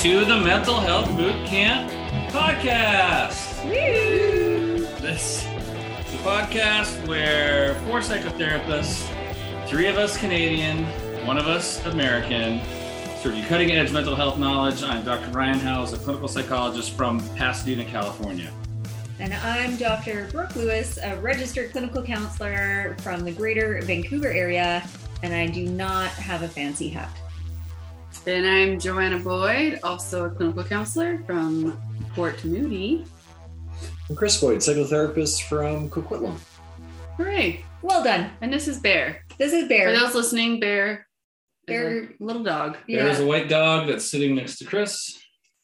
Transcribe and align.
To 0.00 0.24
the 0.24 0.40
Mental 0.40 0.80
Health 0.80 1.14
Boot 1.14 1.34
Camp 1.44 1.90
podcast. 2.32 3.62
This 4.98 5.44
is 5.44 6.14
a 6.14 6.18
podcast 6.24 7.06
where 7.06 7.74
four 7.86 7.98
psychotherapists, 7.98 9.06
three 9.68 9.88
of 9.88 9.98
us 9.98 10.16
Canadian, 10.16 10.86
one 11.26 11.36
of 11.36 11.46
us 11.46 11.84
American, 11.84 12.62
serve 13.18 13.34
you 13.36 13.44
cutting 13.44 13.72
edge 13.72 13.92
mental 13.92 14.14
health 14.16 14.38
knowledge. 14.38 14.82
I'm 14.82 15.04
Dr. 15.04 15.32
Ryan 15.32 15.58
Howes, 15.58 15.92
a 15.92 15.98
clinical 15.98 16.28
psychologist 16.28 16.92
from 16.92 17.20
Pasadena, 17.36 17.84
California. 17.84 18.50
And 19.18 19.34
I'm 19.34 19.76
Dr. 19.76 20.28
Brooke 20.32 20.56
Lewis, 20.56 20.98
a 21.02 21.16
registered 21.16 21.72
clinical 21.72 22.02
counselor 22.02 22.96
from 23.02 23.20
the 23.20 23.32
greater 23.32 23.82
Vancouver 23.82 24.28
area, 24.28 24.82
and 25.22 25.34
I 25.34 25.46
do 25.46 25.66
not 25.66 26.08
have 26.12 26.40
a 26.40 26.48
fancy 26.48 26.88
hat. 26.88 27.19
And 28.26 28.46
I'm 28.46 28.78
Joanna 28.78 29.18
Boyd, 29.18 29.80
also 29.82 30.26
a 30.26 30.30
clinical 30.30 30.62
counselor 30.64 31.22
from 31.24 31.80
Port 32.14 32.44
Moody. 32.44 33.04
I'm 34.08 34.16
Chris 34.16 34.40
Boyd, 34.40 34.58
psychotherapist 34.58 35.42
from 35.48 35.88
Coquitlam. 35.88 36.36
Hooray! 37.16 37.64
Well 37.82 38.04
done. 38.04 38.30
And 38.40 38.52
this 38.52 38.68
is 38.68 38.78
Bear. 38.78 39.24
This 39.38 39.52
is 39.52 39.68
Bear. 39.68 39.92
For 39.92 39.98
those 39.98 40.14
listening, 40.14 40.60
Bear, 40.60 41.06
Bear- 41.66 42.04
is 42.04 42.08
a 42.20 42.24
little 42.24 42.42
dog. 42.42 42.76
There's 42.86 43.18
Yeah. 43.18 43.24
a 43.24 43.26
white 43.26 43.48
dog 43.48 43.88
that's 43.88 44.04
sitting 44.04 44.34
next 44.34 44.58
to 44.58 44.64
Chris. 44.66 45.18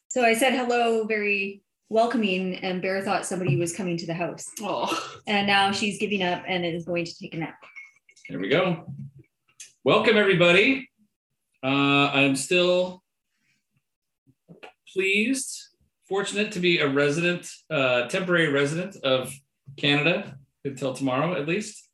So 0.09 0.25
I 0.25 0.35
said 0.35 0.55
hello, 0.55 1.05
very 1.05 1.63
welcoming, 1.91 2.57
and 2.57 2.81
Bear 2.81 3.03
thought 3.03 3.27
somebody 3.27 3.57
was 3.57 3.75
coming 3.77 3.97
to 3.99 4.07
the 4.07 4.15
house. 4.15 4.47
Oh, 4.63 5.19
And 5.27 5.47
now 5.47 5.73
she's 5.73 5.99
giving 5.99 6.23
up 6.23 6.43
and 6.49 6.65
is 6.65 6.87
going 6.87 7.05
to 7.05 7.15
take 7.21 7.35
a 7.35 7.39
nap. 7.39 7.57
There 8.31 8.39
we 8.39 8.49
go. 8.49 8.87
Welcome, 9.85 10.17
everybody. 10.17 10.89
Uh, 11.67 12.13
I'm 12.15 12.37
still 12.37 13.03
pleased, 14.93 15.61
fortunate 16.09 16.53
to 16.53 16.61
be 16.61 16.79
a 16.79 16.89
resident, 16.89 17.51
uh, 17.69 18.07
temporary 18.07 18.53
resident 18.53 18.95
of 19.03 19.35
Canada 19.77 20.39
until 20.65 20.95
tomorrow, 20.95 21.35
at 21.35 21.49
least. 21.49 21.89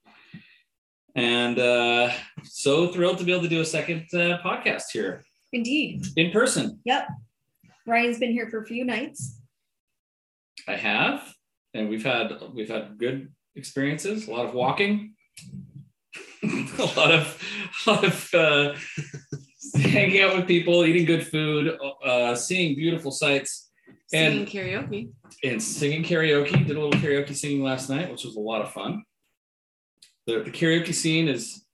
And 1.15 1.59
uh, 1.59 2.13
so 2.43 2.89
thrilled 2.89 3.17
to 3.19 3.25
be 3.25 3.33
able 3.33 3.45
to 3.45 3.49
do 3.49 3.63
a 3.63 3.65
second 3.65 4.09
uh, 4.13 4.43
podcast 4.45 4.91
here 4.93 5.25
Indeed. 5.55 6.05
in 6.19 6.33
person. 6.33 6.79
Yep. 6.85 7.09
Ryan's 7.87 8.19
been 8.19 8.33
here 8.33 8.51
for 8.51 8.61
a 8.61 8.67
few 8.67 8.85
nights. 8.85 9.41
I 10.69 10.77
have, 10.77 11.35
and 11.73 11.89
we've 11.89 12.05
had 12.05 12.31
we've 12.53 12.69
had 12.69 12.99
good 12.99 13.33
experiences. 13.57 14.29
A 14.29 14.33
lot 14.33 14.45
of 14.45 14.53
walking, 14.53 15.15
a 16.43 16.91
lot 16.95 17.11
of 17.11 17.43
a 17.87 17.91
lot 17.91 18.05
of 18.05 18.35
uh, 18.35 18.75
hanging 19.81 20.21
out 20.23 20.37
with 20.37 20.47
people, 20.47 20.85
eating 20.85 21.05
good 21.05 21.27
food, 21.27 21.79
uh, 22.05 22.35
seeing 22.35 22.75
beautiful 22.77 23.11
sights, 23.11 23.71
singing 24.09 24.41
and 24.41 24.49
karaoke. 24.49 25.11
and 25.45 25.63
singing 25.63 26.03
karaoke. 26.03 26.67
Did 26.67 26.77
a 26.77 26.81
little 26.81 27.01
karaoke 27.01 27.35
singing 27.35 27.63
last 27.63 27.89
night, 27.89 28.11
which 28.11 28.25
was 28.25 28.37
a 28.37 28.41
lot 28.41 28.63
of 28.63 28.73
fun. 28.73 29.03
The, 30.27 30.41
the 30.43 30.51
karaoke 30.51 30.95
scene 30.95 31.29
is, 31.29 31.65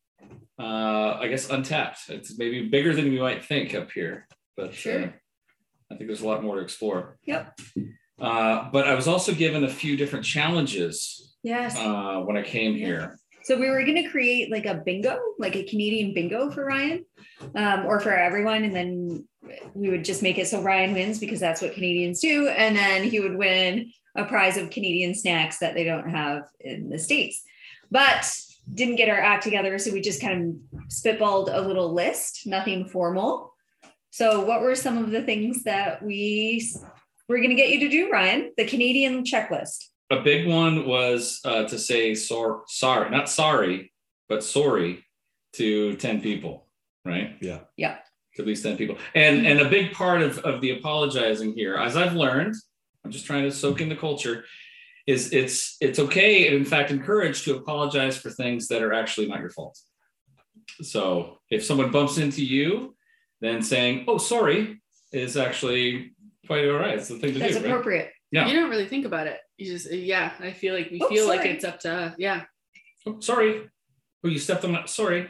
uh, 0.58 1.18
I 1.20 1.28
guess, 1.28 1.50
untapped. 1.50 2.00
It's 2.08 2.38
maybe 2.38 2.68
bigger 2.68 2.94
than 2.94 3.10
we 3.10 3.20
might 3.20 3.44
think 3.44 3.74
up 3.74 3.90
here, 3.90 4.26
but 4.56 4.72
Sure. 4.74 5.04
uh, 5.04 5.08
I 5.90 5.96
think 5.96 6.08
there's 6.08 6.20
a 6.22 6.26
lot 6.28 6.42
more 6.42 6.56
to 6.56 6.62
explore. 6.62 7.18
Yep. 7.24 7.58
Uh, 8.20 8.68
but 8.72 8.86
I 8.88 8.94
was 8.94 9.06
also 9.08 9.32
given 9.32 9.64
a 9.64 9.68
few 9.68 9.96
different 9.96 10.24
challenges 10.24 11.36
Yes. 11.42 11.76
uh, 11.78 12.20
when 12.24 12.36
I 12.36 12.42
came 12.42 12.74
here. 12.74 13.18
So 13.48 13.56
we 13.56 13.70
were 13.70 13.82
going 13.82 13.94
to 13.94 14.10
create 14.10 14.50
like 14.50 14.66
a 14.66 14.74
bingo, 14.74 15.18
like 15.38 15.56
a 15.56 15.62
Canadian 15.62 16.12
bingo 16.12 16.50
for 16.50 16.66
Ryan, 16.66 17.06
um, 17.54 17.86
or 17.86 17.98
for 17.98 18.12
everyone, 18.12 18.62
and 18.62 18.76
then 18.76 19.26
we 19.72 19.88
would 19.88 20.04
just 20.04 20.22
make 20.22 20.36
it 20.36 20.48
so 20.48 20.60
Ryan 20.60 20.92
wins 20.92 21.18
because 21.18 21.40
that's 21.40 21.62
what 21.62 21.72
Canadians 21.72 22.20
do, 22.20 22.48
and 22.48 22.76
then 22.76 23.04
he 23.04 23.20
would 23.20 23.38
win 23.38 23.90
a 24.14 24.26
prize 24.26 24.58
of 24.58 24.68
Canadian 24.68 25.14
snacks 25.14 25.60
that 25.60 25.72
they 25.72 25.82
don't 25.82 26.10
have 26.10 26.42
in 26.60 26.90
the 26.90 26.98
states. 26.98 27.42
But 27.90 28.30
didn't 28.74 28.96
get 28.96 29.08
our 29.08 29.18
act 29.18 29.44
together, 29.44 29.78
so 29.78 29.94
we 29.94 30.02
just 30.02 30.20
kind 30.20 30.60
of 30.74 30.88
spitballed 30.90 31.48
a 31.50 31.66
little 31.66 31.94
list, 31.94 32.46
nothing 32.46 32.86
formal. 32.86 33.54
So 34.10 34.44
what 34.44 34.60
were 34.60 34.74
some 34.74 34.98
of 34.98 35.10
the 35.10 35.22
things 35.22 35.62
that 35.62 36.02
we 36.02 36.70
were 37.30 37.38
going 37.38 37.48
to 37.48 37.56
get 37.56 37.70
you 37.70 37.80
to 37.80 37.88
do, 37.88 38.10
Ryan? 38.10 38.52
The 38.58 38.66
Canadian 38.66 39.24
checklist. 39.24 39.86
A 40.10 40.20
big 40.20 40.46
one 40.48 40.86
was 40.86 41.40
uh, 41.44 41.64
to 41.64 41.78
say 41.78 42.14
sor- 42.14 42.62
sorry, 42.66 43.10
not 43.10 43.28
sorry, 43.28 43.92
but 44.28 44.42
sorry 44.42 45.04
to 45.54 45.96
10 45.96 46.20
people, 46.20 46.66
right? 47.04 47.36
Yeah. 47.40 47.60
Yeah. 47.76 47.98
To 48.36 48.42
at 48.42 48.48
least 48.48 48.62
10 48.62 48.76
people. 48.76 48.96
And 49.14 49.46
and 49.46 49.60
a 49.60 49.68
big 49.68 49.92
part 49.92 50.22
of, 50.22 50.38
of 50.38 50.60
the 50.60 50.70
apologizing 50.78 51.54
here, 51.54 51.76
as 51.76 51.96
I've 51.96 52.14
learned, 52.14 52.54
I'm 53.04 53.10
just 53.10 53.26
trying 53.26 53.44
to 53.44 53.50
soak 53.50 53.80
in 53.80 53.88
the 53.88 53.96
culture, 53.96 54.44
is 55.06 55.32
it's 55.32 55.76
it's 55.80 55.98
okay 55.98 56.46
and 56.46 56.56
in 56.56 56.64
fact 56.64 56.90
encouraged 56.90 57.44
to 57.44 57.56
apologize 57.56 58.16
for 58.16 58.30
things 58.30 58.68
that 58.68 58.82
are 58.82 58.92
actually 58.92 59.26
not 59.26 59.40
your 59.40 59.50
fault. 59.50 59.78
So 60.82 61.38
if 61.50 61.64
someone 61.64 61.90
bumps 61.90 62.18
into 62.18 62.44
you, 62.44 62.94
then 63.40 63.62
saying, 63.62 64.04
oh, 64.06 64.18
sorry, 64.18 64.80
is 65.12 65.36
actually 65.36 66.12
quite 66.46 66.68
all 66.68 66.76
right. 66.76 66.98
It's 66.98 67.08
the 67.08 67.18
thing 67.18 67.32
to 67.34 67.38
That's 67.38 67.54
do. 67.54 67.60
right? 67.60 67.66
appropriate. 67.66 68.12
Yeah. 68.30 68.46
You 68.48 68.54
don't 68.60 68.70
really 68.70 68.86
think 68.86 69.06
about 69.06 69.26
it. 69.26 69.38
You 69.56 69.72
just, 69.72 69.90
yeah, 69.92 70.32
I 70.40 70.52
feel 70.52 70.74
like 70.74 70.90
we 70.90 71.00
Oh, 71.02 71.08
feel 71.08 71.26
like 71.26 71.44
it's 71.46 71.64
up 71.64 71.80
to, 71.80 71.92
us. 71.92 72.14
yeah. 72.18 72.44
oh, 73.06 73.20
sorry. 73.20 73.62
Oh, 74.24 74.28
you 74.28 74.38
stepped 74.38 74.64
on 74.64 74.72
my 74.72 74.84
sorry. 74.86 75.28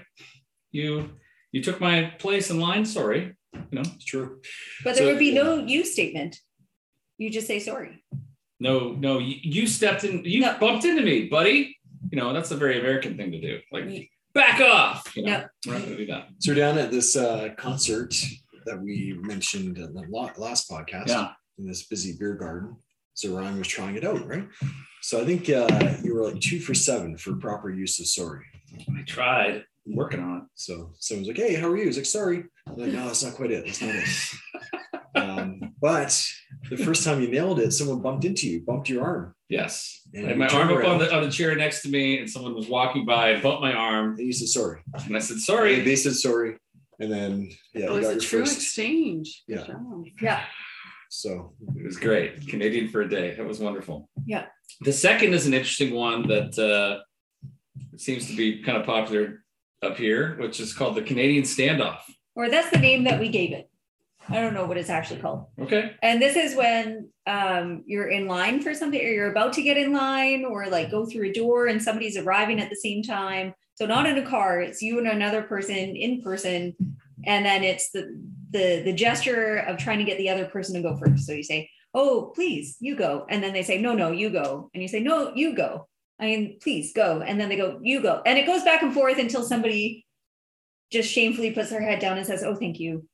You 0.73 1.11
you 1.53 1.63
took 1.63 1.81
my 1.81 2.13
place 2.19 2.51
in 2.51 2.61
line. 2.61 2.85
Sorry. 2.85 3.35
You 3.55 3.61
know, 3.73 3.81
It's 3.95 4.05
true. 4.05 4.41
But 4.85 4.95
there 4.97 5.05
So- 5.05 5.11
would 5.13 5.19
be 5.19 5.33
no 5.33 5.59
you 5.65 5.85
statement. 5.85 6.37
You 7.19 7.31
just 7.31 7.47
say 7.47 7.59
sorry. 7.59 8.05
no, 8.61 8.93
no, 8.93 9.19
you, 9.19 9.37
you 9.43 9.67
stepped 9.67 10.05
in, 10.05 10.25
you 10.25 10.41
No. 10.41 10.57
bumped 10.59 10.85
into 10.85 11.03
me, 11.03 11.29
buddy. 11.29 11.77
You 12.11 12.19
know, 12.19 12.33
that's 12.33 12.51
a 12.51 12.57
very 12.57 12.79
American 12.81 13.17
thing 13.17 13.31
to 13.33 13.41
do. 13.41 13.61
Like, 13.73 14.09
back 14.35 14.61
off. 14.61 15.17
You 15.17 15.23
know, 15.25 15.31
Yeah. 15.31 15.47
we're 15.67 15.73
not 15.75 15.83
gonna 15.85 15.97
do 15.97 16.07
that. 16.07 16.29
So 16.41 16.53
we're 16.53 16.57
down 16.57 16.79
at 16.79 16.91
this 16.91 17.17
uh, 17.17 17.51
concert 17.57 18.15
that 18.67 18.81
we 18.81 19.15
mentioned 19.23 19.79
in 19.79 19.95
the 19.95 20.05
last 20.39 20.69
podcast 20.71 21.09
Yeah. 21.09 21.33
in 21.59 21.67
this 21.67 21.87
busy 21.87 22.17
beer 22.19 22.35
garden. 22.35 22.77
So 23.19 23.37
Ryan 23.37 23.59
was 23.59 23.67
trying 23.67 23.97
it 23.97 24.05
out, 24.05 24.25
right? 24.29 24.47
So 25.03 25.21
I 25.21 25.25
think 25.25 25.51
uh, 25.51 25.97
you 26.05 26.15
were 26.15 26.23
like 26.23 26.41
two 26.41 26.61
for 26.61 26.73
seven 26.73 27.19
for 27.19 27.35
proper 27.35 27.69
use 27.69 27.99
of 27.99 28.07
sorry. 28.07 28.45
I 28.97 29.03
tried. 29.09 29.65
I'm 29.85 29.97
working 29.97 30.21
on 30.21 30.37
it. 30.37 30.43
So 30.55 30.93
someone's 31.01 31.27
like, 31.27 31.37
"Hey, 31.37 31.57
how 31.57 31.69
are 31.69 31.77
you?" 31.77 31.87
He's 31.87 31.97
like, 31.97 32.07
"Sorry." 32.07 32.45
I'm 32.69 32.77
like, 32.77 32.93
"No, 32.93 33.07
that's 33.07 33.25
not 33.25 33.35
quite 33.35 33.51
it. 33.51 33.65
That's 33.67 33.83
not 33.83 33.93
it." 33.97 34.09
um, 35.17 35.75
but 35.81 36.25
the 36.71 36.77
first 36.77 37.03
time 37.03 37.21
you 37.21 37.27
nailed 37.27 37.59
it, 37.59 37.73
someone 37.73 38.03
bumped 38.03 38.25
into 38.25 38.49
you, 38.49 38.61
bumped 38.61 38.89
your 38.89 39.03
arm, 39.03 39.35
Yes. 39.49 40.01
And 40.15 40.27
I 40.27 40.29
had 40.29 40.39
my 40.39 40.47
turned 40.47 40.71
arm 40.71 40.85
up 40.85 40.89
on 40.89 40.99
the 41.01 41.13
on 41.13 41.25
the 41.25 41.31
chair 41.31 41.57
next 41.57 41.83
to 41.83 41.89
me, 41.89 42.21
and 42.21 42.31
someone 42.31 42.55
was 42.55 42.69
walking 42.69 43.05
by 43.05 43.31
and 43.31 43.43
bumped 43.43 43.63
my 43.63 43.73
arm, 43.73 44.11
and 44.11 44.21
you 44.21 44.33
said 44.33 44.47
sorry. 44.47 44.81
and 45.07 45.17
I 45.17 45.19
said, 45.19 45.39
sorry. 45.39 45.75
And 45.75 45.79
sorry. 45.79 45.85
they 45.91 45.97
said 45.97 46.15
sorry, 46.15 46.57
and 47.01 47.11
then 47.11 47.51
yeah, 47.75 47.87
it 47.87 47.91
was 47.91 48.03
got 48.03 48.11
a 48.11 48.13
your 48.13 48.21
true 48.21 48.41
first. 48.43 48.59
exchange. 48.59 49.43
Yeah. 49.49 49.67
Yeah. 50.23 50.45
So 51.09 51.55
It 51.77 51.85
was 51.85 51.97
great. 51.97 52.49
Canadian 52.49 52.89
for 52.89 53.03
a 53.03 53.09
day. 53.09 53.35
That 53.35 53.47
was 53.47 53.61
wonderful. 53.61 54.09
Yeah. 54.27 54.47
The 54.83 54.93
second 54.93 55.35
is 55.35 55.47
an 55.47 55.55
interesting 55.55 55.95
one 55.95 56.27
that 56.29 56.59
uh, 56.59 57.03
seems 57.97 58.27
to 58.29 58.37
be 58.37 58.63
kind 58.63 58.79
of 58.79 58.85
popular 58.85 59.45
up 59.83 59.97
here, 59.97 60.37
which 60.39 60.61
is 60.61 60.75
called 60.75 60.97
the 60.97 61.03
Canadian 61.03 61.45
standoff. 61.45 62.01
Or 62.35 62.49
that's 62.49 62.71
the 62.71 62.79
name 62.79 63.05
that 63.05 63.19
we 63.19 63.29
gave 63.29 63.53
it. 63.53 63.71
I 64.29 64.41
don't 64.41 64.53
know 64.53 64.67
what 64.67 64.77
it's 64.77 64.91
actually 64.91 65.21
called. 65.21 65.47
Okay. 65.59 65.93
And 66.03 66.21
this 66.21 66.37
is 66.37 66.55
when 66.55 67.09
um, 67.27 67.83
you're 67.87 68.09
in 68.09 68.27
line 68.27 68.61
for 68.61 68.75
something 68.75 69.01
or 69.01 69.09
you're 69.09 69.31
about 69.31 69.55
to 69.55 69.63
get 69.63 69.79
in 69.79 69.93
line 69.93 70.45
or 70.45 70.67
like 70.67 70.91
go 70.91 71.07
through 71.07 71.31
a 71.31 71.33
door 71.33 71.67
and 71.67 71.83
somebody's 71.83 72.19
arriving 72.19 72.61
at 72.61 72.69
the 72.69 72.77
same 72.77 73.03
time. 73.03 73.55
So 73.75 73.87
not 73.87 74.07
in 74.07 74.19
a 74.19 74.27
car, 74.27 74.61
it's 74.61 74.83
you 74.83 74.99
and 74.99 75.09
another 75.09 75.43
person 75.43 75.97
in 75.97 76.21
person. 76.21 76.75
And 77.25 77.47
then 77.47 77.65
it's 77.65 77.91
the 77.91 78.21
the 78.51 78.83
the 78.85 78.93
gesture 78.93 79.57
of 79.59 79.77
trying 79.79 79.99
to 79.99 80.05
get 80.05 80.19
the 80.19 80.31
other 80.31 80.47
person 80.47 80.75
to 80.75 80.83
go 80.83 80.97
first. 80.97 81.27
So 81.27 81.33
you 81.33 81.43
say, 81.43 81.71
"Oh, 81.95 82.33
please, 82.35 82.77
you 82.81 82.97
go." 82.97 83.27
And 83.29 83.43
then 83.43 83.53
they 83.53 83.63
say, 83.63 83.81
"No, 83.81 83.95
no, 83.95 84.11
you 84.11 84.31
go." 84.31 84.71
And 84.75 84.83
you 84.83 84.89
say, 84.89 85.01
"No, 85.01 85.33
you 85.35 85.55
go." 85.55 85.87
I 86.21 86.25
mean, 86.27 86.59
please 86.61 86.93
go. 86.93 87.21
And 87.21 87.41
then 87.41 87.49
they 87.49 87.57
go, 87.57 87.79
"You 87.83 88.01
go." 88.03 88.23
And 88.27 88.39
it 88.39 88.47
goes 88.47 88.63
back 88.65 88.83
and 88.83 88.93
forth 88.93 89.19
until 89.19 89.43
somebody 89.45 90.05
just 90.91 91.11
shamefully 91.13 91.53
puts 91.53 91.71
their 91.71 91.83
head 91.83 91.99
down 92.01 92.17
and 92.19 92.27
says, 92.27 92.43
"Oh, 92.43 92.55
thank 92.55 92.81
you." 92.81 93.07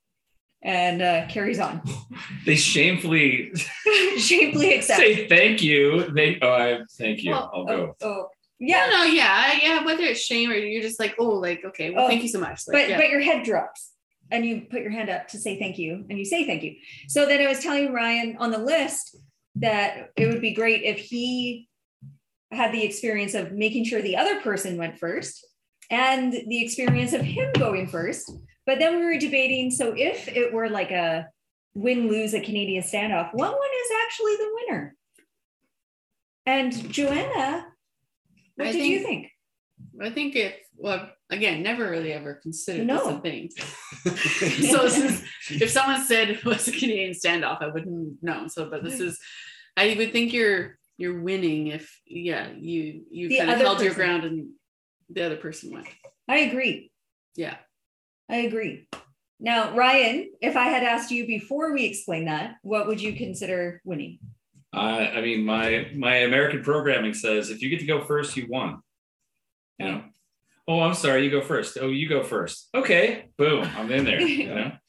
And 0.62 1.02
uh, 1.02 1.26
carries 1.28 1.58
on. 1.60 1.82
They 2.46 2.56
shamefully 2.56 3.52
shamefully 4.18 4.74
accept. 4.74 5.00
say 5.00 5.26
thank 5.28 5.62
you. 5.62 6.10
They 6.12 6.38
oh 6.40 6.52
I 6.52 6.80
thank 6.98 7.22
you. 7.22 7.32
Well, 7.32 7.50
I'll 7.54 7.64
go. 7.66 7.96
Oh, 8.02 8.06
oh. 8.08 8.28
Yeah, 8.60 8.86
yeah, 8.86 8.90
no, 8.96 9.02
yeah, 9.04 9.58
yeah. 9.62 9.84
Whether 9.84 10.04
it's 10.04 10.20
shame 10.20 10.50
or 10.50 10.54
you're 10.54 10.80
just 10.80 11.00
like, 11.00 11.16
oh, 11.18 11.30
like, 11.30 11.64
okay, 11.64 11.90
well, 11.90 12.04
Oh, 12.04 12.08
thank 12.08 12.22
you 12.22 12.28
so 12.28 12.38
much. 12.38 12.62
Like, 12.68 12.74
but 12.74 12.88
yeah. 12.88 12.96
but 12.98 13.08
your 13.08 13.20
head 13.20 13.42
drops 13.44 13.90
and 14.30 14.44
you 14.44 14.62
put 14.70 14.82
your 14.82 14.90
hand 14.90 15.10
up 15.10 15.28
to 15.28 15.38
say 15.38 15.58
thank 15.58 15.78
you 15.78 16.04
and 16.08 16.18
you 16.18 16.24
say 16.24 16.46
thank 16.46 16.62
you. 16.62 16.76
So 17.08 17.26
then 17.26 17.40
I 17.40 17.48
was 17.48 17.60
telling 17.60 17.92
Ryan 17.92 18.36
on 18.38 18.50
the 18.50 18.58
list 18.58 19.16
that 19.56 20.10
it 20.16 20.26
would 20.26 20.40
be 20.40 20.54
great 20.54 20.82
if 20.82 20.98
he 20.98 21.68
had 22.50 22.72
the 22.72 22.84
experience 22.84 23.34
of 23.34 23.52
making 23.52 23.84
sure 23.84 24.00
the 24.00 24.16
other 24.16 24.40
person 24.40 24.76
went 24.76 24.98
first 24.98 25.46
and 25.90 26.32
the 26.32 26.62
experience 26.62 27.12
of 27.12 27.20
him 27.20 27.52
going 27.58 27.86
first. 27.86 28.32
But 28.66 28.78
then 28.78 28.96
we 28.96 29.04
were 29.04 29.18
debating 29.18 29.70
so 29.70 29.94
if 29.96 30.28
it 30.28 30.52
were 30.52 30.68
like 30.68 30.90
a 30.90 31.28
win 31.74 32.08
lose 32.08 32.34
a 32.34 32.40
Canadian 32.40 32.82
standoff, 32.82 33.30
what 33.32 33.52
one 33.52 33.68
is 33.82 33.90
actually 34.04 34.36
the 34.36 34.50
winner? 34.54 34.96
And 36.46 36.92
Joanna, 36.92 37.66
what 38.56 38.68
I 38.68 38.72
did 38.72 38.86
you 38.86 39.00
think? 39.00 39.30
I 40.00 40.10
think 40.10 40.36
if 40.36 40.54
well 40.76 41.10
again, 41.30 41.62
never 41.62 41.90
really 41.90 42.12
ever 42.12 42.34
considered 42.34 42.88
this 42.88 43.06
a 43.06 43.18
thing. 43.20 43.50
so 44.04 44.82
this 44.82 44.98
is, 44.98 45.24
if 45.62 45.70
someone 45.70 46.02
said 46.04 46.30
it 46.30 46.44
was 46.44 46.68
a 46.68 46.72
Canadian 46.72 47.12
standoff, 47.12 47.62
I 47.62 47.68
wouldn't 47.68 48.22
know. 48.22 48.48
So, 48.48 48.68
but 48.70 48.84
this 48.84 49.00
is, 49.00 49.18
I 49.76 49.94
would 49.98 50.12
think 50.12 50.32
you're 50.32 50.78
you're 50.96 51.20
winning 51.20 51.68
if 51.68 52.00
yeah 52.06 52.50
you 52.56 53.02
you 53.10 53.28
The 53.28 53.38
kind 53.38 53.50
of 53.50 53.56
other 53.56 53.64
held 53.64 53.82
your 53.82 53.94
ground 53.94 54.24
and 54.24 54.50
the 55.10 55.24
other 55.26 55.36
person 55.36 55.72
went. 55.72 55.88
I 56.28 56.38
agree. 56.40 56.90
Yeah, 57.36 57.56
I 58.30 58.36
agree. 58.36 58.88
Now, 59.40 59.74
Ryan, 59.74 60.30
if 60.40 60.56
I 60.56 60.66
had 60.66 60.84
asked 60.84 61.10
you 61.10 61.26
before 61.26 61.72
we 61.72 61.84
explain 61.84 62.26
that, 62.26 62.54
what 62.62 62.86
would 62.86 63.02
you 63.02 63.14
consider 63.14 63.82
winning? 63.84 64.18
I, 64.72 65.08
I 65.08 65.20
mean, 65.20 65.44
my 65.44 65.90
my 65.94 66.16
American 66.18 66.62
programming 66.62 67.14
says 67.14 67.50
if 67.50 67.60
you 67.60 67.68
get 67.68 67.80
to 67.80 67.86
go 67.86 68.04
first, 68.04 68.36
you 68.36 68.46
won. 68.48 68.80
You 69.78 69.86
know. 69.86 70.02
Oh, 70.66 70.80
I'm 70.80 70.94
sorry. 70.94 71.24
You 71.24 71.30
go 71.30 71.42
first. 71.42 71.76
Oh, 71.80 71.88
you 71.88 72.08
go 72.08 72.22
first. 72.22 72.68
Okay. 72.74 73.26
Boom. 73.36 73.64
I'm 73.76 73.90
in 73.92 74.04
there. 74.04 74.20
You 74.20 74.54
know. 74.54 74.72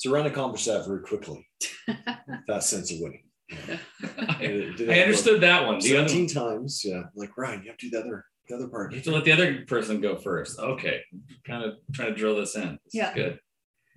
So 0.00 0.12
Ryan 0.12 0.26
accomplished 0.26 0.66
that 0.66 0.86
very 0.86 1.00
quickly. 1.02 1.44
that 2.46 2.62
sense 2.62 2.92
of 2.92 2.98
winning. 3.00 3.24
I, 3.50 4.36
Did- 4.40 4.76
did 4.76 4.90
I 4.90 5.00
understood 5.00 5.40
that 5.40 5.66
one. 5.66 5.80
The 5.80 5.96
other 5.96 6.08
17 6.08 6.28
times. 6.28 6.82
Yeah. 6.84 7.02
Like 7.16 7.36
Ryan, 7.36 7.62
you 7.64 7.70
have 7.70 7.78
to 7.78 7.90
do 7.90 7.90
the 7.90 8.04
other 8.04 8.24
the 8.48 8.54
other 8.54 8.68
part. 8.68 8.92
You 8.92 8.98
have 8.98 9.04
to 9.06 9.10
let 9.10 9.24
the 9.24 9.32
other 9.32 9.64
person 9.66 10.00
go 10.00 10.14
first. 10.14 10.60
Okay. 10.60 11.00
Kind 11.44 11.64
of 11.64 11.78
trying 11.92 12.10
to 12.10 12.14
drill 12.14 12.36
this 12.36 12.54
in. 12.54 12.78
This 12.84 12.94
Yeah. 12.94 13.08
is 13.10 13.14
good. 13.16 13.40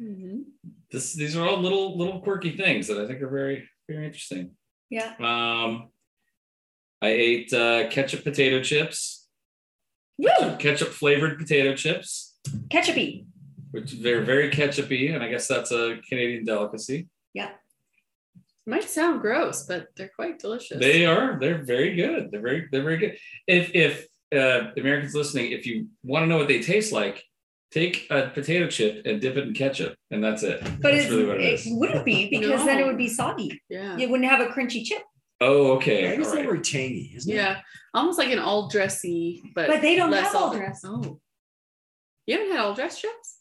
Mhm. 0.01 0.43
This 0.89 1.13
these 1.13 1.37
are 1.37 1.47
all 1.47 1.59
little 1.59 1.95
little 1.99 2.19
quirky 2.21 2.57
things 2.57 2.87
that 2.87 2.97
I 2.97 3.05
think 3.05 3.21
are 3.21 3.29
very 3.29 3.69
very 3.87 4.07
interesting. 4.07 4.55
Yeah. 4.89 5.13
Um 5.19 5.89
I 7.03 7.09
ate 7.09 7.53
uh, 7.53 7.89
ketchup 7.89 8.23
potato 8.23 8.63
chips, 8.63 9.20
Woo! 10.17 10.55
ketchup 10.57 10.89
flavored 10.89 11.37
potato 11.39 11.75
chips, 11.75 12.37
Ketchupy. 12.69 13.25
which 13.71 13.91
they're 14.01 14.23
very 14.23 14.49
ketchupy, 14.49 15.13
and 15.13 15.23
I 15.23 15.29
guess 15.29 15.47
that's 15.47 15.71
a 15.71 15.97
Canadian 16.07 16.45
delicacy. 16.45 17.07
Yeah. 17.33 17.51
Might 18.67 18.83
sound 18.89 19.21
gross, 19.21 19.65
but 19.65 19.87
they're 19.97 20.11
quite 20.15 20.37
delicious. 20.37 20.77
They 20.79 21.05
are. 21.05 21.39
They're 21.39 21.63
very 21.63 21.95
good. 21.95 22.29
They're 22.31 22.41
very. 22.41 22.67
They're 22.71 22.83
very 22.83 22.97
good. 22.97 23.17
If 23.47 23.71
if 23.73 24.05
uh, 24.33 24.69
Americans 24.77 25.15
listening, 25.15 25.51
if 25.51 25.65
you 25.65 25.87
want 26.03 26.23
to 26.23 26.27
know 26.27 26.37
what 26.37 26.47
they 26.47 26.61
taste 26.61 26.91
like, 26.91 27.23
take 27.71 28.05
a 28.11 28.29
potato 28.29 28.67
chip 28.67 29.01
and 29.05 29.19
dip 29.19 29.35
it 29.35 29.47
in 29.47 29.53
ketchup, 29.55 29.95
and 30.11 30.23
that's 30.23 30.43
it. 30.43 30.61
But 30.61 30.91
that's 30.91 31.03
it's, 31.05 31.09
really 31.09 31.25
what 31.25 31.37
it 31.37 31.43
it 31.45 31.53
is. 31.53 31.67
wouldn't 31.71 32.05
be 32.05 32.29
because 32.29 32.63
then 32.65 32.77
it 32.77 32.85
would 32.85 32.97
be 32.99 33.07
soggy. 33.09 33.59
yeah. 33.67 33.97
You 33.97 34.09
wouldn't 34.09 34.29
have 34.29 34.41
a 34.41 34.51
crunchy 34.51 34.83
chip. 34.85 35.01
Oh, 35.41 35.71
okay. 35.73 36.07
think 36.09 36.19
it's 36.19 36.29
All 36.29 36.35
not 36.35 36.41
right. 36.41 36.49
very 36.49 36.61
tangy, 36.61 37.13
isn't 37.15 37.31
it? 37.31 37.35
Yeah, 37.35 37.59
almost 37.93 38.19
like 38.19 38.29
an 38.29 38.39
all 38.39 38.69
dressy, 38.69 39.41
but 39.55 39.67
But 39.67 39.81
they 39.81 39.95
don't 39.95 40.11
less 40.11 40.27
have 40.27 40.35
all 40.35 40.43
all 40.49 40.53
dress. 40.55 40.81
Oh, 40.85 41.19
you 42.27 42.37
haven't 42.37 42.51
had 42.51 42.59
all 42.61 42.73
dress 42.75 43.01
chips? 43.01 43.37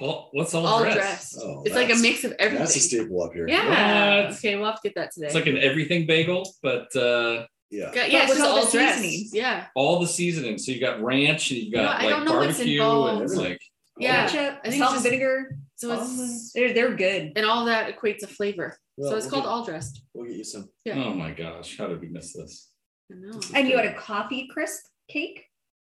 All, 0.00 0.28
what's 0.32 0.52
all, 0.54 0.66
All 0.66 0.80
dress? 0.82 0.94
dressed. 0.94 1.38
Oh, 1.40 1.62
it's 1.64 1.74
like 1.74 1.84
a 1.86 1.94
that's- 1.94 2.02
mix 2.02 2.24
of 2.24 2.32
everything. 2.38 2.58
That's 2.58 2.76
a 2.76 2.80
staple 2.80 3.22
up 3.22 3.32
here. 3.32 3.48
yeah. 3.48 4.26
What? 4.26 4.34
Okay, 4.36 4.56
we'll 4.56 4.66
have 4.66 4.74
to 4.82 4.88
get 4.88 4.94
that 4.96 5.12
today. 5.12 5.26
It's 5.26 5.34
like 5.34 5.46
an 5.46 5.56
everything 5.58 6.06
bagel, 6.06 6.52
but 6.62 6.94
uh, 6.96 7.46
Yeah. 7.70 7.92
yeah, 7.94 8.04
yeah, 8.04 8.04
But 8.04 8.04
it's 8.04 8.28
with 8.28 8.38
just 8.38 8.40
all 8.50 8.54
the 8.56 8.60
all 8.66 8.70
dressed. 8.70 9.00
seasonings. 9.00 9.30
Yeah, 9.34 9.66
all 9.74 10.00
the 10.00 10.06
seasonings. 10.08 10.66
So 10.66 10.72
you 10.72 10.80
got 10.80 11.00
ranch, 11.02 11.50
and 11.50 11.60
you 11.60 11.70
No, 11.70 11.82
got 11.84 12.00
I 12.00 12.02
don't 12.02 12.10
like 12.10 12.24
know 12.28 12.38
what's 12.38 12.58
barbecue, 12.58 12.82
and 12.82 13.22
it's 13.22 13.32
involved. 13.32 13.50
like 13.50 13.60
yeah. 13.98 14.26
Ketchup, 14.28 14.60
I 14.64 14.68
think 14.70 14.82
salt 14.82 14.90
and 14.92 14.96
just- 14.96 15.04
vinegar. 15.04 15.58
So 15.76 15.92
it's 15.92 16.52
They're, 16.52 16.72
they're 16.72 16.94
good. 16.94 17.32
and 17.36 17.44
all 17.46 17.66
that 17.66 17.94
equates 17.94 18.22
a 18.22 18.26
flavor. 18.26 18.76
Well, 18.96 19.10
so 19.10 19.16
it's 19.16 19.26
we'll 19.26 19.32
called 19.42 19.44
get- 19.44 19.50
all 19.50 19.64
dressed. 19.64 20.02
We'll 20.14 20.26
get 20.26 20.36
you 20.36 20.44
some. 20.44 20.68
Yeah. 20.84 21.04
oh 21.04 21.12
my 21.14 21.30
gosh, 21.32 21.76
how 21.76 21.86
did 21.86 22.00
we 22.00 22.08
miss 22.08 22.32
this? 22.32 22.70
I 23.12 23.16
know. 23.16 23.38
And 23.54 23.68
you 23.68 23.76
had 23.76 23.86
a 23.86 23.94
coffee 23.94 24.48
crisp 24.50 24.84
cake. 25.08 25.44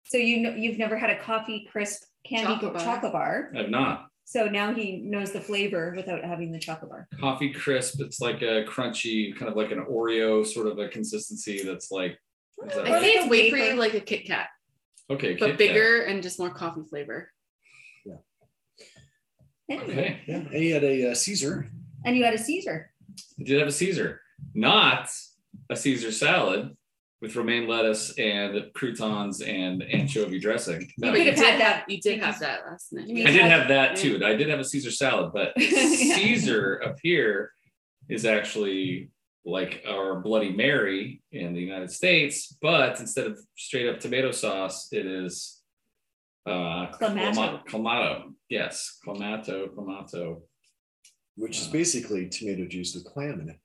So 0.06 0.18
you 0.18 0.42
know 0.42 0.52
you've 0.52 0.78
never 0.78 0.98
had 0.98 1.10
a 1.10 1.20
coffee 1.20 1.68
crisp 1.72 2.04
candy 2.26 2.46
Chocolate 2.46 2.74
bar. 2.74 2.84
chocolate 2.84 3.12
bar. 3.14 3.52
I've 3.58 3.70
not. 3.70 4.08
So 4.26 4.46
now 4.46 4.74
he 4.74 4.98
knows 4.98 5.32
the 5.32 5.42
flavor 5.42 5.94
without 5.96 6.24
having 6.24 6.52
the 6.52 6.60
chocolate 6.60 6.90
bar. 6.92 7.08
Coffee 7.20 7.52
crisp. 7.52 8.00
It's 8.02 8.22
like 8.22 8.42
a 8.44 8.64
crunchy, 8.66 9.36
kind 9.36 9.50
of 9.50 9.58
like 9.58 9.72
an 9.72 9.84
Oreo 9.90 10.46
sort 10.46 10.68
of 10.68 10.80
a 10.80 10.88
consistency. 10.88 11.64
That's 11.64 11.92
like, 11.92 12.18
that 12.64 12.88
I 12.88 12.92
right? 12.94 13.02
think 13.02 13.02
Like 13.02 13.16
it's 13.16 13.26
a 13.26 13.30
way 13.30 13.50
for 13.50 13.56
wafer. 13.58 13.74
you 13.74 13.80
like 13.80 13.94
a 13.96 14.00
Kit 14.00 14.26
Kat, 14.28 14.48
okay, 15.10 15.30
Kit 15.30 15.40
but 15.40 15.50
Kat. 15.50 15.58
bigger 15.58 16.02
and 16.04 16.22
just 16.24 16.40
more 16.40 16.50
coffee 16.52 16.84
flavor. 16.90 17.32
Anyway. 19.72 19.92
Okay, 19.92 20.22
Yeah. 20.28 20.36
And 20.38 20.54
he 20.54 20.72
had 20.72 20.84
a 20.84 21.12
uh, 21.12 21.16
Caesar. 21.16 21.70
And 22.06 22.18
you 22.18 22.24
had 22.24 22.34
a 22.34 22.38
Caesar. 22.38 22.92
I 23.40 23.44
did 23.44 23.60
have 23.60 23.68
a 23.68 23.72
Caesar, 23.72 24.22
not 24.54 25.10
a 25.70 25.76
Caesar 25.76 26.12
salad 26.12 26.76
with 27.22 27.36
romaine 27.36 27.68
lettuce 27.68 28.18
and 28.18 28.72
croutons 28.74 29.42
and 29.42 29.84
anchovy 29.84 30.40
dressing. 30.40 30.92
No, 30.98 31.14
You 31.14 31.24
could 31.26 31.38
have 31.38 31.46
had 31.46 31.60
that. 31.62 31.90
You 31.90 32.00
did 32.02 32.20
have 32.20 32.40
that 32.40 32.62
last 32.66 32.92
night. 32.92 33.06
I 33.10 33.32
did 33.32 33.42
have 33.46 33.68
that 33.68 33.96
too. 33.96 34.20
I 34.26 34.36
did 34.36 34.50
have 34.50 34.60
a 34.60 34.64
Caesar 34.64 34.92
salad, 34.92 35.32
but 35.34 35.54
Caesar 35.60 36.82
up 36.84 36.98
here 37.04 37.52
is 38.10 38.26
actually 38.26 39.12
like 39.46 39.84
our 39.88 40.20
Bloody 40.20 40.52
Mary 40.52 41.22
in 41.32 41.54
the 41.54 41.62
United 41.62 41.92
States, 41.92 42.56
but 42.62 43.00
instead 43.00 43.28
of 43.28 43.40
straight 43.56 43.88
up 43.88 44.00
tomato 44.00 44.32
sauce, 44.32 44.88
it 44.92 45.06
is 45.06 45.60
uh 46.48 46.88
Clamato. 47.00 47.64
clamato. 47.68 48.34
Yes, 48.52 49.00
clamato, 49.08 49.68
clamato. 49.70 50.42
which 51.36 51.58
is 51.60 51.68
uh, 51.70 51.72
basically 51.72 52.28
tomato 52.30 52.68
juice 52.68 52.94
with 52.94 53.06
clam 53.06 53.40
in 53.42 53.50
it. 53.50 53.58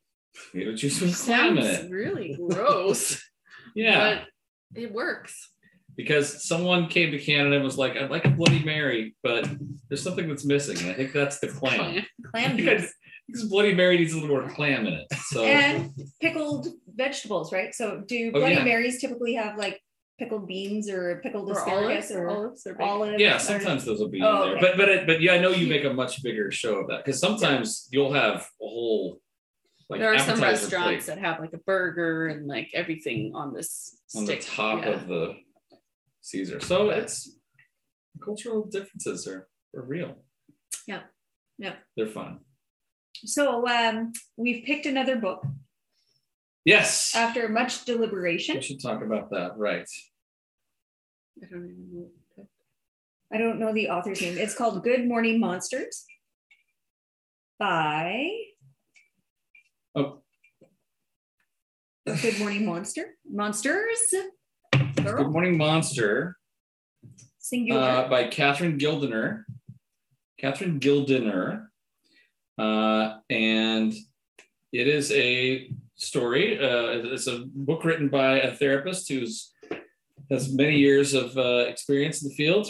Tomato 0.53 0.75
juice 0.77 1.01
with 1.01 1.19
clam 1.19 1.59
in 1.59 1.65
it. 1.65 1.91
really 1.91 2.37
gross. 2.51 3.21
Yeah, 3.75 4.21
But 4.75 4.81
it 4.81 4.91
works. 4.93 5.51
because 5.97 6.47
someone 6.49 6.89
came 6.89 7.11
to 7.11 7.19
Canada 7.19 7.57
and 7.57 7.65
was 7.65 7.77
like, 7.77 7.95
"I'd 7.97 8.11
like 8.11 8.25
a 8.25 8.31
Bloody 8.31 8.65
Mary, 8.65 9.15
but 9.23 9.47
there's 9.89 10.03
something 10.03 10.29
that's 10.29 10.47
missing." 10.47 10.79
And 10.79 10.89
I 10.91 10.95
think 10.95 11.13
that's 11.13 11.41
the 11.41 11.49
clam. 11.49 12.03
Clam 12.33 12.57
Because 12.57 12.83
juice. 12.83 12.95
because 13.27 13.45
Bloody 13.51 13.75
Mary 13.75 13.99
needs 13.99 14.13
a 14.15 14.19
little 14.19 14.31
more 14.35 14.49
clam 14.49 14.87
in 14.87 14.95
it. 14.95 15.07
So 15.25 15.45
and 15.45 15.91
pickled 16.23 16.69
vegetables, 16.95 17.53
right? 17.53 17.75
So 17.75 18.03
do 18.07 18.29
Oh, 18.35 18.39
Bloody 18.39 18.55
yeah. 18.55 18.65
Marys 18.65 18.99
typically 19.01 19.35
have 19.35 19.59
like 19.59 19.79
pickled 20.19 20.47
beans 20.49 20.89
or 20.89 21.21
pickled 21.23 21.49
Or 21.49 21.53
asparagus 21.53 22.11
olives, 22.11 22.13
or 22.13 22.29
olives 22.29 22.67
or 22.67 22.73
bacon. 22.75 22.89
olives? 22.89 23.21
yeah, 23.21 23.37
or- 23.37 23.39
sometimes 23.39 23.85
those 23.85 23.99
will 24.01 24.09
be 24.09 24.23
Oh, 24.23 24.43
in 24.45 24.49
there. 24.49 24.57
okay. 24.57 24.61
But 24.67 24.77
but 24.77 24.89
it, 24.89 25.07
but 25.07 25.21
yeah, 25.21 25.33
I 25.35 25.39
know 25.39 25.51
you 25.51 25.67
make 25.67 25.85
a 25.85 25.93
much 25.93 26.23
bigger 26.23 26.51
show 26.51 26.77
of 26.77 26.89
that 26.89 27.05
because 27.05 27.21
sometimes 27.21 27.89
you'll 27.91 28.13
have 28.13 28.37
a 28.61 28.67
whole 28.67 29.21
like 29.89 30.01
there 30.01 30.13
are 30.13 30.19
some 30.19 30.41
restaurants 30.41 31.05
plate 31.07 31.15
that 31.15 31.19
have 31.19 31.39
like 31.39 31.53
a 31.53 31.59
burger 31.59 32.27
and 32.29 32.47
like 32.49 32.71
everything 32.75 33.33
on 33.35 33.53
this 33.55 33.97
on 34.17 34.25
stick. 34.25 34.41
the 34.41 34.47
top 34.47 34.83
Yeah. 34.83 34.91
of 34.91 35.07
the 35.07 35.37
Caesar. 36.23 36.59
So 36.61 36.91
it's 36.91 37.39
cultural 38.25 38.65
differences 38.65 39.29
are, 39.29 39.47
are 39.77 39.83
real. 39.83 40.17
Yeah. 40.89 41.03
Yeah. 41.59 41.75
They're 41.97 42.09
fun. 42.09 42.41
So 43.25 43.67
um, 43.69 44.13
we've 44.37 44.65
picked 44.65 44.87
another 44.87 45.17
book 45.17 45.45
Yes. 46.67 47.15
after 47.15 47.49
much 47.49 47.85
deliberation. 47.85 48.57
we 48.57 48.63
should 48.63 48.83
talk 48.83 49.01
about 49.03 49.31
that. 49.31 49.57
Right. 49.57 49.89
I 51.43 51.47
don't 51.49 51.65
even 51.65 51.89
know. 51.93 52.49
I 53.33 53.39
don't 53.39 53.59
know 53.61 53.73
the 53.73 53.89
author's 53.89 54.21
name. 54.21 54.37
It's 54.37 54.55
called 54.55 54.83
Good 54.85 55.07
Morning 55.07 55.39
Monsters 55.41 56.05
by 57.59 58.29
Oh, 59.95 60.23
Good 62.07 62.39
Morning 62.39 62.65
Monster 62.67 63.17
Monsters. 63.29 63.99
Good 64.73 65.31
Morning 65.31 65.57
Monster 65.57 66.37
singular. 67.39 67.81
uh, 67.81 68.09
by 68.09 68.27
Catherine 68.29 68.77
Gildiner. 68.79 69.45
Catherine 70.39 70.81
Gildiner. 70.81 71.67
Uh, 72.59 73.19
and 73.31 73.93
it 74.73 74.89
is 74.89 75.13
a 75.13 75.71
story. 75.97 76.59
Uh, 76.59 77.13
it's 77.13 77.27
a 77.27 77.45
book 77.55 77.85
written 77.85 78.09
by 78.09 78.41
a 78.41 78.55
therapist 78.55 79.09
who's 79.09 79.53
has 80.31 80.53
many 80.53 80.77
years 80.77 81.15
of 81.15 81.37
uh, 81.37 81.67
experience 81.69 82.23
in 82.23 82.29
the 82.29 82.35
field. 82.35 82.69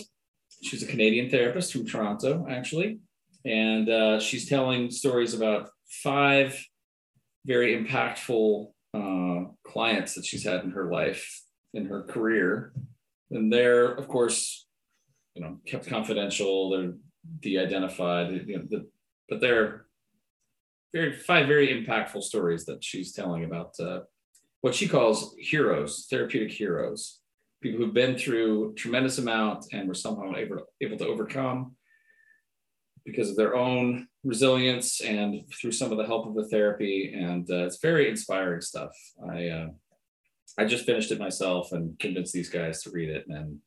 She's 0.63 0.83
a 0.83 0.87
Canadian 0.87 1.31
therapist 1.31 1.73
from 1.73 1.87
Toronto, 1.87 2.47
actually, 2.51 2.99
and 3.45 3.89
uh, 3.89 4.21
she's 4.21 4.49
telling 4.49 4.91
stories 4.91 5.35
about 5.35 5.71
five 6.03 6.63
very 7.45 7.77
impactful 7.77 8.69
uh, 8.93 9.45
clients 9.65 10.15
that 10.15 10.25
she's 10.25 10.45
had 10.45 10.65
in 10.65 10.71
her 10.71 10.91
life, 10.91 11.43
in 11.75 11.87
her 11.87 12.03
career, 12.03 12.73
and 13.31 13.53
they're, 13.53 13.93
of 13.93 14.09
course, 14.09 14.67
you 15.35 15.43
know, 15.43 15.59
kept 15.67 15.87
confidential. 15.87 16.71
They're 16.71 16.95
de-identified, 17.41 18.45
you 18.47 18.59
know, 18.59 18.65
the, 18.69 18.89
but 19.29 19.41
they're 19.41 19.86
very 20.93 21.13
five 21.13 21.47
very 21.47 21.69
impactful 21.69 22.23
stories 22.23 22.65
that 22.67 22.83
she's 22.83 23.13
telling 23.13 23.45
about 23.45 23.79
uh, 23.81 24.01
what 24.61 24.75
she 24.75 24.89
calls 24.89 25.35
heroes, 25.39 26.07
therapeutic 26.11 26.53
heroes, 26.53 27.21
people 27.63 27.79
who've 27.79 27.95
been 27.95 28.17
through 28.17 28.75
tremendous 28.75 29.19
amount 29.19 29.67
and 29.73 29.89
were 29.89 29.95
somehow 29.95 30.35
able, 30.37 30.65
able 30.81 30.97
to 30.99 31.07
overcome 31.07 31.77
because 33.05 33.31
of 33.31 33.37
their 33.37 33.55
own 33.55 34.09
resilience 34.25 35.01
and 35.01 35.43
through 35.53 35.71
some 35.71 35.93
of 35.93 35.99
the 35.99 36.07
help 36.07 36.27
of 36.27 36.35
the 36.35 36.49
therapy. 36.49 37.15
And 37.17 37.49
uh, 37.51 37.65
it's 37.65 37.81
very 37.81 38.11
inspiring 38.11 38.61
stuff. 38.61 38.91
I 39.31 39.49
uh, 39.49 39.69
I 40.59 40.65
just 40.65 40.87
finished 40.87 41.13
it 41.13 41.19
myself 41.19 41.73
and 41.73 41.99
convinced 41.99 42.33
these 42.33 42.49
guys 42.49 42.83
to 42.83 42.91
read 42.91 43.11
it, 43.11 43.27
and 43.29 43.59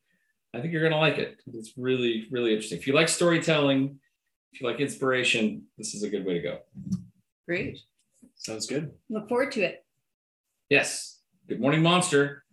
I 0.52 0.60
think 0.60 0.72
you're 0.72 0.82
gonna 0.82 1.00
like 1.00 1.18
it. 1.18 1.40
It's 1.52 1.74
really 1.76 2.26
really 2.30 2.52
interesting. 2.52 2.78
If 2.78 2.86
you 2.86 2.94
like 2.94 3.08
storytelling, 3.08 4.00
if 4.52 4.60
you 4.60 4.66
like 4.66 4.80
inspiration, 4.80 5.66
this 5.78 5.94
is 5.94 6.02
a 6.02 6.10
good 6.10 6.26
way 6.26 6.34
to 6.34 6.40
go. 6.40 6.58
Great. 7.46 7.78
Sounds 8.36 8.66
good. 8.66 8.92
Look 9.08 9.28
forward 9.28 9.52
to 9.52 9.62
it. 9.62 9.84
Yes. 10.68 11.18
Good 11.48 11.60
Morning 11.60 11.82
Monster. 11.82 12.44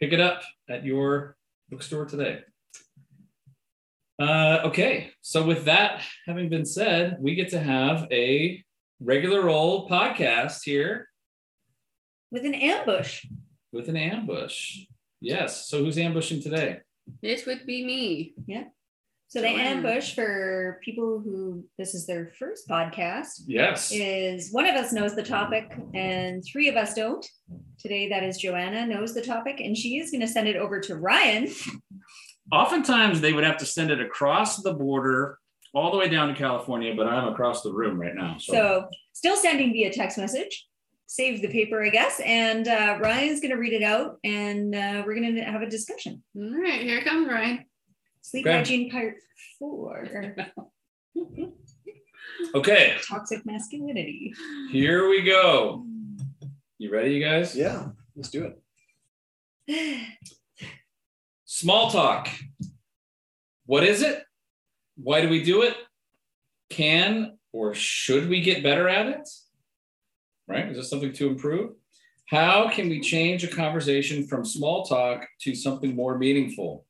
Pick 0.00 0.12
it 0.12 0.20
up 0.20 0.42
at 0.68 0.84
your 0.84 1.36
bookstore 1.70 2.04
today. 2.06 2.40
Uh, 4.18 4.60
okay. 4.64 5.10
So, 5.20 5.44
with 5.44 5.66
that 5.66 6.02
having 6.26 6.48
been 6.48 6.64
said, 6.64 7.16
we 7.20 7.34
get 7.34 7.50
to 7.50 7.60
have 7.60 8.06
a 8.10 8.62
regular 9.00 9.48
old 9.48 9.90
podcast 9.90 10.60
here 10.64 11.08
With 12.30 12.44
an 12.44 12.54
ambush. 12.54 13.24
with 13.72 13.88
an 13.88 13.96
ambush. 13.96 14.78
Yes. 15.20 15.68
So, 15.68 15.84
who's 15.84 15.98
ambushing 15.98 16.42
today? 16.42 16.78
It 17.22 17.46
would 17.46 17.66
be 17.66 17.84
me. 17.84 18.34
So 19.28 19.40
the 19.40 19.48
ambush 19.48 20.14
for 20.14 20.80
people 20.84 21.20
who 21.22 21.64
this 21.78 21.94
is 21.94 22.06
their 22.06 22.32
first 22.38 22.68
podcast 22.68 23.42
Yes. 23.46 23.90
is 23.92 24.52
one 24.52 24.66
of 24.66 24.76
us 24.76 24.92
knows 24.92 25.16
the 25.16 25.22
topic 25.22 25.70
and 25.94 26.44
three 26.44 26.68
of 26.68 26.76
us 26.76 26.94
don't. 26.94 27.26
Today 27.78 28.08
that 28.08 28.22
is 28.22 28.38
Joanna 28.38 28.86
knows 28.86 29.14
the 29.14 29.22
topic 29.22 29.60
and 29.60 29.76
she 29.76 29.98
is 29.98 30.10
going 30.12 30.20
to 30.20 30.28
send 30.28 30.46
it 30.48 30.56
over 30.56 30.80
to 30.80 30.94
Ryan. 30.96 31.48
Oftentimes, 32.52 33.20
they 33.20 33.32
would 33.32 33.42
have 33.42 33.56
to 33.58 33.66
send 33.66 33.90
it 33.90 34.00
across 34.00 34.62
the 34.62 34.72
border 34.72 35.38
all 35.74 35.90
the 35.90 35.98
way 35.98 36.08
down 36.08 36.28
to 36.28 36.34
California, 36.34 36.94
but 36.96 37.08
I'm 37.08 37.26
across 37.28 37.62
the 37.62 37.72
room 37.72 38.00
right 38.00 38.14
now. 38.14 38.36
So, 38.38 38.52
So 38.52 38.88
still 39.12 39.36
sending 39.36 39.72
via 39.72 39.92
text 39.92 40.16
message. 40.16 40.66
Save 41.08 41.42
the 41.42 41.48
paper, 41.48 41.84
I 41.84 41.88
guess. 41.88 42.20
And 42.24 42.68
uh, 42.68 42.98
Ryan's 43.00 43.40
going 43.40 43.50
to 43.50 43.56
read 43.58 43.72
it 43.72 43.82
out 43.82 44.18
and 44.24 44.74
uh, 44.74 45.02
we're 45.04 45.14
going 45.16 45.34
to 45.34 45.42
have 45.42 45.62
a 45.62 45.68
discussion. 45.68 46.22
All 46.36 46.60
right, 46.62 46.82
here 46.82 47.02
comes 47.02 47.28
Ryan. 47.28 47.64
Sleep 48.26 48.44
Okay. 48.44 48.56
hygiene 48.56 48.90
part 48.90 49.14
four 49.56 50.08
okay, 52.56 52.96
toxic 53.06 53.46
masculinity. 53.46 54.34
here 54.72 55.08
we 55.08 55.22
go. 55.22 55.86
You 56.76 56.90
ready, 56.90 57.14
you 57.14 57.24
guys? 57.24 57.54
Yeah, 57.54 57.90
let's 58.16 58.28
do 58.28 58.52
it. 59.68 60.08
Small 61.44 61.88
talk. 61.88 62.28
What 63.64 63.84
is 63.84 64.02
it? 64.02 64.24
Why 64.96 65.20
do 65.20 65.28
we 65.28 65.44
do 65.44 65.62
it? 65.62 65.76
Can 66.68 67.38
or 67.52 67.74
should 67.74 68.28
we 68.28 68.40
get 68.40 68.64
better 68.64 68.88
at 68.88 69.06
it? 69.06 69.28
Right? 70.48 70.68
Is 70.68 70.78
this 70.78 70.90
something 70.90 71.12
to 71.12 71.28
improve? 71.28 71.74
How 72.24 72.68
can 72.70 72.88
we 72.88 73.00
change 73.00 73.44
a 73.44 73.48
conversation 73.48 74.26
from 74.26 74.44
small 74.44 74.84
talk 74.84 75.28
to 75.42 75.54
something 75.54 75.94
more 75.94 76.18
meaningful? 76.18 76.86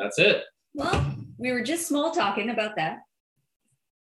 That's 0.00 0.18
it. 0.18 0.44
Well, 0.74 1.14
we 1.38 1.52
were 1.52 1.62
just 1.62 1.86
small 1.86 2.10
talking 2.12 2.50
about 2.50 2.76
that. 2.76 2.98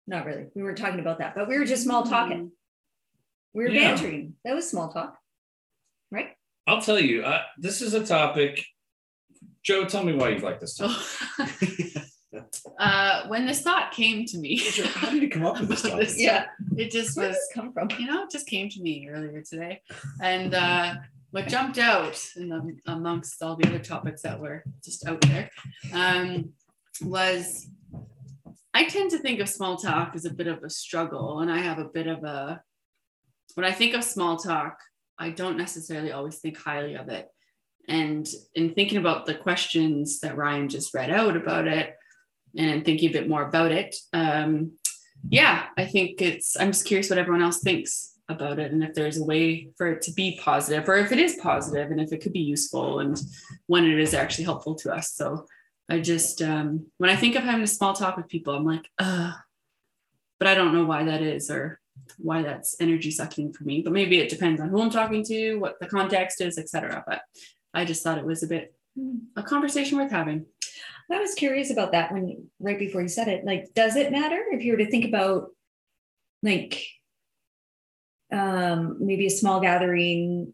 Not 0.06 0.26
really. 0.26 0.46
We 0.54 0.62
weren't 0.62 0.78
talking 0.78 1.00
about 1.00 1.18
that, 1.18 1.34
but 1.34 1.48
we 1.48 1.58
were 1.58 1.64
just 1.64 1.82
small 1.84 2.04
talking. 2.04 2.52
We 3.54 3.64
were 3.64 3.70
Yeah. 3.70 3.94
bantering. 3.94 4.34
That 4.44 4.54
was 4.54 4.68
small 4.68 4.88
talk, 4.92 5.16
right? 6.10 6.30
I'll 6.66 6.82
tell 6.82 6.98
you, 7.00 7.22
uh, 7.22 7.42
this 7.58 7.80
is 7.80 7.94
a 7.94 8.04
topic. 8.04 8.64
Joe, 9.62 9.84
tell 9.84 10.04
me 10.04 10.12
why 10.14 10.30
you 10.30 10.38
like 10.38 10.60
this 10.60 10.76
topic. 10.76 10.96
Oh. 11.38 12.02
uh, 12.78 13.26
when 13.28 13.46
this 13.46 13.62
thought 13.62 13.92
came 13.92 14.26
to 14.26 14.38
me, 14.38 14.58
How 14.94 15.10
did 15.10 15.22
you 15.22 15.30
come 15.30 15.46
up 15.46 15.58
with 15.58 15.68
this 15.70 15.82
topic? 15.88 15.98
This- 16.08 16.20
Yeah. 16.20 16.46
it 16.76 16.90
just 16.90 17.16
Where 17.16 17.28
was 17.28 17.36
did 17.36 17.40
this 17.40 17.50
come 17.54 17.72
from? 17.72 17.88
you 17.98 18.06
know, 18.06 18.24
it 18.24 18.30
just 18.30 18.46
came 18.46 18.68
to 18.68 18.80
me 18.82 19.08
earlier 19.08 19.42
today. 19.42 19.80
And 20.22 20.54
uh, 20.54 20.94
what 21.30 21.48
jumped 21.48 21.78
out 21.78 22.14
the, 22.34 22.76
amongst 22.86 23.42
all 23.42 23.56
the 23.56 23.66
other 23.66 23.78
topics 23.78 24.22
that 24.22 24.40
were 24.40 24.64
just 24.84 25.06
out 25.06 25.20
there 25.22 25.50
um, 25.92 26.50
was 27.02 27.68
I 28.76 28.84
tend 28.84 29.10
to 29.12 29.18
think 29.18 29.40
of 29.40 29.48
small 29.48 29.76
talk 29.76 30.12
as 30.14 30.26
a 30.26 30.34
bit 30.34 30.46
of 30.48 30.62
a 30.62 30.68
struggle. 30.68 31.40
And 31.40 31.50
I 31.50 31.60
have 31.60 31.78
a 31.78 31.84
bit 31.86 32.06
of 32.06 32.22
a, 32.24 32.60
when 33.54 33.64
I 33.64 33.72
think 33.72 33.94
of 33.94 34.04
small 34.04 34.36
talk, 34.36 34.78
I 35.18 35.30
don't 35.30 35.56
necessarily 35.56 36.12
always 36.12 36.40
think 36.40 36.58
highly 36.58 36.94
of 36.94 37.08
it. 37.08 37.26
And 37.88 38.28
in 38.54 38.74
thinking 38.74 38.98
about 38.98 39.24
the 39.24 39.34
questions 39.34 40.20
that 40.20 40.36
Ryan 40.36 40.68
just 40.68 40.92
read 40.92 41.10
out 41.10 41.36
about 41.38 41.66
it 41.66 41.94
and 42.58 42.84
thinking 42.84 43.08
a 43.08 43.12
bit 43.12 43.30
more 43.30 43.48
about 43.48 43.72
it, 43.72 43.96
um, 44.12 44.72
yeah, 45.28 45.68
I 45.78 45.86
think 45.86 46.20
it's, 46.20 46.60
I'm 46.60 46.72
just 46.72 46.84
curious 46.84 47.08
what 47.08 47.18
everyone 47.18 47.42
else 47.42 47.60
thinks 47.60 48.15
about 48.28 48.58
it 48.58 48.72
and 48.72 48.82
if 48.82 48.92
there's 48.94 49.18
a 49.18 49.24
way 49.24 49.70
for 49.76 49.86
it 49.92 50.02
to 50.02 50.12
be 50.12 50.38
positive 50.42 50.88
or 50.88 50.96
if 50.96 51.12
it 51.12 51.18
is 51.18 51.36
positive 51.40 51.90
and 51.90 52.00
if 52.00 52.12
it 52.12 52.20
could 52.20 52.32
be 52.32 52.40
useful 52.40 52.98
and 52.98 53.20
when 53.66 53.84
it 53.84 53.98
is 54.00 54.14
actually 54.14 54.44
helpful 54.44 54.74
to 54.74 54.92
us. 54.92 55.12
So 55.12 55.46
I 55.88 56.00
just, 56.00 56.42
um, 56.42 56.86
when 56.98 57.10
I 57.10 57.16
think 57.16 57.36
of 57.36 57.44
having 57.44 57.62
a 57.62 57.68
small 57.68 57.92
talk 57.92 58.16
with 58.16 58.28
people, 58.28 58.54
I'm 58.54 58.64
like, 58.64 58.88
uh, 58.98 59.32
but 60.38 60.48
I 60.48 60.54
don't 60.54 60.74
know 60.74 60.84
why 60.84 61.04
that 61.04 61.22
is 61.22 61.50
or 61.50 61.80
why 62.18 62.42
that's 62.42 62.76
energy 62.80 63.10
sucking 63.10 63.52
for 63.52 63.64
me. 63.64 63.82
But 63.82 63.92
maybe 63.92 64.18
it 64.18 64.28
depends 64.28 64.60
on 64.60 64.68
who 64.68 64.82
I'm 64.82 64.90
talking 64.90 65.24
to, 65.24 65.56
what 65.56 65.78
the 65.80 65.86
context 65.86 66.40
is, 66.40 66.58
etc. 66.58 67.04
But 67.06 67.22
I 67.72 67.84
just 67.84 68.02
thought 68.02 68.18
it 68.18 68.26
was 68.26 68.42
a 68.42 68.48
bit 68.48 68.74
a 69.36 69.42
conversation 69.42 69.98
worth 69.98 70.10
having. 70.10 70.46
I 71.10 71.20
was 71.20 71.34
curious 71.34 71.70
about 71.70 71.92
that 71.92 72.12
when 72.12 72.48
right 72.58 72.78
before 72.78 73.02
you 73.02 73.08
said 73.08 73.28
it. 73.28 73.44
Like, 73.44 73.72
does 73.74 73.94
it 73.94 74.10
matter 74.10 74.42
if 74.50 74.64
you 74.64 74.72
were 74.72 74.78
to 74.78 74.90
think 74.90 75.04
about 75.04 75.50
like 76.42 76.82
um 78.32 78.96
maybe 79.00 79.26
a 79.26 79.30
small 79.30 79.60
gathering? 79.60 80.52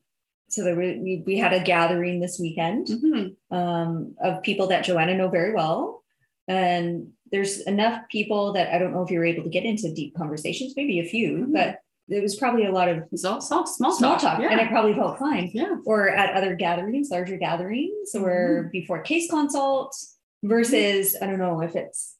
So 0.49 0.65
there 0.65 0.75
were, 0.77 0.83
we, 0.83 1.23
we 1.25 1.39
had 1.39 1.55
a 1.55 1.61
gathering 1.65 2.21
this 2.21 2.39
weekend 2.39 2.87
Mhm. 2.89 3.37
um, 3.51 4.15
of 4.23 4.43
people 4.43 4.67
that 4.67 4.85
Joanna 4.85 5.15
know 5.17 5.31
very 5.31 5.55
well. 5.55 6.03
And 6.47 7.13
there's 7.31 7.61
enough 7.63 8.03
people 8.11 8.53
that 8.53 8.75
I 8.75 8.79
don't 8.79 8.93
know 8.93 9.03
if 9.03 9.11
you're 9.11 9.25
able 9.25 9.45
to 9.45 9.49
get 9.49 9.65
into 9.65 9.95
deep 9.95 10.15
conversations, 10.15 10.75
maybe 10.77 11.01
a 11.01 11.05
few, 11.05 11.47
Mhm. 11.47 11.53
but 11.55 11.79
there 12.09 12.21
was 12.21 12.37
probably 12.37 12.67
a 12.67 12.73
lot 12.73 12.89
of 12.91 12.99
all 13.25 13.41
small, 13.41 13.65
small, 13.67 13.93
small 13.93 13.93
talk. 14.17 14.21
talk, 14.21 14.41
Yeah. 14.43 14.51
and 14.51 14.61
it 14.61 14.69
probably 14.69 14.93
felt 14.93 15.19
fine. 15.19 15.51
yeah. 15.55 15.77
Or 15.87 16.11
at 16.11 16.35
other 16.35 16.55
gatherings, 16.55 17.09
larger 17.11 17.39
gatherings, 17.39 18.15
or 18.15 18.69
before 18.73 19.01
case 19.01 19.31
consult 19.31 19.95
versus 20.43 21.17
I 21.23 21.27
don't 21.27 21.39
know 21.39 21.63
if 21.63 21.75
it's 21.77 22.17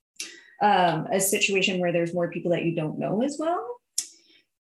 um, 0.63 1.07
a 1.13 1.21
situation 1.21 1.81
where 1.81 1.93
there's 1.93 2.15
more 2.15 2.31
people 2.31 2.53
that 2.53 2.65
you 2.65 2.75
don't 2.75 2.99
know 2.99 3.21
as 3.23 3.37
well. 3.39 3.63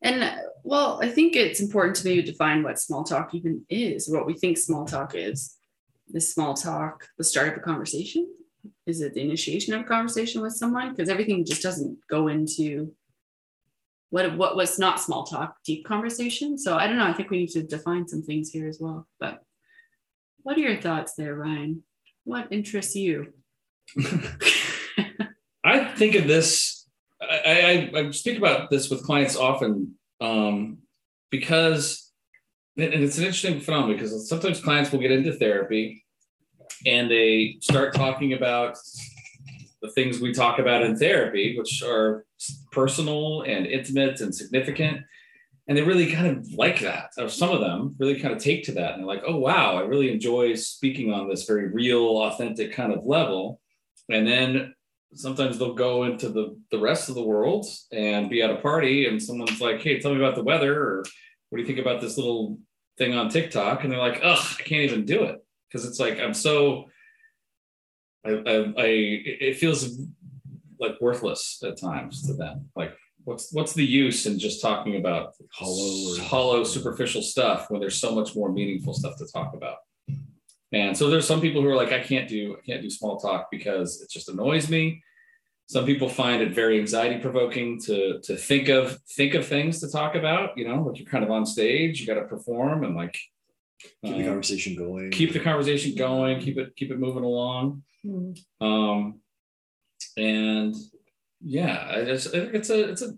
And 0.02 0.22
uh, 0.22 0.36
well, 0.64 1.00
I 1.02 1.08
think 1.08 1.36
it's 1.36 1.60
important 1.60 1.96
to 1.96 2.04
maybe 2.06 2.22
define 2.22 2.62
what 2.62 2.78
small 2.78 3.04
talk 3.04 3.34
even 3.34 3.64
is, 3.68 4.08
what 4.08 4.26
we 4.26 4.34
think 4.34 4.58
small 4.58 4.84
talk 4.84 5.14
is. 5.14 5.56
Is 6.12 6.32
small 6.34 6.52
talk 6.54 7.06
the 7.16 7.24
start 7.24 7.48
of 7.48 7.56
a 7.56 7.60
conversation? 7.60 8.28
Is 8.86 9.00
it 9.00 9.14
the 9.14 9.22
initiation 9.22 9.72
of 9.72 9.80
a 9.80 9.84
conversation 9.84 10.42
with 10.42 10.52
someone? 10.52 10.90
Because 10.90 11.08
everything 11.08 11.44
just 11.44 11.62
doesn't 11.62 11.98
go 12.10 12.28
into 12.28 12.92
what 14.10 14.36
what 14.36 14.56
was 14.56 14.78
not 14.78 15.00
small 15.00 15.24
talk, 15.24 15.56
deep 15.64 15.86
conversation. 15.86 16.58
So 16.58 16.76
I 16.76 16.86
don't 16.86 16.98
know. 16.98 17.06
I 17.06 17.14
think 17.14 17.30
we 17.30 17.38
need 17.38 17.50
to 17.50 17.62
define 17.62 18.06
some 18.06 18.22
things 18.22 18.50
here 18.50 18.68
as 18.68 18.78
well. 18.78 19.08
But 19.18 19.42
what 20.42 20.56
are 20.58 20.60
your 20.60 20.80
thoughts 20.80 21.14
there, 21.14 21.34
Ryan? 21.34 21.82
What 22.24 22.48
interests 22.50 22.94
you? 22.94 23.32
I 25.64 25.84
think 25.94 26.14
of 26.14 26.26
this. 26.26 26.71
I, 27.30 27.90
I, 27.94 27.98
I 27.98 28.10
speak 28.10 28.38
about 28.38 28.70
this 28.70 28.90
with 28.90 29.04
clients 29.04 29.36
often 29.36 29.94
um, 30.20 30.78
because, 31.30 32.10
and 32.76 32.92
it's 32.92 33.18
an 33.18 33.24
interesting 33.24 33.60
phenomenon 33.60 33.96
because 33.96 34.28
sometimes 34.28 34.60
clients 34.60 34.90
will 34.90 35.00
get 35.00 35.12
into 35.12 35.32
therapy 35.32 36.04
and 36.86 37.10
they 37.10 37.56
start 37.60 37.94
talking 37.94 38.32
about 38.32 38.76
the 39.82 39.90
things 39.90 40.20
we 40.20 40.32
talk 40.32 40.58
about 40.58 40.82
in 40.82 40.96
therapy, 40.96 41.58
which 41.58 41.82
are 41.82 42.24
personal 42.70 43.42
and 43.42 43.66
intimate 43.66 44.20
and 44.20 44.34
significant. 44.34 45.02
And 45.68 45.78
they 45.78 45.82
really 45.82 46.10
kind 46.10 46.26
of 46.26 46.52
like 46.52 46.80
that, 46.80 47.10
or 47.18 47.28
some 47.28 47.50
of 47.50 47.60
them 47.60 47.94
really 47.98 48.18
kind 48.18 48.34
of 48.34 48.42
take 48.42 48.64
to 48.64 48.72
that. 48.72 48.92
And 48.92 49.00
they're 49.00 49.06
like, 49.06 49.22
oh, 49.26 49.36
wow, 49.36 49.76
I 49.76 49.82
really 49.82 50.12
enjoy 50.12 50.54
speaking 50.54 51.12
on 51.12 51.28
this 51.28 51.44
very 51.44 51.68
real, 51.68 52.18
authentic 52.18 52.72
kind 52.72 52.92
of 52.92 53.04
level. 53.04 53.60
And 54.08 54.26
then 54.26 54.74
sometimes 55.14 55.58
they'll 55.58 55.74
go 55.74 56.04
into 56.04 56.28
the 56.28 56.58
the 56.70 56.78
rest 56.78 57.08
of 57.08 57.14
the 57.14 57.22
world 57.22 57.66
and 57.92 58.30
be 58.30 58.42
at 58.42 58.50
a 58.50 58.56
party 58.56 59.06
and 59.06 59.22
someone's 59.22 59.60
like 59.60 59.80
hey 59.80 59.98
tell 59.98 60.12
me 60.12 60.18
about 60.18 60.34
the 60.34 60.42
weather 60.42 60.80
or 60.80 61.04
what 61.50 61.58
do 61.58 61.62
you 61.62 61.66
think 61.66 61.78
about 61.78 62.00
this 62.00 62.16
little 62.16 62.58
thing 62.98 63.14
on 63.14 63.28
tiktok? 63.28 63.84
And 63.84 63.92
they're 63.92 63.98
like 63.98 64.20
ugh 64.22 64.56
i 64.58 64.62
can't 64.62 64.90
even 64.90 65.04
do 65.04 65.24
it. 65.24 65.44
Because 65.68 65.86
it's 65.86 66.00
like 66.00 66.18
i'm 66.18 66.34
so 66.34 66.86
I, 68.24 68.30
I 68.30 68.54
i 68.76 68.86
it 68.86 69.58
feels 69.58 70.00
like 70.78 71.00
worthless 71.00 71.62
at 71.64 71.80
times 71.80 72.26
to 72.26 72.34
them. 72.34 72.68
Like 72.74 72.94
what's 73.24 73.52
what's 73.52 73.72
the 73.72 73.84
use 73.84 74.26
in 74.26 74.38
just 74.38 74.60
talking 74.60 74.96
about 74.96 75.34
Hollow 75.52 76.18
hollow 76.22 76.64
superficial 76.64 77.22
stuff 77.22 77.70
when 77.70 77.80
there's 77.80 78.00
so 78.00 78.14
much 78.14 78.34
more 78.34 78.50
meaningful 78.50 78.94
stuff 78.94 79.16
to 79.18 79.26
talk 79.26 79.54
about 79.54 79.76
and 80.72 80.96
so 80.96 81.10
there's 81.10 81.26
some 81.26 81.40
people 81.40 81.60
who 81.62 81.68
are 81.68 81.76
like, 81.76 81.92
I 81.92 82.00
can't 82.00 82.28
do, 82.28 82.56
I 82.58 82.62
can't 82.66 82.82
do 82.82 82.90
small 82.90 83.18
talk 83.18 83.48
because 83.50 84.00
it 84.02 84.10
just 84.10 84.28
annoys 84.28 84.68
me. 84.70 85.02
some 85.66 85.86
people 85.86 86.08
find 86.08 86.42
it 86.42 86.52
very 86.54 86.78
anxiety 86.78 87.18
provoking 87.20 87.80
to 87.86 88.20
to 88.26 88.36
think 88.36 88.68
of 88.68 88.98
think 89.16 89.34
of 89.34 89.46
things 89.46 89.80
to 89.80 89.90
talk 89.90 90.14
about. 90.14 90.56
You 90.58 90.68
know, 90.68 90.82
like 90.82 90.98
you're 90.98 91.08
kind 91.08 91.24
of 91.24 91.30
on 91.30 91.46
stage, 91.46 92.00
you 92.00 92.06
got 92.06 92.20
to 92.20 92.26
perform 92.26 92.84
and 92.84 92.94
like 92.96 93.16
Keep 94.04 94.14
the 94.16 94.22
um, 94.22 94.26
conversation 94.26 94.76
going. 94.76 95.10
keep 95.10 95.32
the 95.32 95.40
conversation 95.40 95.94
going, 95.96 96.40
keep 96.40 96.56
it 96.58 96.76
keep 96.76 96.90
it 96.92 96.98
moving 97.00 97.24
along. 97.24 97.82
Mm. 98.06 98.38
Um, 98.60 99.20
and 100.16 100.74
yeah, 101.40 101.88
I 101.90 102.04
just 102.04 102.28
I 102.28 102.40
think 102.40 102.54
it's 102.54 102.70
a 102.70 102.90
it's 102.90 103.02
a 103.02 103.08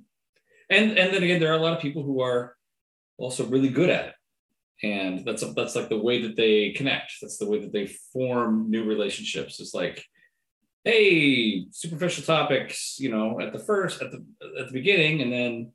and 0.71 0.97
and 0.99 1.13
then 1.13 1.23
again, 1.23 1.41
there 1.41 1.53
are 1.53 1.59
a 1.59 1.63
lot 1.63 1.75
of 1.75 1.81
people 1.81 2.03
who 2.03 2.23
are 2.23 2.57
also 3.19 3.45
really 3.47 3.69
good 3.69 3.91
at 3.91 4.07
it, 4.09 4.14
and 4.83 5.25
that's 5.25 5.43
a, 5.43 5.47
that's 5.53 5.77
like 5.77 5.89
the 5.89 5.99
way 5.99 6.23
that 6.23 6.37
they 6.37 6.73
connect. 6.73 7.15
That's 7.21 7.39
the 7.39 7.49
way 7.49 7.61
that 7.61 7.73
they 7.73 7.87
form 7.87 8.71
new 8.71 8.85
relationships. 8.85 9.61
It's 9.61 9.75
like, 9.75 10.05
hey, 10.85 11.67
superficial 11.71 12.25
topics, 12.25 12.99
you 12.99 13.11
know, 13.11 13.41
at 13.41 13.53
the 13.53 13.59
first 13.59 14.03
at 14.03 14.11
the 14.11 14.25
at 14.61 14.67
the 14.67 14.73
beginning, 14.73 15.23
and 15.23 15.33
then 15.33 15.73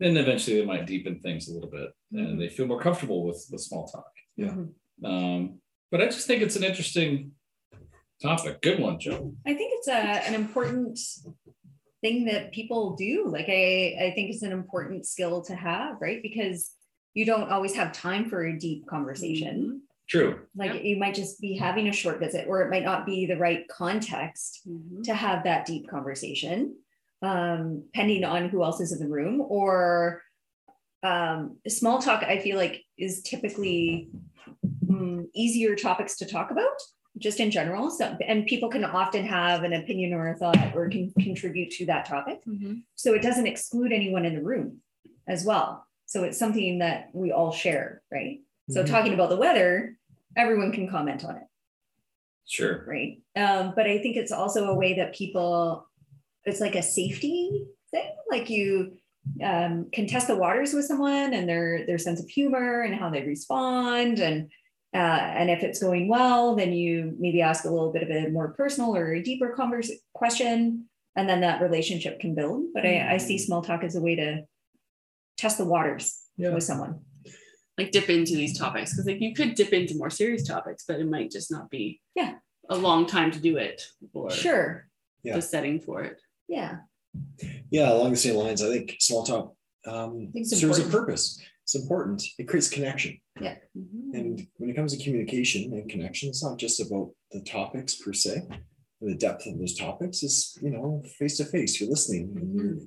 then 0.00 0.16
eventually 0.16 0.58
they 0.58 0.66
might 0.66 0.86
deepen 0.86 1.20
things 1.20 1.48
a 1.48 1.54
little 1.54 1.70
bit, 1.70 1.90
and 2.12 2.40
they 2.40 2.48
feel 2.48 2.66
more 2.66 2.80
comfortable 2.80 3.24
with 3.24 3.46
with 3.50 3.60
small 3.60 3.86
talk. 3.86 4.10
Yeah. 4.36 4.48
Mhm. 4.48 4.72
Um, 5.04 5.60
but 5.90 6.00
I 6.00 6.06
just 6.06 6.26
think 6.26 6.42
it's 6.42 6.56
an 6.56 6.64
interesting 6.64 7.32
topic. 8.20 8.60
Good 8.62 8.80
one, 8.80 8.98
Joe. 8.98 9.32
I 9.46 9.54
think 9.54 9.72
it's 9.76 9.88
a, 9.88 9.92
an 9.92 10.34
important 10.34 10.98
thing 12.00 12.24
that 12.26 12.52
people 12.52 12.96
do. 12.96 13.26
Like 13.28 13.46
I, 13.48 13.96
I 14.00 14.12
think 14.14 14.30
it's 14.30 14.42
an 14.42 14.52
important 14.52 15.06
skill 15.06 15.42
to 15.42 15.54
have, 15.54 16.00
right? 16.00 16.20
Because 16.22 16.72
you 17.14 17.24
don't 17.24 17.50
always 17.50 17.74
have 17.74 17.92
time 17.92 18.28
for 18.28 18.44
a 18.44 18.58
deep 18.58 18.86
conversation. 18.86 19.82
True. 20.08 20.40
Like 20.54 20.74
Yep. 20.74 20.84
you 20.84 20.96
might 20.98 21.14
just 21.14 21.40
be 21.40 21.56
having 21.56 21.88
a 21.88 21.92
short 21.92 22.18
visit, 22.20 22.46
or 22.48 22.60
it 22.62 22.70
might 22.70 22.84
not 22.84 23.06
be 23.06 23.24
the 23.24 23.38
right 23.38 23.66
context 23.68 24.60
Mhm. 24.68 25.02
to 25.04 25.14
have 25.14 25.44
that 25.44 25.64
deep 25.64 25.88
conversation, 25.88 26.76
um, 27.22 27.82
depending 27.86 28.24
on 28.24 28.48
who 28.50 28.62
else 28.62 28.80
is 28.80 28.92
in 28.92 28.98
the 28.98 29.08
room. 29.08 29.40
Or 29.40 30.22
um, 31.02 31.58
small 31.68 31.98
talk, 32.00 32.22
I 32.22 32.38
feel 32.38 32.56
like 32.56 32.82
is 32.96 33.22
typically 33.22 34.08
mm, 34.86 35.26
easier 35.34 35.74
topics 35.76 36.16
to 36.16 36.26
talk 36.26 36.50
about, 36.50 36.76
just 37.18 37.40
in 37.40 37.50
general. 37.50 37.90
So, 37.90 38.16
and 38.26 38.46
people 38.46 38.68
can 38.70 38.84
often 38.84 39.24
have 39.24 39.64
an 39.64 39.72
opinion 39.74 40.12
or 40.12 40.28
a 40.28 40.36
thought, 40.36 40.74
or 40.74 40.88
can 40.88 41.10
contribute 41.20 41.70
to 41.72 41.86
that 41.86 42.04
topic. 42.06 42.42
Mhm. 42.46 42.82
So 42.94 43.12
it 43.14 43.22
doesn't 43.22 43.46
exclude 43.46 43.92
anyone 43.92 44.24
in 44.24 44.34
the 44.34 44.42
room 44.42 44.82
as 45.26 45.44
well. 45.44 45.86
So 46.14 46.22
it's 46.22 46.38
something 46.38 46.78
that 46.78 47.08
we 47.12 47.32
all 47.32 47.50
share, 47.50 48.00
right? 48.12 48.38
So 48.70 48.84
Mhm. 48.84 48.86
talking 48.86 49.14
about 49.14 49.30
the 49.30 49.36
weather, 49.36 49.98
everyone 50.36 50.70
can 50.70 50.86
comment 50.86 51.24
on 51.24 51.36
it 51.38 51.48
Sure. 52.46 52.84
right? 52.86 53.20
Um, 53.34 53.72
but 53.74 53.88
I 53.88 53.98
think 53.98 54.16
it's 54.16 54.30
also 54.30 54.66
a 54.66 54.76
way 54.76 54.94
that 54.94 55.12
people, 55.12 55.88
it's 56.44 56.60
like 56.60 56.76
a 56.76 56.82
safety 56.82 57.66
thing. 57.90 58.14
Like 58.30 58.48
you 58.48 58.96
um, 59.42 59.88
can 59.90 60.06
test 60.06 60.28
the 60.28 60.36
waters 60.36 60.72
with 60.72 60.84
someone 60.84 61.34
and 61.34 61.48
their 61.48 61.84
their 61.86 61.98
sense 61.98 62.20
of 62.20 62.28
humor 62.28 62.82
and 62.82 62.94
how 62.94 63.10
they 63.10 63.22
respond, 63.26 64.20
and 64.20 64.52
uh, 64.94 65.20
and 65.38 65.50
if 65.50 65.62
it's 65.64 65.82
going 65.82 66.06
well, 66.08 66.54
then 66.54 66.72
you 66.74 67.16
maybe 67.18 67.40
ask 67.42 67.64
a 67.64 67.70
little 67.70 67.90
bit 67.90 68.02
of 68.04 68.10
a 68.10 68.28
more 68.28 68.52
personal 68.52 68.94
or 68.94 69.14
a 69.14 69.22
deeper 69.22 69.48
converse 69.56 69.90
question, 70.12 70.84
and 71.16 71.28
then 71.28 71.40
that 71.40 71.62
relationship 71.62 72.20
can 72.20 72.34
build. 72.34 72.66
But 72.74 72.84
I, 72.86 73.14
I 73.14 73.16
see 73.16 73.38
small 73.38 73.62
talk 73.62 73.82
as 73.82 73.96
a 73.96 74.00
way 74.02 74.14
to 74.16 74.44
test 75.36 75.58
the 75.58 75.64
waters 75.64 76.20
Yeah. 76.36 76.54
with 76.54 76.64
someone. 76.64 77.00
like 77.76 77.90
dip 77.90 78.08
into 78.08 78.36
these 78.36 78.56
topics 78.56 78.92
because 78.92 79.04
like 79.06 79.20
you 79.20 79.34
could 79.34 79.56
dip 79.56 79.72
into 79.72 79.96
more 79.96 80.08
serious 80.10 80.46
topics 80.46 80.84
but 80.86 81.00
it 81.00 81.08
might 81.10 81.28
just 81.32 81.50
not 81.50 81.68
be 81.70 82.00
Yeah. 82.14 82.34
a 82.70 82.76
long 82.76 83.04
time 83.04 83.32
to 83.32 83.40
do 83.40 83.56
it 83.56 83.82
or 84.12 84.30
Sure. 84.30 84.88
Yeah. 85.24 85.34
the 85.36 85.42
setting 85.42 85.80
for 85.80 86.04
it 86.04 86.20
Yeah. 86.48 86.78
Yeah, 87.70 87.92
along 87.92 88.10
the 88.12 88.16
same 88.16 88.36
lines, 88.36 88.62
I 88.62 88.68
think 88.72 88.96
small 89.00 89.24
talk 89.24 89.56
um, 89.86 90.30
think 90.32 90.46
it's 90.46 90.58
serves 90.60 90.78
a 90.78 90.88
purpose. 90.88 91.38
It's 91.64 91.74
important. 91.74 92.22
It 92.38 92.46
creates 92.48 92.68
connection. 92.70 93.20
Mhm. 93.38 94.14
And 94.18 94.46
when 94.56 94.70
it 94.70 94.76
comes 94.76 94.96
to 94.96 95.02
communication 95.04 95.72
and 95.74 95.88
connection, 95.90 96.28
it's 96.30 96.42
not 96.42 96.58
just 96.58 96.80
about 96.80 97.10
the 97.32 97.40
topics 97.42 97.96
per 97.96 98.12
se. 98.12 98.42
The 99.00 99.14
depth 99.14 99.46
of 99.46 99.58
those 99.58 99.74
topics 99.74 100.22
is, 100.22 100.56
you 100.62 100.70
know, 100.70 101.02
face 101.18 101.36
to 101.38 101.44
face. 101.44 101.78
You're 101.80 101.90
listening. 101.90 102.32
And 102.36 102.54
you're, 102.54 102.78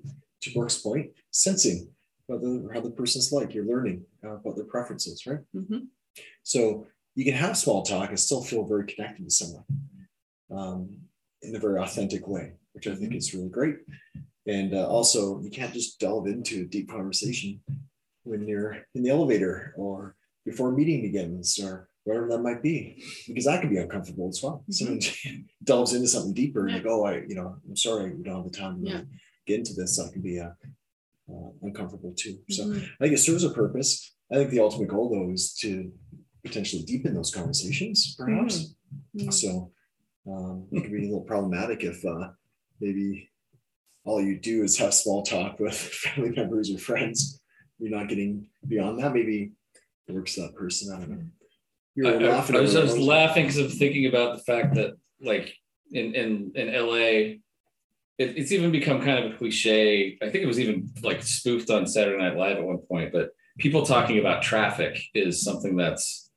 to 0.41 0.54
Brooke's 0.54 0.78
point, 0.82 1.12
sensing 1.32 1.89
what 2.28 2.42
the, 2.42 2.70
how 2.74 2.82
the 2.82 2.92
person's 2.92 3.32
like. 3.32 3.54
You're 3.54 3.66
learning 3.66 4.04
uh, 4.24 4.36
about 4.36 4.56
their 4.56 4.66
preferences, 4.66 5.26
right? 5.26 5.40
Mhm. 5.56 5.88
So 6.44 6.88
you 7.16 7.26
can 7.26 7.34
have 7.34 7.58
small 7.58 7.84
talk 7.84 8.10
and 8.10 8.20
still 8.20 8.44
feel 8.44 8.66
very 8.66 8.86
connected 8.86 9.24
to 9.24 9.32
someone 9.32 9.63
um, 10.52 10.90
in 11.42 11.56
a 11.56 11.60
very 11.60 11.80
authentic 11.80 12.28
way, 12.28 12.54
which 12.74 12.88
I 12.88 12.96
think 12.96 13.16
is 13.16 13.34
really 13.34 13.50
great. 13.50 13.78
And 14.46 14.74
uh, 14.74 14.88
also, 14.88 15.42
you 15.42 15.50
can't 15.50 15.74
just 15.74 16.00
delve 16.00 16.28
into 16.28 16.62
a 16.62 16.66
deep 16.66 16.90
conversation 16.90 17.60
when 18.24 18.48
you're 18.48 18.78
in 18.94 19.04
the 19.04 19.10
elevator 19.10 19.74
or 19.78 20.16
before 20.46 20.70
a 20.70 20.74
meeting 20.74 21.02
begins 21.02 21.60
or 21.60 21.90
whatever 22.06 22.28
that 22.30 22.40
might 22.42 22.63
be, 22.63 23.04
because 23.28 23.46
that 23.46 23.60
can 23.60 23.70
be 23.70 23.78
uncomfortable 23.78 24.30
as 24.30 24.42
well. 24.42 24.63
Someone 24.70 25.00
delves 25.63 25.94
into 25.94 26.08
something 26.08 26.34
deeper 26.34 26.62
and 26.62 26.70
Yeah. 26.70 26.76
like, 26.78 26.86
oh, 26.88 27.06
I, 27.06 27.16
you 27.28 27.36
know, 27.36 27.58
I'm 27.68 27.76
sorry, 27.76 28.13
we 28.13 28.24
don't 28.24 28.36
have 28.44 28.52
the 28.52 28.58
time 28.58 28.82
to 28.84 28.90
Yeah. 28.90 29.02
get 29.46 29.60
into 29.60 29.74
this. 29.74 29.98
That 29.98 30.13
can 30.13 30.22
be 30.22 30.40
uh, 30.40 30.52
uh, 31.30 31.50
uncomfortable 31.62 32.13
too. 32.18 32.38
So 32.50 32.66
Mhm. 32.66 32.84
I 33.00 33.04
think 33.04 33.13
it 33.13 33.20
serves 33.20 33.44
a 33.44 33.50
purpose. 33.52 34.16
I 34.32 34.36
think 34.36 34.50
the 34.52 34.60
ultimate 34.60 34.90
goal, 34.90 35.10
though, 35.10 35.32
is 35.32 35.54
to 35.62 35.92
potentially 36.44 36.84
deepen 36.84 37.13
those 37.13 37.34
conversations, 37.34 38.16
perhaps. 38.18 38.76
Yeah. 39.13 39.30
So 39.32 39.72
um, 40.28 40.68
it 40.72 40.82
could 40.82 40.92
be 40.92 41.00
a 41.00 41.10
little 41.10 41.22
problematic 41.22 41.84
if 41.84 42.04
uh, 42.06 42.30
maybe 42.80 43.30
all 44.06 44.22
you 44.22 44.40
do 44.40 44.63
is 44.63 44.78
have 44.78 44.94
small 44.94 45.24
talk 45.24 45.60
with 45.60 45.76
family 46.04 46.32
members 46.32 46.72
or 46.72 46.78
friends. 46.78 47.42
You're 47.80 47.98
not 47.98 48.10
getting 48.10 48.50
beyond 48.68 49.00
that. 49.00 49.13
Maybe 49.13 49.52
it 50.08 50.13
works 50.13 50.36
for 50.36 50.42
that 50.42 50.56
person. 50.56 50.94
I 50.94 51.00
don't 51.00 51.10
know. 51.12 51.24
You're 51.96 52.08
I, 52.08 52.24
I- 52.26 52.30
laughing 52.36 52.56
I 52.56 52.62
was 52.62 52.76
over 52.76 52.88
just 52.88 52.98
laughing 53.00 53.46
because 53.46 53.58
I'm 53.60 53.70
thinking 53.70 54.06
about 54.08 54.38
the 54.38 54.44
fact 54.44 54.76
that 54.76 54.92
like 55.22 55.54
in 55.92 56.13
in 56.16 56.52
in 56.56 56.68
LA, 56.74 57.38
it, 58.17 58.38
it's 58.38 58.51
even 58.51 58.71
become 58.71 59.01
kind 59.01 59.23
of 59.25 59.32
a 59.32 59.38
cliche. 59.38 60.17
I 60.21 60.30
think 60.30 60.43
it 60.43 60.47
was 60.47 60.60
even 60.60 60.89
like 61.03 61.21
spoofed 61.23 61.69
on 61.69 61.86
Saturday 61.88 62.17
Night 62.21 62.36
Live 62.38 62.58
at 62.58 62.63
one 62.63 62.80
point. 62.80 63.12
But 63.12 63.30
people 63.58 63.86
talking 63.86 64.19
about 64.19 64.41
traffic 64.43 64.99
is 65.13 65.41
something 65.41 65.75
that's 65.75 66.30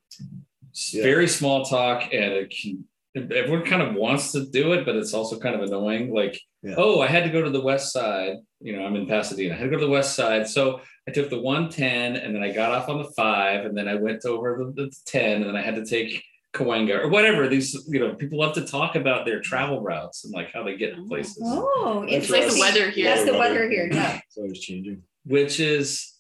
Yeah. 0.93 1.03
very 1.03 1.27
small 1.29 1.65
talk, 1.65 2.13
and 2.13 2.33
it 2.33 2.51
can. 2.51 2.85
Everyone 3.17 3.65
kind 3.65 3.83
of 3.83 3.95
wants 3.95 4.31
to 4.33 4.47
do 4.47 4.73
it, 4.73 4.85
but 4.87 4.95
it's 4.95 5.15
also 5.15 5.37
kind 5.41 5.57
of 5.57 5.63
annoying. 5.63 6.15
Like, 6.15 6.41
Yeah. 6.63 6.75
oh, 6.77 7.01
I 7.01 7.09
had 7.09 7.25
to 7.25 7.31
go 7.31 7.43
to 7.43 7.51
the 7.51 7.61
west 7.61 7.93
side. 7.93 8.37
You 8.61 8.77
know, 8.77 8.85
I'm 8.85 8.95
in 8.95 9.07
Pasadena. 9.07 9.55
I 9.55 9.57
had 9.57 9.65
to 9.65 9.71
go 9.71 9.79
to 9.79 9.85
the 9.87 9.91
west 9.91 10.15
side, 10.15 10.47
so 10.47 10.81
I 11.09 11.11
took 11.11 11.29
the 11.29 11.41
110 11.41 12.15
and 12.15 12.33
then 12.35 12.43
I 12.45 12.53
got 12.53 12.71
off 12.71 12.89
on 12.89 12.99
the 13.03 13.11
five 13.17 13.65
and 13.65 13.77
then 13.77 13.89
I 13.89 13.97
went 13.97 14.25
over 14.25 14.57
the, 14.77 14.85
the 14.85 14.97
10 15.07 15.39
and 15.43 15.47
then 15.47 15.57
I 15.57 15.63
had 15.63 15.75
to 15.75 15.85
take 15.85 16.23
Cahuenga 16.53 17.05
or 17.05 17.09
whatever. 17.09 17.49
These, 17.49 17.87
you 17.89 18.01
know, 18.01 18.15
people 18.15 18.39
love 18.39 18.55
to 18.55 18.67
talk 18.67 18.97
about 18.97 19.25
their 19.25 19.41
travel 19.41 19.81
routes 19.81 20.25
and 20.25 20.35
like 20.35 20.53
how 20.53 20.63
they 20.63 20.77
get 20.77 20.95
to 20.97 21.03
oh. 21.03 21.07
places, 21.07 21.43
Oh, 21.43 22.05
It's 22.09 22.31
like 22.31 22.49
the 22.49 22.59
weather 22.59 22.91
here. 22.91 23.05
That's 23.05 23.31
the 23.31 23.39
weather 23.39 23.69
here. 23.69 23.89
Yeah. 23.91 24.21
It's 24.27 24.37
always 24.37 24.61
changing. 24.61 25.03
which 25.25 25.61
is, 25.61 26.15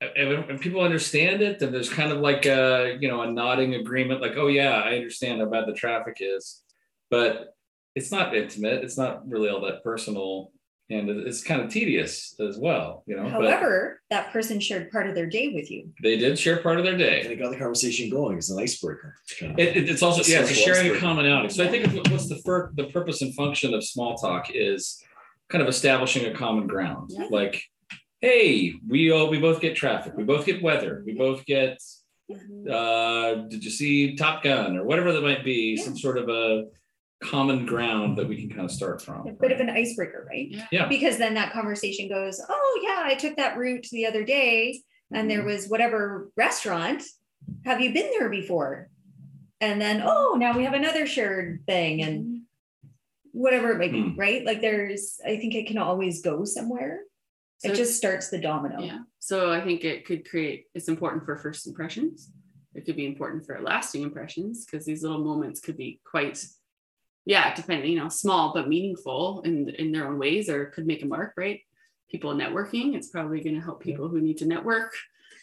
and 0.00 0.28
when 0.28 0.46
when 0.46 0.58
people 0.58 0.80
understand 0.80 1.42
it, 1.42 1.58
then 1.58 1.72
there's 1.72 1.88
kind 1.88 2.12
of 2.12 2.18
like 2.18 2.46
a, 2.46 2.96
you 3.00 3.08
know, 3.08 3.22
a 3.22 3.30
nodding 3.30 3.74
agreement, 3.74 4.20
like, 4.20 4.36
oh 4.36 4.46
yeah, 4.46 4.70
I 4.70 4.94
understand 4.94 5.40
how 5.40 5.46
bad 5.46 5.66
the 5.66 5.72
traffic 5.72 6.18
is, 6.20 6.62
but 7.10 7.54
it's 7.96 8.12
not 8.12 8.36
intimate. 8.36 8.84
It's 8.84 8.96
not 8.96 9.28
really 9.28 9.48
all 9.48 9.60
that 9.62 9.82
personal. 9.82 10.52
And 10.90 11.10
it's 11.10 11.42
kind 11.42 11.60
of 11.60 11.70
tedious 11.70 12.34
as 12.40 12.56
well, 12.56 13.02
you 13.06 13.14
know. 13.14 13.24
but 13.24 13.32
However, 13.32 14.00
that 14.08 14.32
person 14.32 14.58
shared 14.58 14.90
part 14.90 15.06
of 15.06 15.14
their 15.14 15.26
day 15.26 15.48
with 15.54 15.70
you. 15.70 15.90
they 16.02 16.16
did 16.16 16.38
share 16.38 16.62
part 16.62 16.78
of 16.78 16.84
their 16.84 16.96
day. 16.96 17.20
And 17.22 17.32
it 17.32 17.36
got 17.38 17.50
the 17.50 17.58
conversation 17.58 18.08
going. 18.08 18.38
It's 18.38 18.48
an 18.48 18.58
icebreaker. 18.58 19.14
It, 19.40 19.58
it- 19.76 19.88
it's 19.90 20.02
also 20.02 20.22
yeah, 20.30 20.40
it's 20.40 20.50
a 20.50 20.54
sharing 20.54 20.78
a 20.78 20.84
icebreaker. 20.84 21.00
commonality. 21.00 21.50
So 21.52 21.62
I 21.64 21.68
think 21.68 21.92
what's 22.10 22.28
the 22.30 22.36
fir- 22.36 22.70
the 22.74 22.84
purpose 22.84 23.20
and 23.20 23.34
function 23.34 23.74
of 23.74 23.84
small 23.84 24.16
talk 24.16 24.50
is 24.54 25.02
kind 25.50 25.60
of 25.60 25.68
establishing 25.68 26.24
a 26.24 26.34
common 26.34 26.66
ground. 26.66 27.10
Yeah. 27.12 27.26
Like, 27.30 27.62
hey, 28.22 28.72
we 28.88 29.10
all 29.12 29.28
we 29.28 29.38
both 29.38 29.60
get 29.60 29.76
traffic, 29.76 30.14
we 30.16 30.24
both 30.24 30.46
get 30.46 30.62
weather, 30.62 31.02
we 31.04 31.12
both 31.14 31.44
get. 31.44 31.78
Uh, 32.70 33.34
did 33.48 33.64
you 33.64 33.70
see 33.70 34.14
Top 34.16 34.42
Gun 34.42 34.76
or 34.76 34.84
whatever 34.84 35.12
that 35.12 35.22
might 35.22 35.44
be? 35.44 35.76
Some 35.76 35.96
sort 35.98 36.16
of 36.18 36.28
a 36.28 36.64
common 37.22 37.66
ground 37.66 38.16
that 38.16 38.28
we 38.28 38.36
can 38.40 38.48
kind 38.48 38.64
of 38.64 38.70
start 38.70 39.02
from. 39.02 39.26
A 39.26 39.32
bit 39.32 39.52
of 39.52 39.60
an 39.60 39.70
icebreaker, 39.70 40.26
right? 40.28 40.54
Yeah. 40.70 40.86
Because 40.88 41.18
then 41.18 41.34
that 41.34 41.52
conversation 41.52 42.08
goes, 42.08 42.40
oh, 42.48 42.80
yeah, 42.82 43.02
I 43.04 43.14
took 43.14 43.36
that 43.36 43.56
route 43.56 43.86
the 43.90 44.06
other 44.06 44.24
day 44.24 44.82
and 45.12 45.30
there 45.30 45.44
was 45.44 45.66
whatever 45.68 46.30
restaurant. 46.36 47.02
Have 47.64 47.80
you 47.80 47.92
been 47.92 48.10
there 48.18 48.28
before? 48.28 48.88
And 49.60 49.80
then, 49.80 50.02
oh, 50.04 50.36
now 50.38 50.56
we 50.56 50.64
have 50.64 50.74
another 50.74 51.06
shared 51.06 51.64
thing 51.66 52.02
and 52.02 52.42
whatever 53.32 53.72
it 53.72 53.78
might 53.78 53.92
be, 53.92 54.02
Hmm. 54.02 54.16
right? 54.18 54.44
Like 54.44 54.60
there's, 54.60 55.18
I 55.24 55.36
think 55.36 55.54
it 55.54 55.66
can 55.66 55.78
always 55.78 56.22
go 56.22 56.44
somewhere. 56.44 57.00
So 57.58 57.72
it 57.72 57.74
just 57.74 57.96
starts 57.96 58.28
the 58.28 58.38
domino. 58.38 58.80
Yeah. 58.80 59.00
So 59.18 59.52
I 59.52 59.60
think 59.60 59.84
it 59.84 60.06
could 60.06 60.28
create, 60.28 60.66
it's 60.74 60.88
important 60.88 61.24
for 61.24 61.36
first 61.36 61.66
impressions. 61.66 62.30
It 62.74 62.84
could 62.84 62.94
be 62.94 63.06
important 63.06 63.44
for 63.44 63.60
lasting 63.60 64.02
impressions 64.02 64.64
because 64.64 64.86
these 64.86 65.02
little 65.02 65.24
moments 65.24 65.58
could 65.58 65.76
be 65.76 66.00
quite 66.08 66.44
yeah, 67.28 67.54
depending, 67.54 67.92
you 67.92 67.98
know, 67.98 68.08
small 68.08 68.54
but 68.54 68.68
meaningful 68.68 69.42
in 69.44 69.68
in 69.68 69.92
their 69.92 70.08
own 70.08 70.18
ways, 70.18 70.48
or 70.48 70.66
could 70.72 70.86
make 70.86 71.02
a 71.02 71.06
mark, 71.06 71.34
right? 71.36 71.60
People 72.10 72.34
networking, 72.34 72.94
it's 72.96 73.10
probably 73.10 73.42
going 73.42 73.54
to 73.54 73.60
help 73.60 73.82
people 73.82 74.08
who 74.08 74.18
need 74.18 74.38
to 74.38 74.46
network 74.46 74.94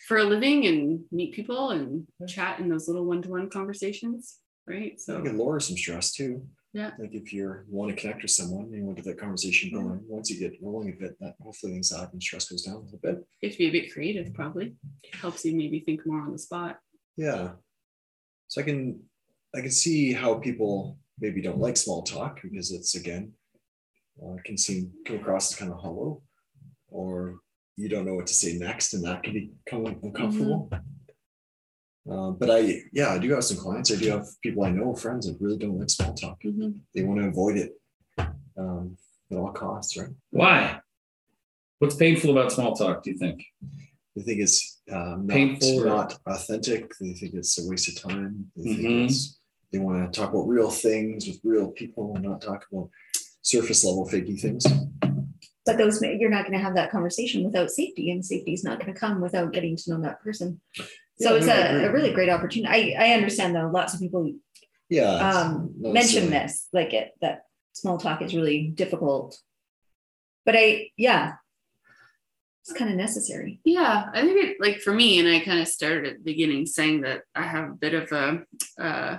for 0.07 0.17
a 0.17 0.23
living 0.23 0.65
and 0.65 1.01
meet 1.11 1.35
people 1.35 1.69
and 1.69 2.07
chat 2.27 2.59
in 2.59 2.69
those 2.69 2.87
little 2.87 3.05
one-to-one 3.05 3.51
conversations, 3.51 4.39
right? 4.65 4.99
So 4.99 5.19
it 5.19 5.25
can 5.25 5.37
lower 5.37 5.59
some 5.59 5.77
stress 5.77 6.11
too. 6.11 6.43
Yeah. 6.73 6.91
Like 6.97 7.13
if 7.13 7.31
you 7.31 7.43
want 7.69 7.91
to 7.91 8.01
connect 8.01 8.23
with 8.23 8.31
someone 8.31 8.65
and 8.65 8.75
you 8.75 8.83
want 8.83 8.97
to 8.97 9.03
get 9.03 9.09
that 9.11 9.21
conversation 9.21 9.69
Yeah. 9.69 9.77
going, 9.79 10.01
once 10.07 10.31
you 10.31 10.39
get 10.39 10.59
rolling 10.61 10.89
a 10.89 10.95
bit, 11.03 11.19
that 11.19 11.35
hopefully 11.39 11.73
things 11.73 11.91
anxiety 11.91 12.13
and 12.13 12.23
stress 12.23 12.49
goes 12.49 12.63
down 12.63 12.77
a 12.77 12.79
little 12.79 12.99
bit. 13.01 13.23
you 13.41 13.47
have 13.47 13.53
to 13.53 13.57
be 13.59 13.67
a 13.67 13.71
bit 13.77 13.93
creative, 13.93 14.33
probably 14.33 14.75
It 15.03 15.15
helps 15.15 15.45
you 15.45 15.55
maybe 15.55 15.79
think 15.81 16.05
more 16.05 16.21
on 16.21 16.31
the 16.31 16.39
spot. 16.39 16.79
Yeah. 17.15 17.51
So 18.47 18.61
I 18.61 18.63
can 18.63 18.79
I 19.55 19.61
can 19.61 19.71
see 19.71 20.13
how 20.13 20.35
people 20.35 20.97
maybe 21.19 21.41
don't 21.41 21.59
like 21.59 21.77
small 21.77 22.01
talk 22.03 22.39
because 22.41 22.71
it's 22.71 22.95
again 22.95 23.31
uh, 24.23 24.35
can 24.45 24.57
seem 24.57 24.91
come 25.05 25.17
across 25.17 25.51
as 25.53 25.59
kind 25.59 25.71
of 25.71 25.79
hollow, 25.79 26.21
or 26.89 27.35
you 27.77 27.89
don't 27.89 28.05
know 28.05 28.15
what 28.15 28.27
to 28.27 28.33
say 28.33 28.57
next, 28.57 28.93
and 28.93 29.03
that 29.03 29.23
can 29.23 29.33
become 29.65 29.85
uncomfortable. 30.03 30.69
Um, 32.09 32.37
but 32.39 32.49
I 32.51 32.81
yeah 32.93 33.09
I 33.09 33.17
do 33.17 33.31
have 33.33 33.43
some 33.43 33.57
clients. 33.57 33.91
I 33.91 33.95
do 33.95 34.09
have 34.11 34.25
people 34.43 34.63
I 34.63 34.69
know, 34.69 34.93
friends 34.95 35.25
that 35.25 35.37
really 35.41 35.57
don't 35.57 35.79
like 35.79 35.89
small 35.89 36.13
talk. 36.13 36.37
Mhm. 36.43 36.79
They 36.93 37.03
want 37.03 37.19
to 37.21 37.27
avoid 37.27 37.57
it 37.57 37.71
um, 38.57 38.97
at 39.31 39.37
all 39.37 39.51
costs, 39.51 39.97
right? 39.97 40.09
Why? 40.29 40.79
What's 41.79 41.95
painful 41.95 42.31
about 42.31 42.51
small 42.51 42.75
talk? 42.75 43.03
Do 43.03 43.11
you 43.11 43.17
think? 43.17 43.43
They 44.15 44.21
think 44.21 44.39
it's 44.39 44.79
um, 44.89 45.25
not, 45.27 45.33
Painful 45.35 45.81
or- 45.81 45.85
not 45.87 46.17
authentic. 46.27 46.91
They 47.01 47.13
think 47.13 47.33
it's 47.33 47.59
a 47.59 47.67
waste 47.67 47.89
of 47.89 48.09
time. 48.09 48.49
They 48.55 48.63
think 48.75 48.79
Mhm. 48.79 49.05
it's 49.05 49.39
they 49.75 49.83
want 49.83 50.11
to 50.11 50.19
talk 50.19 50.31
about 50.31 50.47
real 50.47 50.69
things 50.69 51.27
with 51.27 51.39
real 51.43 51.69
people 51.69 52.15
and 52.15 52.23
not 52.23 52.41
talk 52.41 52.65
about 52.71 52.89
surface 53.41 53.83
level 53.83 54.07
fakey 54.09 54.39
things. 54.39 54.65
But 55.65 55.77
those 55.77 56.01
you're 56.01 56.29
not 56.29 56.45
going 56.45 56.57
to 56.57 56.63
have 56.63 56.75
that 56.75 56.91
conversation 56.91 57.43
without 57.43 57.71
safety, 57.71 58.11
and 58.11 58.23
safety 58.23 58.53
is 58.53 58.63
not 58.63 58.79
going 58.79 58.93
to 58.93 58.99
come 58.99 59.19
without 59.19 59.51
getting 59.51 59.75
to 59.75 59.89
know 59.91 60.01
that 60.01 60.21
person. 60.21 60.61
So 61.19 61.31
Yeah, 61.31 61.37
it's 61.37 61.47
no, 61.47 61.53
I 61.53 61.55
a, 61.57 61.75
agree. 61.75 61.85
a 61.85 61.91
really 61.91 62.13
great 62.13 62.29
opportunity. 62.29 62.95
I, 62.95 63.07
I 63.09 63.13
understand 63.13 63.55
though, 63.55 63.69
lots 63.73 63.93
of 63.93 63.99
people 63.99 64.31
Yeah. 64.89 65.11
um, 65.15 65.73
not 65.77 65.93
mention 65.93 66.29
necessarily- 66.29 66.29
this, 66.29 66.67
like 66.71 66.93
it 66.93 67.11
that 67.21 67.45
small 67.73 67.97
talk 67.97 68.21
is 68.21 68.35
really 68.35 68.67
difficult. 68.67 69.37
But 70.45 70.55
I, 70.57 70.89
yeah, 70.97 71.33
it's 72.61 72.73
kind 72.73 72.91
of 72.91 72.97
necessary. 72.97 73.59
Yeah, 73.65 74.09
I 74.13 74.21
think 74.21 74.37
it 74.43 74.57
like 74.59 74.79
for 74.81 74.93
me, 74.93 75.17
and 75.19 75.27
I 75.27 75.39
kind 75.39 75.59
of 75.59 75.67
started 75.67 76.05
at 76.05 76.17
the 76.17 76.23
beginning 76.23 76.65
saying 76.67 77.01
that 77.01 77.21
I 77.33 77.41
have 77.43 77.69
a 77.71 77.73
bit 77.73 77.93
of 77.95 78.11
a 78.11 78.43
uh, 78.79 79.17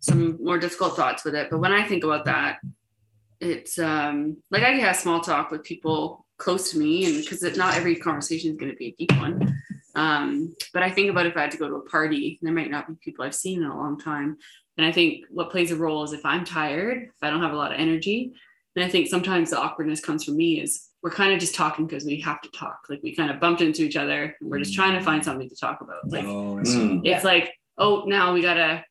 some 0.00 0.42
more 0.42 0.58
difficult 0.58 0.96
thoughts 0.96 1.24
with 1.24 1.34
it. 1.34 1.48
But 1.50 1.60
when 1.60 1.72
I 1.72 1.86
think 1.86 2.04
about 2.04 2.24
that, 2.24 2.58
it's 3.40 3.78
um 3.78 4.36
like 4.50 4.62
I 4.62 4.72
can 4.72 4.80
have 4.80 4.96
small 4.96 5.20
talk 5.20 5.50
with 5.50 5.64
people 5.64 6.26
close 6.36 6.70
to 6.72 6.78
me, 6.78 7.06
and 7.06 7.22
because 7.22 7.42
not 7.56 7.76
every 7.76 7.96
conversation 7.96 8.50
is 8.50 8.56
going 8.56 8.70
to 8.70 8.76
be 8.76 8.88
a 8.88 8.92
deep 8.92 9.12
one. 9.18 9.56
Um, 9.94 10.54
but 10.72 10.82
I 10.82 10.90
think 10.90 11.10
about 11.10 11.26
if 11.26 11.36
I 11.36 11.42
had 11.42 11.50
to 11.50 11.58
go 11.58 11.68
to 11.68 11.76
a 11.76 11.88
party, 11.88 12.38
there 12.42 12.52
might 12.52 12.70
not 12.70 12.88
be 12.88 12.94
people 13.02 13.24
I've 13.24 13.34
seen 13.34 13.62
in 13.62 13.68
a 13.68 13.76
long 13.76 13.98
time. 13.98 14.38
And 14.76 14.86
I 14.86 14.92
think 14.92 15.24
what 15.30 15.50
plays 15.50 15.72
a 15.72 15.76
role 15.76 16.04
is 16.04 16.12
if 16.12 16.24
I'm 16.24 16.44
tired, 16.44 17.02
if 17.02 17.22
I 17.22 17.28
don't 17.28 17.42
have 17.42 17.52
a 17.52 17.56
lot 17.56 17.72
of 17.72 17.78
energy, 17.78 18.32
and 18.76 18.84
I 18.84 18.88
think 18.88 19.08
sometimes 19.08 19.50
the 19.50 19.58
awkwardness 19.58 20.00
comes 20.00 20.24
from 20.24 20.36
me 20.36 20.60
is 20.60 20.88
we're 21.02 21.10
kind 21.10 21.32
of 21.32 21.40
just 21.40 21.54
talking 21.54 21.86
because 21.86 22.04
we 22.04 22.20
have 22.20 22.40
to 22.42 22.50
talk. 22.50 22.80
Like 22.88 23.00
we 23.02 23.14
kind 23.14 23.30
of 23.30 23.40
bumped 23.40 23.62
into 23.62 23.82
each 23.82 23.96
other 23.96 24.36
and 24.40 24.50
we're 24.50 24.58
just 24.60 24.74
trying 24.74 24.96
to 24.98 25.04
find 25.04 25.24
something 25.24 25.48
to 25.48 25.56
talk 25.56 25.80
about. 25.80 26.08
Like 26.08 26.24
Oh, 26.24 26.58
I 26.58 26.62
see. 26.62 26.78
Mm. 26.78 27.00
it's 27.04 27.24
like, 27.24 27.52
oh, 27.78 28.04
now 28.06 28.32
we 28.32 28.42
gotta. 28.42 28.84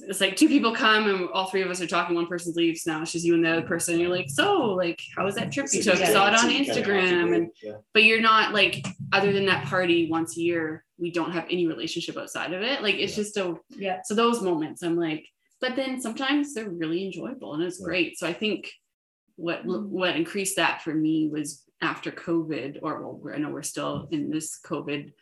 It's 0.00 0.20
like 0.20 0.36
two 0.36 0.48
people 0.48 0.74
come 0.74 1.08
and 1.08 1.28
all 1.30 1.46
three 1.46 1.62
of 1.62 1.70
us 1.70 1.80
are 1.80 1.86
talking. 1.86 2.14
One 2.14 2.26
person 2.26 2.52
leaves. 2.56 2.86
Now 2.86 3.02
it's 3.02 3.12
just 3.12 3.24
you 3.24 3.34
and 3.34 3.44
the 3.44 3.50
other 3.50 3.66
person. 3.66 3.98
You're 4.00 4.10
like, 4.10 4.28
so 4.28 4.72
like, 4.72 5.00
how 5.16 5.24
was 5.24 5.34
that 5.36 5.52
trip 5.52 5.66
you 5.72 5.82
took? 5.82 5.98
yeah, 5.98 6.12
Saw 6.12 6.28
it 6.28 6.34
on 6.34 6.50
you 6.50 6.64
kinda 6.64 6.72
Instagram, 6.82 7.34
and 7.34 7.50
yeah. 7.62 7.72
but 7.94 8.04
you're 8.04 8.20
not 8.20 8.52
like, 8.52 8.86
other 9.12 9.32
than 9.32 9.46
that 9.46 9.66
party 9.66 10.08
once 10.10 10.36
a 10.36 10.40
year, 10.40 10.84
we 10.98 11.10
don't 11.10 11.32
have 11.32 11.44
any 11.50 11.66
relationship 11.66 12.16
outside 12.16 12.52
of 12.52 12.62
it. 12.62 12.82
Like 12.82 12.94
it's 12.96 13.16
Yeah. 13.16 13.22
just 13.24 13.36
a 13.36 13.54
Yeah. 13.70 14.00
so 14.04 14.14
those 14.14 14.40
moments 14.42 14.82
i'm 14.82 14.96
like 14.96 15.26
but 15.60 15.74
then 15.76 16.00
sometimes 16.00 16.52
they're 16.54 16.68
really 16.68 17.04
enjoyable 17.06 17.54
and 17.54 17.62
it's 17.62 17.78
Yeah. 17.80 17.84
great 17.86 18.18
so 18.18 18.26
i 18.26 18.32
think 18.32 18.70
what 19.36 19.64
what 19.66 20.16
increased 20.16 20.56
that 20.56 20.82
for 20.82 20.94
me 20.94 21.28
was 21.30 21.62
after 21.82 22.10
covid 22.10 22.78
or 22.82 23.00
well 23.02 23.34
i 23.34 23.38
know 23.38 23.50
we're 23.50 23.62
still 23.62 24.08
in 24.10 24.30
this 24.30 24.58
covid 24.64 25.12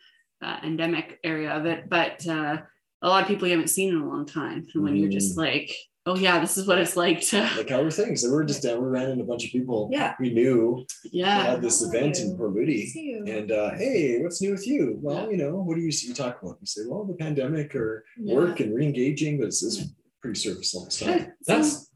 uh, 0.41 0.59
endemic 0.63 1.19
area 1.23 1.51
of 1.51 1.65
it 1.65 1.89
but 1.89 2.25
uh, 2.27 2.57
a 3.05 3.09
lot 3.09 3.21
of 3.21 3.27
people 3.29 3.47
you 3.47 3.53
haven't 3.53 3.69
seen 3.69 3.89
in 3.93 4.01
a 4.01 4.09
long 4.09 4.25
time 4.25 4.65
and 4.73 4.83
when 4.83 4.95
you're 4.97 5.09
just 5.19 5.37
like 5.37 5.71
oh 6.07 6.15
yeah 6.17 6.39
this 6.39 6.57
is 6.57 6.67
what 6.67 6.77
it's 6.77 6.95
like 6.97 7.19
to 7.29 7.39
Like 7.57 7.69
how 7.69 7.81
were 7.81 7.89
things? 7.91 8.21
So 8.21 8.31
we're 8.31 8.43
just 8.43 8.63
down, 8.63 8.81
we 8.83 8.87
ran 8.89 9.09
into 9.11 9.23
a 9.23 9.27
bunch 9.27 9.45
of 9.45 9.51
people 9.51 9.89
Yeah. 9.91 10.13
we 10.19 10.29
knew 10.33 10.85
we 11.05 11.09
yeah 11.21 11.43
had 11.51 11.61
this 11.61 11.81
event 11.81 12.19
in 12.19 12.35
Port 12.37 12.53
Moody. 12.55 12.81
And 13.35 13.51
uh, 13.51 13.71
hey, 13.75 14.21
what's 14.21 14.41
new 14.41 14.51
with 14.51 14.67
you? 14.67 14.99
Well, 15.01 15.23
Yeah. 15.23 15.29
you 15.31 15.37
know, 15.37 15.53
what 15.65 15.75
do 15.77 15.81
you 15.81 15.91
you 16.07 16.13
talk 16.13 16.41
about? 16.41 16.57
You 16.61 16.67
say, 16.67 16.81
well, 16.87 17.05
the 17.05 17.13
pandemic 17.25 17.75
or 17.75 18.05
Yeah. 18.19 18.35
work 18.35 18.59
and 18.59 18.69
re-engaging, 18.75 19.37
but 19.39 19.47
it's, 19.47 19.61
it's 19.63 19.77
pretty 20.21 20.39
surface 20.39 20.73
level 20.75 20.89
stuff. 20.91 21.07
Good. 21.17 21.31
That's 21.47 21.89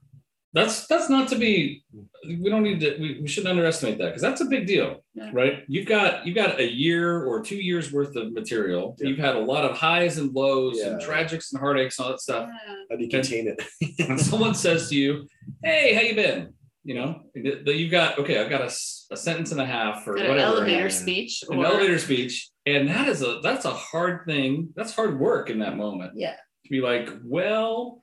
that's 0.54 0.88
that's 0.88 1.10
not 1.10 1.28
to 1.30 1.36
be. 1.36 1.84
We 2.26 2.50
don't 2.50 2.64
need 2.64 2.80
to. 2.80 2.98
We, 3.00 3.20
we 3.22 3.28
shouldn't 3.28 3.52
underestimate 3.52 3.98
that 4.00 4.08
because 4.08 4.22
that's 4.22 4.42
a 4.42 4.46
big 4.46 4.66
deal, 4.66 5.04
Yeah. 5.14 5.30
right? 5.32 5.64
You've 5.68 5.86
got 5.86 6.26
you've 6.26 6.36
got 6.36 6.60
a 6.60 6.68
year 6.72 7.24
or 7.24 7.42
two 7.44 7.58
years 7.58 7.92
worth 7.94 8.16
of 8.16 8.34
material. 8.34 8.96
Yeah. 9.00 9.10
You've 9.10 9.20
had 9.20 9.36
a 9.36 9.40
lot 9.40 9.64
of 9.66 9.78
highs 9.78 10.18
and 10.18 10.34
lows 10.34 10.80
and 10.80 11.00
Yeah. 11.00 11.08
tragics 11.08 11.52
and 11.52 11.60
heartaches 11.60 12.00
and 12.00 12.06
all 12.06 12.12
that 12.12 12.20
stuff. 12.22 12.50
yeah. 12.68 12.74
How 12.90 12.96
do 12.98 13.04
you 13.04 13.10
contain 13.10 13.48
it? 13.48 13.62
and 14.10 14.20
someone 14.20 14.56
says 14.56 14.90
to 14.90 14.96
you, 14.96 15.28
"Hey, 15.64 15.94
how 15.94 16.02
you 16.02 16.16
been?" 16.16 16.54
You 16.84 16.96
know 16.96 17.22
that 17.36 17.76
you've 17.76 17.92
got 17.92 18.18
okay. 18.18 18.40
I've 18.42 18.50
got 18.50 18.62
a, 18.62 18.72
a 19.12 19.18
sentence 19.18 19.52
and 19.52 19.62
a 19.62 19.66
half 19.66 20.08
or 20.08 20.16
Got 20.16 20.24
an 20.26 20.30
whatever. 20.32 20.56
elevator 20.56 20.84
yeah. 20.84 20.88
speech 20.88 21.44
an 21.48 21.58
or 21.60 21.66
elevator 21.66 22.00
speech, 22.00 22.50
and 22.66 22.88
that 22.90 23.08
is 23.08 23.22
a 23.22 23.40
that's 23.44 23.66
a 23.66 23.72
hard 23.74 24.26
thing. 24.26 24.70
That's 24.76 24.96
hard 24.96 25.20
work 25.20 25.52
in 25.52 25.60
that 25.60 25.78
moment 25.78 26.14
yeah. 26.16 26.34
to 26.64 26.70
be 26.72 26.82
like, 26.82 27.10
well, 27.24 28.02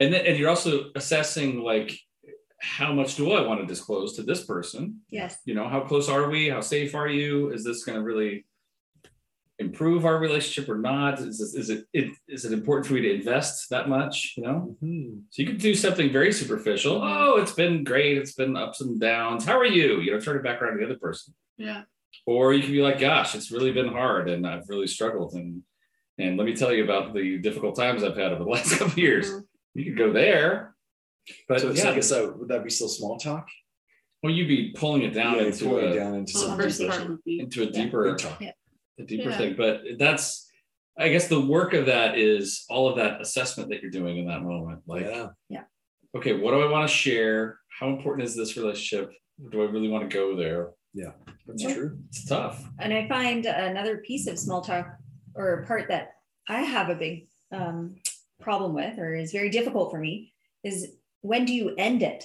and 0.00 0.12
then 0.12 0.26
and 0.26 0.38
you're 0.38 0.48
also 0.50 0.90
assessing 0.96 1.60
like 1.60 1.96
how 2.60 2.92
much 2.92 3.16
do 3.16 3.32
I 3.32 3.46
want 3.46 3.60
to 3.60 3.66
disclose 3.66 4.16
to 4.16 4.22
this 4.22 4.44
person? 4.44 5.00
Yes. 5.10 5.38
You 5.44 5.54
know, 5.54 5.68
how 5.68 5.80
close 5.80 6.08
are 6.08 6.30
we? 6.30 6.48
How 6.48 6.60
safe 6.62 6.94
are 6.94 7.08
you? 7.08 7.50
Is 7.50 7.62
this 7.64 7.84
going 7.84 7.98
to 7.98 8.02
really 8.04 8.46
improve 9.58 10.04
our 10.04 10.18
relationship 10.18 10.68
or 10.68 10.78
not? 10.78 11.20
Is 11.20 11.38
this, 11.38 11.54
is 11.54 11.70
it, 11.70 11.84
it 11.92 12.10
is 12.26 12.44
it 12.44 12.52
important 12.52 12.86
for 12.86 12.94
me 12.94 13.02
to 13.02 13.14
invest 13.14 13.70
that 13.70 13.88
much? 13.88 14.34
You 14.36 14.42
know, 14.44 14.76
Mhm. 14.82 15.22
so 15.30 15.42
you 15.42 15.48
could 15.48 15.58
do 15.58 15.74
something 15.74 16.10
very 16.10 16.32
superficial. 16.32 17.00
Oh, 17.02 17.36
it's 17.36 17.52
been 17.52 17.84
great. 17.84 18.18
It's 18.18 18.32
been 18.32 18.56
ups 18.56 18.80
and 18.80 18.98
downs. 18.98 19.44
How 19.44 19.58
are 19.58 19.66
you? 19.66 20.00
You 20.00 20.12
know, 20.12 20.20
turn 20.20 20.36
it 20.36 20.42
back 20.42 20.60
around 20.60 20.74
to 20.74 20.78
the 20.80 20.90
other 20.90 20.98
person. 20.98 21.34
yeah 21.56 21.82
Or 22.26 22.52
you 22.54 22.62
could 22.62 22.72
be 22.72 22.82
like, 22.82 22.98
gosh, 22.98 23.34
it's 23.34 23.50
really 23.52 23.72
been 23.72 23.88
hard 23.88 24.28
and 24.28 24.46
I've 24.46 24.68
really 24.68 24.86
struggled. 24.88 25.34
And 25.34 25.62
and 26.18 26.36
let 26.38 26.46
me 26.46 26.54
tell 26.54 26.72
you 26.72 26.84
about 26.84 27.12
the 27.12 27.38
difficult 27.38 27.74
times 27.76 28.02
I've 28.04 28.16
had 28.16 28.32
over 28.32 28.44
the 28.44 28.50
last 28.50 28.70
couple 28.78 28.86
of 28.86 28.98
years. 28.98 29.30
Mhm. 29.30 29.42
You 29.74 29.84
could 29.84 29.98
go 29.98 30.12
there. 30.12 30.74
But 31.48 31.60
so, 31.60 31.74
so 31.74 31.84
yeah, 31.84 31.90
I 31.90 31.94
guess 31.94 32.10
that, 32.10 32.38
would 32.38 32.48
that 32.48 32.64
be 32.64 32.70
still 32.70 32.88
small 32.88 33.18
talk? 33.18 33.48
well, 34.22 34.32
you'd 34.32 34.48
be 34.48 34.72
pulling 34.74 35.02
it 35.02 35.10
down 35.10 35.36
yeah, 35.36 35.42
into 35.42 35.66
pulling 35.66 35.92
a, 35.92 35.94
down 35.94 36.14
into 36.14 36.32
well, 36.34 36.42
the 36.44 36.48
something 36.48 36.64
first 36.64 36.80
part 36.80 36.92
special. 36.94 37.08
would 37.10 37.24
be 37.24 37.40
into 37.40 37.62
a 37.62 37.66
Yeah. 37.66 37.70
deeper 37.72 38.10
Big 38.12 38.18
talk. 38.18 38.40
a 38.40 39.02
deeper 39.04 39.28
Yeah. 39.28 39.36
thing. 39.36 39.54
But 39.56 39.82
that's 39.98 40.50
I 40.98 41.08
guess 41.10 41.26
the 41.28 41.40
work 41.40 41.74
of 41.74 41.86
that 41.86 42.16
is 42.16 42.64
all 42.70 42.88
of 42.88 42.96
that 42.96 43.20
assessment 43.20 43.68
that 43.70 43.82
you're 43.82 43.90
doing 43.90 44.16
in 44.18 44.26
that 44.28 44.42
moment. 44.42 44.80
Like, 44.86 45.04
yeah. 45.50 45.64
okay, 46.16 46.34
what 46.38 46.52
do 46.52 46.60
I 46.62 46.70
want 46.70 46.88
to 46.88 46.94
share? 46.94 47.58
How 47.80 47.88
important 47.90 48.26
is 48.26 48.34
this 48.36 48.56
relationship? 48.56 49.12
Do 49.50 49.60
I 49.62 49.66
really 49.66 49.88
want 49.88 50.08
to 50.08 50.14
go 50.14 50.36
there? 50.36 50.70
Yeah, 50.94 51.10
that's 51.46 51.62
Yeah. 51.64 51.74
true. 51.74 51.98
It's 52.08 52.24
tough. 52.24 52.64
And 52.78 52.94
I 52.94 53.08
find 53.08 53.44
another 53.44 53.98
piece 53.98 54.26
of 54.28 54.38
small 54.38 54.60
talk 54.62 54.86
or 55.34 55.60
a 55.62 55.66
part 55.66 55.88
that 55.88 56.12
I 56.48 56.62
have 56.62 56.88
a 56.90 56.94
big 56.94 57.26
um, 57.52 57.96
problem 58.40 58.74
with 58.74 58.98
or 58.98 59.14
is 59.14 59.32
very 59.32 59.50
difficult 59.50 59.90
for 59.90 59.98
me 59.98 60.32
is 60.62 60.88
when 61.22 61.44
do 61.44 61.52
you 61.54 61.74
end 61.76 62.02
it? 62.02 62.24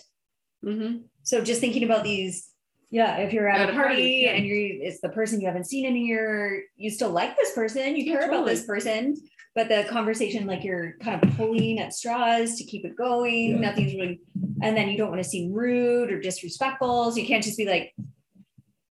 Mhm. 0.65 1.03
So 1.23 1.41
just 1.43 1.61
thinking 1.61 1.83
about 1.83 2.03
these, 2.03 2.49
yeah, 2.89 3.17
if 3.17 3.33
you're 3.33 3.47
at, 3.47 3.61
At 3.61 3.69
a 3.69 3.73
party, 3.73 3.87
party, 3.95 4.21
yeah. 4.25 4.31
and 4.31 4.45
you're 4.45 4.57
it's 4.87 4.99
the 5.01 5.09
person 5.09 5.39
you 5.39 5.47
haven't 5.47 5.65
seen 5.67 5.85
in 5.85 5.95
a 5.95 5.99
year, 5.99 6.63
you 6.75 6.89
still 6.89 7.11
like 7.11 7.37
this 7.37 7.53
person, 7.53 7.95
you 7.95 8.05
care 8.11 8.27
about 8.27 8.45
this 8.45 8.65
person, 8.65 9.15
but 9.55 9.69
the 9.69 9.85
conversation 9.89 10.47
like 10.47 10.63
you're 10.63 10.93
kind 11.01 11.23
of 11.23 11.35
pulling 11.37 11.79
at 11.79 11.93
straws 11.93 12.55
to 12.57 12.63
keep 12.63 12.85
it 12.85 12.95
going. 12.95 13.51
Yeah. 13.51 13.59
Nothing's 13.59 13.93
really, 13.93 14.21
and 14.61 14.75
then 14.75 14.89
you 14.89 14.97
don't 14.97 15.09
want 15.09 15.23
to 15.23 15.29
seem 15.29 15.53
rude 15.53 16.11
or 16.11 16.19
disrespectful, 16.19 17.11
so 17.11 17.17
you 17.17 17.27
can't 17.27 17.43
just 17.43 17.57
be 17.57 17.65
like, 17.65 17.93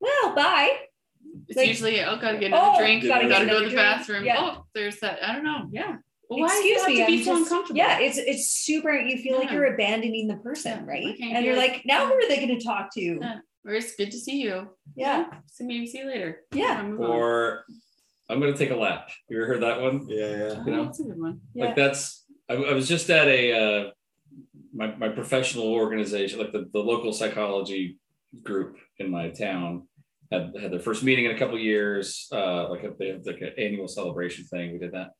well, 0.00 0.34
bye. 0.34 0.76
It's 1.48 1.56
Like- 1.56 1.68
usually, 1.68 2.02
oh, 2.02 2.16
gotta 2.16 2.38
get 2.38 2.48
another 2.48 2.72
Oh, 2.74 2.78
drink, 2.78 3.04
gotta 3.04 3.28
gotta, 3.28 3.44
get 3.46 3.50
go 3.52 3.58
to 3.60 3.64
the 3.66 3.70
drink. 3.70 3.76
bathroom. 3.76 4.24
Yeah. 4.24 4.36
Oh, 4.38 4.66
there's 4.74 4.98
that. 5.00 5.22
I 5.22 5.32
don't 5.32 5.44
know. 5.44 5.68
Yeah. 5.72 5.96
Well, 6.28 6.40
why 6.40 6.46
Excuse 6.46 6.78
does 6.82 6.86
it 6.86 6.88
me, 6.88 6.98
have 6.98 7.08
to 7.08 7.12
I'm 7.14 7.18
so 7.24 7.24
just- 7.24 7.42
uncomfortable? 7.42 7.78
Yeah, 7.78 7.98
it's 8.00 8.18
it's 8.18 8.50
super. 8.50 8.92
You 8.92 9.16
feel 9.18 9.38
like 9.38 9.50
you're 9.50 9.72
abandoning 9.74 10.28
the 10.28 10.36
person, 10.36 10.72
Yeah, 10.84 10.84
right? 10.86 11.16
And 11.20 11.44
you're 11.44 11.54
good. 11.54 11.60
like, 11.60 11.82
now 11.86 12.06
who 12.06 12.14
are 12.14 12.28
they 12.28 12.36
going 12.44 12.58
to 12.58 12.64
talk 12.64 12.92
to? 12.94 13.00
Yeah. 13.20 13.38
Or 13.64 13.72
it's 13.74 13.96
good 13.96 14.10
to 14.12 14.18
see 14.18 14.40
you. 14.42 14.68
Yeah, 14.94 15.26
So 15.48 15.64
maybe 15.64 15.86
see 15.86 15.98
you 15.98 16.06
later. 16.06 16.42
yeah. 16.52 16.86
Or 16.88 17.64
I'm 18.28 18.38
gonna 18.40 18.56
take 18.56 18.70
a 18.70 18.76
lap. 18.76 19.10
You 19.28 19.38
ever 19.38 19.46
heard 19.46 19.62
that 19.62 19.80
one? 19.80 20.06
Yeah, 20.08 20.30
yeah. 20.30 20.54
Oh, 20.58 20.62
you 20.66 20.72
know, 20.72 20.84
that's 20.84 21.00
a 21.00 21.04
good 21.04 21.20
one. 21.20 21.40
yeah. 21.54 21.66
Like 21.66 21.76
that's 21.76 22.24
I, 22.48 22.54
I 22.54 22.72
was 22.74 22.88
just 22.88 23.08
at 23.10 23.26
a 23.28 23.52
uh, 23.52 23.90
my, 24.72 24.94
my 24.96 25.08
professional 25.08 25.66
organization, 25.72 26.38
like 26.38 26.52
the, 26.52 26.68
the 26.72 26.78
local 26.80 27.12
psychology 27.12 27.98
group 28.42 28.76
in 28.98 29.10
my 29.10 29.30
town, 29.30 29.88
had, 30.30 30.52
had 30.60 30.70
their 30.72 30.80
first 30.80 31.02
meeting 31.02 31.24
in 31.24 31.32
a 31.32 31.38
couple 31.38 31.58
years. 31.58 32.28
Uh, 32.32 32.68
like 32.68 32.82
a, 32.84 32.92
they 32.98 33.08
have 33.08 33.24
like 33.26 33.40
an 33.40 33.52
annual 33.58 33.88
celebration 33.88 34.44
thing. 34.44 34.72
We 34.72 34.78
did 34.78 34.92
that, 34.92 35.10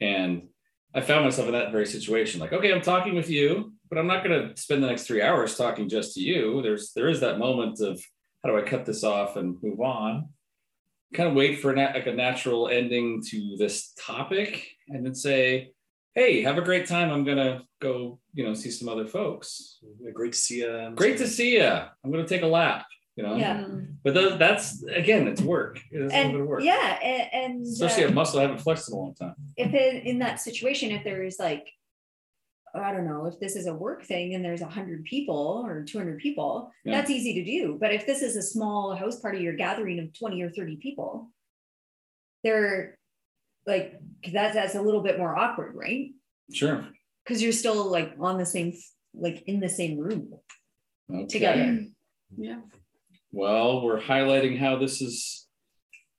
and 0.00 0.48
I 0.94 1.00
found 1.00 1.24
myself 1.24 1.46
in 1.48 1.52
that 1.52 1.72
very 1.72 1.86
situation. 1.86 2.40
Like, 2.40 2.52
okay, 2.52 2.72
I'm 2.72 2.80
talking 2.80 3.14
with 3.14 3.28
you, 3.28 3.72
but 3.88 3.98
I'm 3.98 4.06
not 4.06 4.24
going 4.24 4.48
to 4.48 4.60
spend 4.60 4.82
the 4.82 4.86
next 4.86 5.06
three 5.06 5.22
hours 5.22 5.56
talking 5.56 5.88
just 5.88 6.14
to 6.14 6.20
you. 6.20 6.62
There's 6.62 6.92
there 6.92 7.08
is 7.08 7.20
that 7.20 7.38
moment 7.38 7.80
of 7.80 8.02
how 8.42 8.50
do 8.50 8.58
I 8.58 8.62
cut 8.62 8.86
this 8.86 9.04
off 9.04 9.36
and 9.36 9.56
move 9.62 9.80
on? 9.80 10.28
Kind 11.14 11.28
of 11.28 11.34
wait 11.34 11.60
for 11.60 11.74
na- 11.74 11.92
like 11.94 12.06
a 12.06 12.12
natural 12.12 12.68
ending 12.68 13.22
to 13.28 13.56
this 13.58 13.92
topic, 13.98 14.68
and 14.88 15.04
then 15.04 15.14
say, 15.14 15.72
"Hey, 16.14 16.42
have 16.42 16.58
a 16.58 16.62
great 16.62 16.86
time. 16.86 17.10
I'm 17.10 17.24
gonna 17.24 17.62
go, 17.80 18.20
you 18.34 18.44
know, 18.44 18.54
see 18.54 18.70
some 18.70 18.88
other 18.88 19.06
folks. 19.06 19.78
Great 20.12 20.32
to 20.32 20.38
see 20.38 20.58
you. 20.60 20.92
Great 20.94 21.18
to 21.18 21.26
see 21.26 21.56
you. 21.56 21.64
I'm 21.64 22.10
gonna 22.10 22.28
take 22.28 22.42
a 22.42 22.46
lap." 22.46 22.86
You 23.18 23.24
know, 23.24 23.34
Yeah. 23.34 23.56
Mm. 23.64 23.96
but 24.04 24.14
tho- 24.14 24.36
that's 24.38 24.80
again, 24.84 25.26
it's 25.26 25.40
work. 25.42 25.80
It 25.90 26.02
is 26.02 26.12
a 26.12 26.16
little 26.16 26.32
bit 26.32 26.40
of 26.42 26.46
work, 26.46 26.62
yeah, 26.62 27.00
and, 27.02 27.28
and 27.56 27.66
especially 27.66 28.04
uh, 28.04 28.10
a 28.10 28.12
muscle 28.12 28.38
I 28.38 28.42
haven't 28.42 28.60
flexed 28.60 28.88
in 28.88 28.94
a 28.94 28.96
long 28.96 29.12
time. 29.16 29.34
if 29.56 29.74
it, 29.74 30.04
in 30.06 30.20
that 30.20 30.38
situation, 30.40 30.92
if 30.92 31.02
there's 31.02 31.36
like, 31.40 31.66
I 32.72 32.92
don't 32.92 33.06
know, 33.08 33.26
if 33.26 33.40
this 33.40 33.56
is 33.56 33.66
a 33.66 33.74
work 33.74 34.04
thing 34.04 34.34
and 34.36 34.44
there's 34.44 34.60
a 34.62 34.68
hundred 34.68 35.02
people 35.04 35.64
or 35.66 35.82
200 35.82 36.20
people, 36.20 36.70
Yeah. 36.84 36.92
that's 36.92 37.10
easy 37.10 37.34
to 37.34 37.44
do. 37.44 37.76
But 37.80 37.92
if 37.92 38.06
this 38.06 38.22
is 38.22 38.36
a 38.36 38.42
small 38.42 38.94
house 38.94 39.18
party 39.18 39.48
or 39.48 39.54
gathering 39.56 39.98
of 39.98 40.16
20 40.16 40.40
or 40.42 40.50
30 40.50 40.76
people, 40.76 41.32
they're 42.44 42.98
like, 43.66 43.98
that's, 44.32 44.54
that's 44.54 44.76
a 44.76 44.82
little 44.82 45.02
bit 45.02 45.18
more 45.18 45.36
awkward, 45.36 45.74
right? 45.74 46.10
Sure. 46.52 46.86
Because 47.24 47.42
you're 47.42 47.50
still 47.52 47.90
like 47.90 48.12
on 48.20 48.38
the 48.38 48.46
same, 48.46 48.74
like 49.12 49.42
in 49.48 49.58
the 49.58 49.68
same 49.68 49.98
room 49.98 50.34
Okay. 51.12 51.26
together. 51.26 51.84
Yeah. 52.36 52.60
Well, 53.38 53.82
we're 53.82 54.00
highlighting 54.00 54.58
how 54.58 54.80
this 54.80 55.00
is 55.00 55.46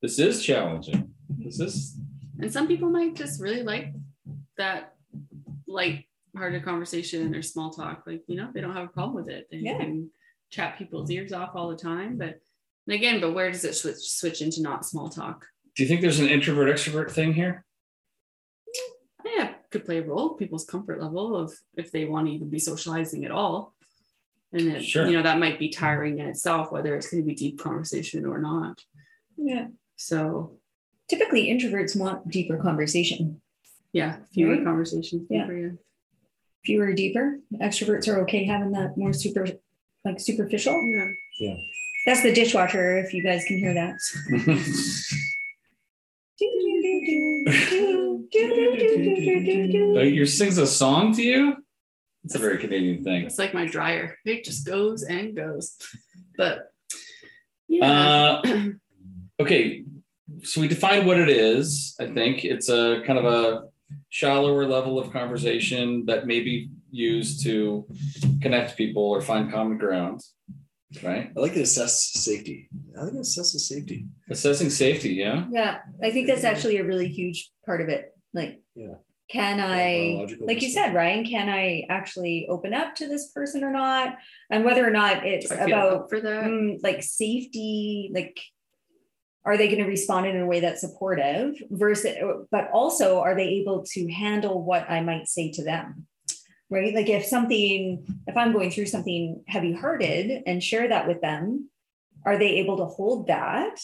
this 0.01 0.19
is 0.19 0.41
challenging. 0.41 1.13
This 1.37 1.59
is 1.59 1.97
And 2.39 2.49
some 2.49 2.65
people 2.65 2.89
might 2.89 3.13
just 3.13 3.41
really 3.41 3.61
like 3.61 3.91
that 4.57 4.93
light 5.67 6.05
hearted 6.33 6.63
conversation 6.63 7.35
or 7.35 7.41
small 7.41 7.71
talk. 7.71 8.03
Like, 8.07 8.21
you 8.27 8.37
know, 8.37 8.49
they 8.53 8.61
don't 8.61 8.73
have 8.73 8.85
a 8.85 8.93
problem 8.93 9.15
with 9.15 9.27
it. 9.27 9.47
They 9.51 9.57
Yeah. 9.57 9.79
can 9.79 10.09
chat 10.49 10.77
people's 10.77 11.11
ears 11.11 11.33
off 11.33 11.57
all 11.57 11.67
the 11.67 11.75
time. 11.75 12.17
But 12.17 12.39
and 12.87 12.95
again, 12.95 13.19
but 13.19 13.33
where 13.33 13.51
does 13.51 13.65
it 13.65 13.75
switch 13.75 13.97
switch 13.97 14.41
into 14.41 14.61
not 14.61 14.85
small 14.85 15.09
talk? 15.09 15.45
do 15.75 15.83
you 15.83 15.89
think 15.89 15.99
there's 15.99 16.21
an 16.21 16.29
introvert 16.29 16.69
extrovert 16.73 17.11
thing 17.11 17.33
here? 17.33 17.65
Yeah, 19.25 19.55
could 19.71 19.83
play 19.83 19.97
a 19.97 20.03
role, 20.03 20.35
people's 20.35 20.65
comfort 20.65 21.01
level 21.01 21.35
of 21.35 21.53
if 21.75 21.91
they 21.91 22.05
want 22.05 22.27
to 22.27 22.33
even 22.33 22.49
be 22.49 22.59
socializing 22.59 23.25
at 23.25 23.31
all. 23.31 23.75
And 24.51 24.67
then, 24.71 24.81
Sure. 24.81 25.05
you 25.07 25.13
know, 25.15 25.21
that 25.23 25.39
might 25.39 25.59
be 25.59 25.69
tiring 25.69 26.19
in 26.19 26.27
itself, 26.27 26.71
whether 26.71 26.95
it's 26.95 27.09
going 27.09 27.21
to 27.23 27.27
be 27.27 27.35
deep 27.35 27.59
conversation 27.59 28.25
or 28.25 28.39
not. 28.39 28.79
Yeah. 29.37 29.67
So 29.95 30.57
Typically, 31.07 31.47
introverts 31.47 31.99
want 31.99 32.29
deeper 32.29 32.57
conversation. 32.57 33.41
yeah, 33.93 34.17
fewer 34.33 34.53
Right. 34.55 34.63
conversations. 34.63 35.25
Yeah. 35.29 35.41
deeper, 35.41 35.57
yeah. 35.57 35.69
Fewer, 36.65 36.93
deeper. 36.93 37.39
Extroverts 37.55 38.07
are 38.07 38.19
okay 38.21 38.43
having 38.43 38.71
that 38.73 38.95
more 38.97 39.13
super, 39.13 39.47
like 40.05 40.19
superficial. 40.19 40.73
Yeah. 40.93 41.07
Yeah. 41.39 41.55
That's 42.05 42.21
the 42.23 42.33
dishwasher. 42.33 42.97
If 42.99 43.13
you 43.13 43.23
guys 43.23 43.43
can 43.45 43.57
hear 43.57 43.73
that. 43.73 43.95
Uh, 48.31 50.01
Your 50.01 50.25
sings 50.25 50.57
a 50.57 50.67
song 50.67 51.13
to 51.15 51.21
you? 51.23 51.57
It's 52.29 52.35
a 52.35 52.37
very 52.37 52.59
Canadian 52.59 53.03
thing. 53.03 53.25
It's 53.25 53.39
like 53.39 53.55
my 53.55 53.65
dryer. 53.65 54.15
It 54.23 54.43
just 54.43 54.63
goes 54.63 55.01
and 55.01 55.35
goes. 55.35 55.75
But 56.37 56.71
yeah. 57.67 58.41
Uh, 58.43 58.67
okay, 59.39 59.83
so 60.43 60.61
we 60.61 60.67
define 60.67 61.07
what 61.07 61.17
it 61.19 61.27
is. 61.27 61.95
I 61.99 62.05
think 62.05 62.45
it's 62.45 62.69
a 62.69 63.01
kind 63.03 63.17
of 63.17 63.25
a 63.25 63.63
shallower 64.09 64.67
level 64.67 64.99
of 64.99 65.11
conversation 65.11 66.05
that 66.05 66.27
may 66.27 66.41
be 66.41 66.69
used 66.91 67.41
to 67.45 67.87
connect 68.43 68.77
people 68.77 69.01
or 69.01 69.21
find 69.21 69.51
common 69.51 69.79
ground. 69.79 70.21
Right? 71.01 71.31
I 71.35 71.39
like 71.39 71.55
to 71.55 71.61
assess 71.61 72.11
safety. 72.13 72.69
I 72.95 73.05
think 73.05 73.15
it 73.15 73.21
assesses 73.21 73.61
safety. 73.61 74.05
Assessing 74.29 74.69
safety, 74.69 75.15
yeah. 75.15 75.45
Yeah, 75.49 75.79
I 76.03 76.11
think 76.11 76.27
that's 76.27 76.43
actually 76.43 76.77
a 76.77 76.83
really 76.83 77.07
huge 77.07 77.49
part 77.65 77.81
of 77.81 77.89
it. 77.89 78.15
Like, 78.35 78.61
Yeah. 78.75 78.97
Can 79.29 79.59
I, 79.59 80.25
like 80.39 80.63
you 80.63 80.69
said, 80.69 80.95
Ryan, 80.95 81.23
can 81.23 81.49
I 81.49 81.85
actually 81.87 82.47
open 82.49 82.73
up 82.73 82.95
to 82.95 83.07
this 83.07 83.31
person 83.31 83.63
or 83.63 83.71
not? 83.71 84.17
And 84.49 84.65
whether 84.65 84.85
or 84.85 84.89
not 84.89 85.23
it's 85.25 85.49
do 85.49 85.55
I 85.55 85.65
feel 85.65 85.67
about 85.67 86.09
for 86.09 86.19
that. 86.19 86.45
mm, 86.45 86.79
like 86.81 87.03
safety, 87.03 88.09
like 88.11 88.39
are 89.45 89.55
they 89.55 89.67
going 89.67 89.83
to 89.83 89.87
respond 89.87 90.25
in 90.25 90.39
a 90.41 90.45
way 90.45 90.59
that's 90.59 90.81
supportive 90.81 91.55
versus 91.69 92.15
but 92.51 92.69
also 92.71 93.19
are 93.19 93.35
they 93.35 93.47
able 93.47 93.83
to 93.93 94.11
handle 94.11 94.63
what 94.63 94.89
I 94.89 95.01
might 95.01 95.27
say 95.27 95.51
to 95.51 95.63
them? 95.63 96.07
Right? 96.71 96.93
Like 96.95 97.09
if 97.09 97.25
something 97.25 98.05
if 98.25 98.35
I'm 98.35 98.51
going 98.51 98.71
through 98.71 98.87
something 98.87 99.43
heavy-hearted 99.47 100.43
and 100.47 100.63
share 100.63 100.87
that 100.87 101.07
with 101.07 101.21
them, 101.21 101.69
are 102.25 102.37
they 102.37 102.57
able 102.57 102.77
to 102.77 102.85
hold 102.85 103.27
that? 103.27 103.79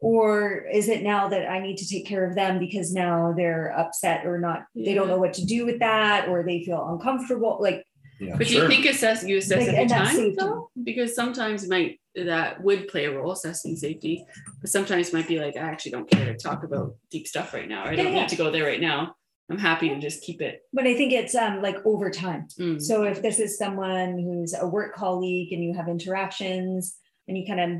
Or 0.00 0.64
is 0.72 0.88
it 0.88 1.02
now 1.02 1.28
that 1.28 1.50
I 1.50 1.58
need 1.60 1.76
to 1.78 1.88
take 1.88 2.06
care 2.06 2.24
of 2.28 2.34
them 2.34 2.58
because 2.60 2.92
now 2.92 3.34
they're 3.36 3.76
upset 3.76 4.24
or 4.26 4.38
not, 4.38 4.64
they 4.74 4.94
don't 4.94 5.08
know 5.08 5.18
what 5.18 5.32
to 5.34 5.44
do 5.44 5.66
with 5.66 5.80
that, 5.80 6.28
or 6.28 6.42
they 6.44 6.62
feel 6.64 6.86
uncomfortable? 6.88 7.58
Like, 7.60 7.84
Yeah. 8.20 8.36
But 8.36 8.46
do 8.48 8.54
you 8.54 8.68
think 8.68 8.84
assess 8.86 9.24
you 9.24 9.38
assess 9.38 9.58
Like, 9.58 9.68
every 9.68 9.80
and 9.80 9.90
time 9.90 10.34
though? 10.36 10.70
Because 10.82 11.14
sometimes 11.14 11.64
it 11.64 11.70
might 11.70 12.00
that 12.14 12.60
would 12.62 12.88
play 12.88 13.04
a 13.06 13.12
role 13.16 13.30
assessing 13.32 13.76
safety, 13.76 14.24
but 14.60 14.70
sometimes 14.70 15.08
it 15.08 15.14
might 15.14 15.28
be 15.28 15.38
like 15.40 15.56
I 15.56 15.60
actually 15.60 15.92
don't 15.92 16.10
care 16.10 16.26
to 16.32 16.36
talk 16.36 16.64
about 16.64 16.94
deep 17.10 17.26
stuff 17.28 17.52
right 17.54 17.68
now. 17.68 17.84
I 17.84 17.92
Yeah, 17.92 18.02
don't 18.02 18.12
yeah. 18.12 18.20
need 18.20 18.28
to 18.30 18.36
go 18.36 18.50
there 18.50 18.64
right 18.64 18.80
now. 18.80 19.14
I'm 19.50 19.58
happy 19.58 19.88
to 19.88 19.98
just 19.98 20.22
keep 20.22 20.42
it. 20.42 20.60
but 20.72 20.86
I 20.86 20.94
think 20.94 21.12
it's 21.12 21.34
um 21.34 21.62
like 21.62 21.76
over 21.84 22.10
time. 22.10 22.46
Mm. 22.58 22.80
So 22.82 23.04
if 23.04 23.22
this 23.22 23.38
is 23.38 23.56
someone 23.56 24.18
who's 24.18 24.52
a 24.54 24.66
work 24.66 24.94
colleague 24.94 25.52
and 25.52 25.62
you 25.64 25.72
have 25.74 25.88
interactions 25.88 26.96
and 27.28 27.36
you 27.38 27.46
kind 27.46 27.60
of 27.60 27.70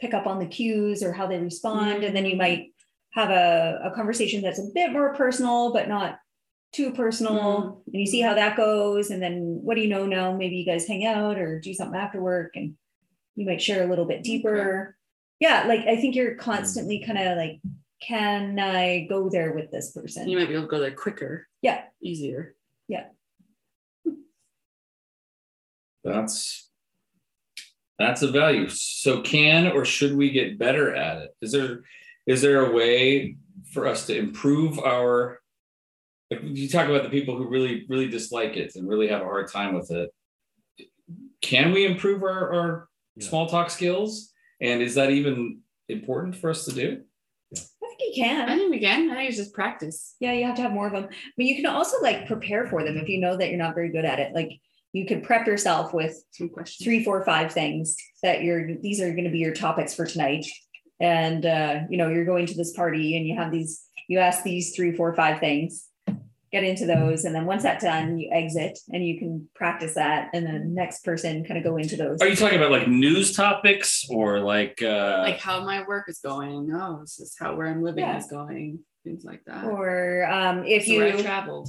pick 0.00 0.14
up 0.14 0.26
on 0.26 0.38
the 0.38 0.46
cues 0.46 1.02
or 1.02 1.12
how 1.12 1.26
they 1.26 1.38
respond, 1.38 2.04
and 2.04 2.14
then 2.14 2.26
you 2.26 2.34
mm. 2.34 2.38
might 2.38 2.66
have 3.12 3.30
a, 3.30 3.80
a 3.84 3.90
conversation 3.90 4.42
that's 4.42 4.58
a 4.58 4.70
bit 4.74 4.92
more 4.92 5.14
personal, 5.14 5.72
but 5.72 5.88
not 5.88 6.18
too 6.72 6.92
personal. 6.92 7.34
Mm-hmm. 7.34 7.90
And 7.92 8.00
you 8.00 8.06
see 8.06 8.20
how 8.20 8.34
that 8.34 8.56
goes. 8.56 9.10
And 9.10 9.22
then 9.22 9.60
what 9.62 9.74
do 9.74 9.80
you 9.80 9.88
know 9.88 10.06
now? 10.06 10.36
Maybe 10.36 10.56
you 10.56 10.66
guys 10.66 10.86
hang 10.86 11.06
out 11.06 11.38
or 11.38 11.60
do 11.60 11.72
something 11.74 11.98
after 11.98 12.20
work 12.20 12.52
and 12.54 12.74
you 13.34 13.46
might 13.46 13.62
share 13.62 13.84
a 13.84 13.88
little 13.88 14.04
bit 14.04 14.22
deeper. 14.22 14.96
Yeah, 15.40 15.64
like 15.66 15.80
I 15.86 15.96
think 15.96 16.14
you're 16.16 16.34
constantly 16.34 17.00
mm. 17.00 17.06
kind 17.06 17.18
of 17.18 17.36
like, 17.36 17.60
can 18.00 18.58
I 18.58 19.06
go 19.08 19.28
there 19.28 19.52
with 19.52 19.70
this 19.70 19.92
person? 19.92 20.28
you 20.28 20.38
might 20.38 20.48
be 20.48 20.54
able 20.54 20.64
to 20.64 20.68
go 20.68 20.78
there 20.78 20.92
quicker. 20.92 21.46
Yeah. 21.62 21.82
Easier. 22.02 22.54
Yeah. 22.86 23.06
That's 26.04 26.67
that's 27.98 28.22
a 28.22 28.30
value. 28.30 28.68
So 28.68 29.20
can 29.20 29.72
or 29.72 29.84
should 29.84 30.16
we 30.16 30.30
get 30.30 30.58
better 30.58 30.94
at 30.94 31.18
it? 31.22 31.30
Is 31.42 31.52
there 31.52 31.80
is 32.26 32.42
there 32.42 32.66
a 32.66 32.72
way 32.72 33.36
for 33.72 33.86
us 33.86 34.06
to 34.06 34.16
improve 34.16 34.78
our 34.78 35.40
like 36.30 36.40
you 36.42 36.68
talk 36.68 36.88
about 36.88 37.02
the 37.02 37.08
people 37.08 37.36
who 37.36 37.48
really 37.48 37.86
really 37.88 38.08
dislike 38.08 38.56
it 38.56 38.72
and 38.76 38.88
really 38.88 39.08
have 39.08 39.22
a 39.22 39.24
hard 39.24 39.50
time 39.50 39.74
with 39.74 39.90
it. 39.90 40.10
Can 41.40 41.72
we 41.72 41.86
improve 41.86 42.22
our, 42.22 42.52
our 42.54 42.88
Yeah. 43.16 43.28
small 43.28 43.48
talk 43.48 43.70
skills? 43.70 44.32
And 44.60 44.82
is 44.82 44.94
that 44.96 45.10
even 45.10 45.60
important 45.88 46.36
for 46.36 46.50
us 46.50 46.64
to 46.66 46.72
do? 46.72 47.02
I 47.54 47.56
think 47.96 48.00
you 48.00 48.22
can. 48.22 48.48
I 48.48 48.56
think 48.56 48.70
we 48.70 48.80
can. 48.80 49.10
I 49.10 49.14
think 49.14 49.28
it's 49.30 49.38
just 49.38 49.54
practice. 49.54 50.16
Yeah, 50.20 50.32
you 50.32 50.44
have 50.44 50.56
to 50.56 50.62
have 50.62 50.72
more 50.72 50.86
of 50.88 50.92
them. 50.92 51.08
But 51.36 51.46
you 51.46 51.56
can 51.56 51.66
also 51.66 52.00
like 52.02 52.26
prepare 52.26 52.66
for 52.66 52.84
them 52.84 52.96
if 52.96 53.08
you 53.08 53.20
know 53.20 53.36
that 53.36 53.48
you're 53.48 53.58
not 53.58 53.74
very 53.74 53.90
good 53.90 54.04
at 54.04 54.18
it. 54.18 54.34
Like 54.34 54.50
you 54.98 55.06
could 55.06 55.22
prep 55.22 55.46
yourself 55.46 55.94
with 55.94 56.14
Some 56.32 56.48
questions. 56.48 56.84
three, 56.84 57.04
four, 57.04 57.24
five 57.24 57.52
things 57.52 57.96
that 58.22 58.42
you're 58.42 58.76
these 58.86 59.00
are 59.00 59.10
going 59.12 59.24
to 59.24 59.30
be 59.30 59.38
your 59.38 59.54
topics 59.54 59.94
for 59.94 60.04
tonight. 60.06 60.44
And 61.00 61.46
uh, 61.46 61.80
you 61.90 61.96
know, 61.98 62.08
you're 62.08 62.24
going 62.24 62.46
to 62.46 62.54
this 62.54 62.72
party 62.72 63.16
and 63.16 63.26
you 63.26 63.36
have 63.36 63.52
these, 63.52 63.82
you 64.08 64.18
ask 64.18 64.42
these 64.42 64.74
three, 64.74 64.92
four, 64.96 65.14
five 65.14 65.38
things, 65.38 65.86
get 66.50 66.64
into 66.64 66.86
those. 66.86 67.24
And 67.24 67.34
then 67.34 67.46
once 67.46 67.62
that's 67.62 67.84
done, 67.84 68.18
you 68.18 68.30
exit 68.32 68.76
and 68.92 69.06
you 69.06 69.18
can 69.18 69.48
practice 69.54 69.94
that. 69.94 70.30
And 70.34 70.44
then 70.46 70.74
next 70.74 71.04
person 71.04 71.44
kind 71.44 71.58
of 71.58 71.62
go 71.64 71.76
into 71.76 71.96
those. 71.96 72.20
Are 72.20 72.26
you 72.28 72.34
talking 72.34 72.58
about 72.58 72.72
like 72.72 72.88
news 72.88 73.36
topics 73.36 74.06
or 74.10 74.40
like 74.40 74.82
uh 74.82 75.20
like 75.22 75.38
how 75.38 75.62
my 75.64 75.84
work 75.86 76.06
is 76.08 76.18
going. 76.18 76.70
Oh, 76.74 76.98
this 77.02 77.20
is 77.20 77.36
how 77.38 77.54
where 77.56 77.68
I'm 77.68 77.82
living 77.82 78.02
Yeah. 78.04 78.18
is 78.18 78.26
going. 78.26 78.80
Things 79.04 79.24
like 79.24 79.42
that. 79.46 79.64
Or 79.64 80.26
um, 80.28 80.64
if 80.64 80.86
So 80.86 80.96
where 80.96 81.06
I've 81.12 81.18
you 81.18 81.22
traveled. 81.22 81.68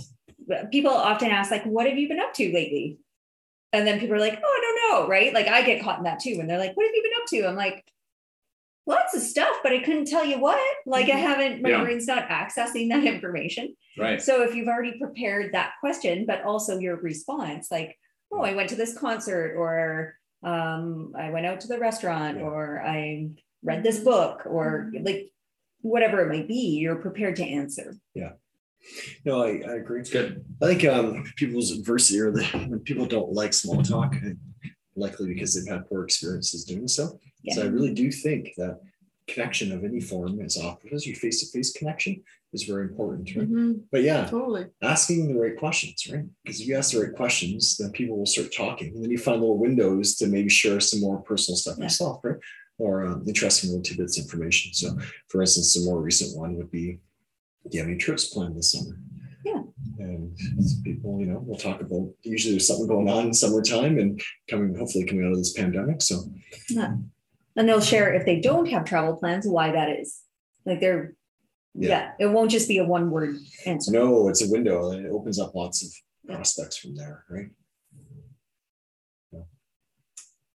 people 0.72 0.92
often 0.92 1.30
ask 1.30 1.52
like 1.52 1.64
what 1.66 1.86
have 1.88 1.98
you 2.00 2.08
been 2.08 2.20
up 2.20 2.34
to 2.34 2.46
lately 2.52 2.98
and 3.74 3.86
then 3.86 4.00
people 4.00 4.16
are 4.16 4.20
like 4.20 4.40
oh 4.44 4.58
i 4.58 4.62
don't 4.62 4.92
know 5.04 5.08
right 5.10 5.34
like 5.34 5.48
i 5.48 5.62
get 5.62 5.84
caught 5.84 5.98
in 5.98 6.04
that 6.04 6.20
too 6.20 6.38
and 6.40 6.50
they're 6.50 6.58
like 6.58 6.76
what 6.76 6.86
have 6.86 6.96
you 6.96 7.04
been 7.04 7.22
up 7.22 7.28
to 7.28 7.48
i'm 7.50 7.56
like 7.56 7.84
lots 8.88 9.16
of 9.16 9.22
stuff, 9.22 9.58
but 9.62 9.72
I 9.72 9.84
couldn't 9.84 10.06
tell 10.08 10.26
you 10.26 10.40
what. 10.40 10.60
Like 10.88 11.10
I 11.10 11.12
Mhm. 11.12 11.20
haven't, 11.22 11.62
my 11.62 11.70
Yeah. 11.70 11.84
brain's 11.84 12.08
not 12.08 12.28
accessing 12.28 12.90
that 12.90 13.04
information. 13.14 13.76
Right. 13.96 14.20
So 14.20 14.42
if 14.42 14.56
you've 14.56 14.68
already 14.68 14.98
prepared 14.98 15.52
that 15.54 15.74
question, 15.80 16.26
but 16.26 16.42
also 16.42 16.80
your 16.80 16.96
response, 16.96 17.70
like, 17.70 17.96
oh, 18.32 18.42
I 18.42 18.56
went 18.56 18.70
to 18.70 18.76
this 18.76 18.98
concert, 18.98 19.54
or 19.56 20.16
um, 20.42 21.14
I 21.16 21.30
went 21.30 21.46
out 21.46 21.60
to 21.62 21.68
the 21.68 21.78
restaurant, 21.78 22.38
Yeah. 22.40 22.46
or 22.46 22.82
I 22.84 23.30
read 23.62 23.84
this 23.84 24.00
book, 24.00 24.48
or 24.48 24.92
like 25.00 25.30
whatever 25.82 26.22
it 26.22 26.30
might 26.30 26.48
be, 26.48 26.80
you're 26.80 26.96
prepared 26.96 27.36
to 27.36 27.44
answer. 27.46 27.96
No, 29.26 29.44
I, 29.44 29.62
I 29.68 29.76
agree. 29.76 30.00
It's 30.00 30.10
good. 30.10 30.44
I 30.62 30.68
think 30.68 30.86
um, 30.86 31.24
people's 31.36 31.72
adversity 31.72 32.20
or 32.20 32.32
the, 32.32 32.44
when 32.70 32.80
people 32.80 33.06
don't 33.06 33.32
like 33.34 33.54
small 33.54 33.82
talk, 33.84 34.16
likely 34.96 35.34
because 35.34 35.54
they've 35.54 35.72
had 35.74 35.88
poor 35.88 36.04
experiences 36.04 36.64
doing 36.66 36.88
so. 36.88 37.20
So 37.50 37.64
I 37.64 37.66
really 37.68 37.94
do 37.94 38.12
think 38.12 38.50
that 38.58 38.80
connection 39.28 39.72
of 39.72 39.84
any 39.84 40.02
form 40.02 40.42
is 40.42 40.58
offered 40.58 40.92
as 40.92 41.06
your 41.06 41.16
face-to-face 41.16 41.74
connection 41.74 42.22
is 42.52 42.64
very 42.64 42.86
important. 42.86 43.34
Right? 43.36 43.48
Mhm, 43.50 43.82
But 43.92 44.02
yeah, 44.02 44.26
Totally. 44.26 44.66
asking 44.82 45.28
the 45.32 45.40
right 45.40 45.56
questions, 45.56 46.08
right? 46.12 46.26
Because 46.44 46.60
if 46.62 46.68
you 46.68 46.76
ask 46.76 46.94
the 46.94 47.02
right 47.02 47.16
questions, 47.16 47.78
then 47.78 47.92
people 47.92 48.18
will 48.18 48.26
start 48.26 48.52
talking, 48.52 48.94
and 48.96 49.04
then 49.04 49.12
you 49.12 49.20
find 49.20 49.40
little 49.40 49.58
windows 49.60 50.16
to 50.16 50.28
maybe 50.28 50.50
share 50.50 50.80
some 50.80 51.00
more 51.02 51.22
personal 51.22 51.56
stuff 51.58 51.76
Yeah. 51.78 51.84
yourself, 51.86 52.22
right? 52.24 52.38
Or 52.80 53.06
um, 53.06 53.24
interesting 53.28 53.70
little 53.70 53.84
tidbits 53.84 54.18
of 54.18 54.24
information. 54.26 54.74
So, 54.74 54.98
for 55.28 55.42
instance, 55.42 55.76
the 55.76 55.86
more 55.86 56.02
recent 56.02 56.36
one 56.36 56.56
would 56.56 56.72
be, 56.72 57.00
do 57.64 57.78
you 57.78 57.80
have 57.82 57.90
any 57.90 57.98
trips 57.98 58.28
planned 58.34 58.56
this 58.58 58.72
summer? 58.72 58.98
Yeah. 59.46 59.62
And 60.00 60.38
people, 60.84 61.20
you 61.20 61.26
know, 61.28 61.42
we'll 61.46 61.58
talk 61.58 61.82
about. 61.82 62.10
Usually, 62.24 62.54
there's 62.54 62.68
something 62.68 62.88
going 62.88 63.10
on 63.10 63.28
in 63.28 63.34
summertime, 63.34 64.00
and 64.00 64.22
coming, 64.50 64.76
hopefully, 64.76 65.06
coming 65.06 65.26
out 65.26 65.32
of 65.32 65.38
this 65.38 65.54
pandemic. 65.54 66.02
So, 66.02 66.24
yeah. 66.70 66.96
And 67.56 67.68
they'll 67.68 67.82
share 67.82 68.14
if 68.14 68.26
they 68.26 68.40
don't 68.40 68.68
have 68.68 68.86
travel 68.86 69.16
plans, 69.18 69.46
why 69.48 69.72
that 69.72 69.90
is. 69.90 70.22
Like 70.66 70.80
they're, 70.80 71.16
Yeah. 71.76 71.90
yeah, 71.90 72.12
it 72.20 72.28
won't 72.28 72.52
just 72.52 72.68
be 72.68 72.78
a 72.78 72.86
one 72.86 73.12
word 73.12 73.36
answer. 73.66 73.92
no, 73.92 74.28
it's 74.30 74.42
a 74.42 74.50
window, 74.52 74.92
and 74.92 75.06
it 75.06 75.12
opens 75.12 75.40
up 75.40 75.54
lots 75.56 75.84
of 75.84 75.90
prospects 76.34 76.78
from 76.78 76.96
there, 76.96 77.26
right? 77.30 77.50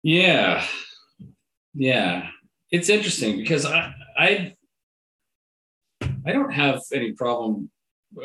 Yeah. 0.03 0.65
Yeah. 1.75 2.29
It's 2.71 2.89
interesting 2.89 3.37
because 3.37 3.67
I 3.67 3.93
I 4.17 4.57
I 6.27 6.33
don't 6.33 6.53
have 6.53 6.81
any 6.93 7.13
problem. 7.13 7.71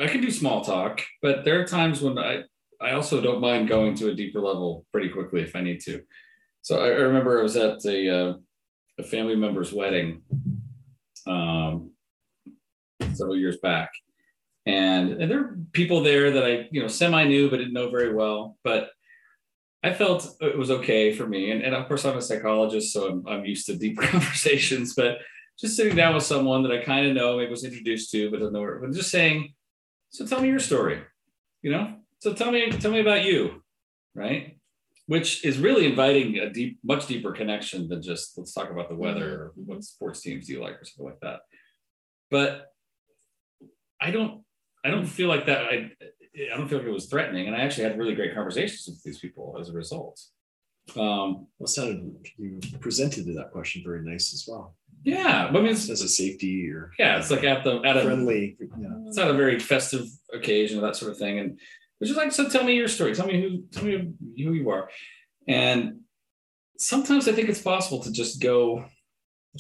I 0.02 0.08
can 0.08 0.22
do 0.22 0.32
small 0.32 0.64
talk, 0.64 1.02
but 1.22 1.46
there 1.46 1.60
are 1.60 1.66
times 1.66 2.02
when 2.02 2.18
I 2.18 2.44
I 2.82 2.92
also 2.92 3.22
don't 3.22 3.40
mind 3.40 3.70
going 3.70 3.96
to 3.96 4.10
a 4.10 4.16
deeper 4.16 4.42
level 4.42 4.86
pretty 4.92 5.10
quickly 5.10 5.42
if 5.42 5.56
I 5.56 5.62
need 5.62 5.80
to. 5.82 6.02
So 6.62 6.84
I, 6.84 6.88
I 6.88 7.02
remember 7.10 7.40
I 7.40 7.44
was 7.44 7.56
at 7.56 7.86
a 7.86 8.10
uh, 8.10 8.34
a 9.00 9.04
family 9.04 9.36
member's 9.36 9.74
wedding 9.74 10.22
um 11.28 11.92
several 13.14 13.38
years 13.38 13.58
back. 13.58 13.92
And, 14.66 15.22
and 15.22 15.30
there 15.30 15.42
were 15.42 15.58
people 15.74 16.02
there 16.02 16.32
that 16.32 16.44
I, 16.44 16.68
you 16.72 16.82
know, 16.82 16.88
semi 16.88 17.24
knew 17.26 17.50
but 17.50 17.58
didn't 17.58 17.74
know 17.74 17.90
very 17.90 18.14
well. 18.14 18.58
But 18.64 18.90
I 19.84 19.94
felt 19.94 20.28
it 20.42 20.58
was 20.58 20.72
okay 20.72 21.14
for 21.14 21.28
me. 21.28 21.52
And, 21.52 21.62
and 21.62 21.76
of 21.76 21.88
course, 21.88 22.06
I'm 22.06 22.18
a 22.18 22.22
psychologist, 22.22 22.92
so 22.92 23.08
I'm, 23.08 23.28
I'm 23.28 23.46
used 23.46 23.68
to 23.68 23.78
deep 23.78 23.98
conversations. 24.02 24.96
But 24.96 25.20
just 25.60 25.76
sitting 25.76 25.96
down 25.96 26.14
with 26.14 26.24
someone 26.24 26.64
that 26.64 26.72
I 26.72 26.84
kind 26.84 27.08
of 27.08 27.14
know, 27.14 27.38
maybe 27.38 27.50
was 27.50 27.64
introduced 27.64 28.12
to, 28.12 28.30
but 28.30 28.40
don't 28.40 28.54
know, 28.54 28.78
but 28.82 28.92
just 28.92 29.12
saying, 29.12 29.54
so 30.10 30.26
tell 30.26 30.42
me 30.42 30.50
your 30.50 30.60
story, 30.60 31.02
you 31.62 31.72
know? 31.72 31.96
So 32.20 32.34
tell 32.34 32.52
me, 32.52 32.72
tell 32.72 32.92
me 32.92 33.00
about 33.00 33.24
you, 33.24 33.64
right? 34.14 34.58
Which 35.08 35.46
is 35.46 35.60
really 35.60 35.86
inviting 35.86 36.38
a 36.40 36.50
deep, 36.50 36.80
much 36.84 37.08
deeper 37.08 37.32
connection 37.32 37.88
than 37.88 38.02
just 38.02 38.38
let's 38.38 38.54
talk 38.54 38.72
about 38.72 38.90
the 38.90 38.96
weather 38.96 39.34
or 39.34 39.52
what 39.56 39.84
sports 39.84 40.22
teams 40.22 40.48
do 40.48 40.54
you 40.54 40.62
like 40.62 40.82
or 40.82 40.86
something 40.86 41.06
like 41.06 41.20
that. 41.22 41.42
But 42.32 42.68
I 44.02 44.12
don't, 44.12 44.44
I 44.84 44.90
don't 44.90 45.06
feel 45.06 45.28
like 45.28 45.46
that. 45.46 45.66
I, 45.66 45.92
I 46.54 46.58
don't 46.58 46.68
feel 46.68 46.80
like 46.80 46.88
it 46.88 46.92
was 46.92 47.06
threatening, 47.06 47.48
and 47.48 47.56
I 47.56 47.60
actually 47.60 47.84
had 47.84 47.98
really 47.98 48.14
great 48.14 48.36
conversations 48.36 48.86
with 48.88 49.02
these 49.04 49.20
people 49.20 49.58
as 49.60 49.70
a 49.70 49.74
result. 49.74 50.22
Um, 50.98 51.48
Well, 51.58 51.68
sounded 51.68 52.14
you 52.38 52.60
presented 52.80 53.26
that 53.26 53.52
question 53.52 53.82
very 53.84 54.04
nice 54.04 54.34
as 54.34 54.46
well. 54.48 54.76
Yeah, 55.06 55.50
but 55.52 55.60
I 55.60 55.62
mean, 55.62 55.72
it's, 55.72 55.90
As 55.90 56.02
a 56.02 56.10
safety 56.10 56.70
or 56.70 56.92
yeah, 57.00 57.18
it's 57.20 57.32
like 57.32 57.44
at 57.44 57.64
the 57.64 57.82
at 57.84 57.96
a 57.98 58.02
friendly. 58.02 58.58
Yeah. 58.60 58.90
it's 59.08 59.18
not 59.18 59.30
a 59.30 59.34
very 59.34 59.60
festive 59.60 60.06
occasion, 60.34 60.82
that 60.82 60.96
sort 60.96 61.12
of 61.12 61.18
thing. 61.18 61.40
And 61.40 61.60
it's 62.02 62.10
just 62.10 62.18
like, 62.18 62.32
so 62.32 62.50
tell 62.50 62.64
me 62.64 62.74
your 62.76 62.88
story. 62.90 63.14
Tell 63.16 63.28
me 63.28 63.42
who, 63.42 63.64
tell 63.72 63.86
me 63.86 64.14
who 64.44 64.54
you 64.54 64.70
are. 64.70 64.90
And 65.48 66.02
sometimes 66.78 67.28
I 67.28 67.32
think 67.32 67.48
it's 67.50 67.62
possible 67.62 68.02
to 68.04 68.12
just 68.12 68.42
go, 68.42 68.86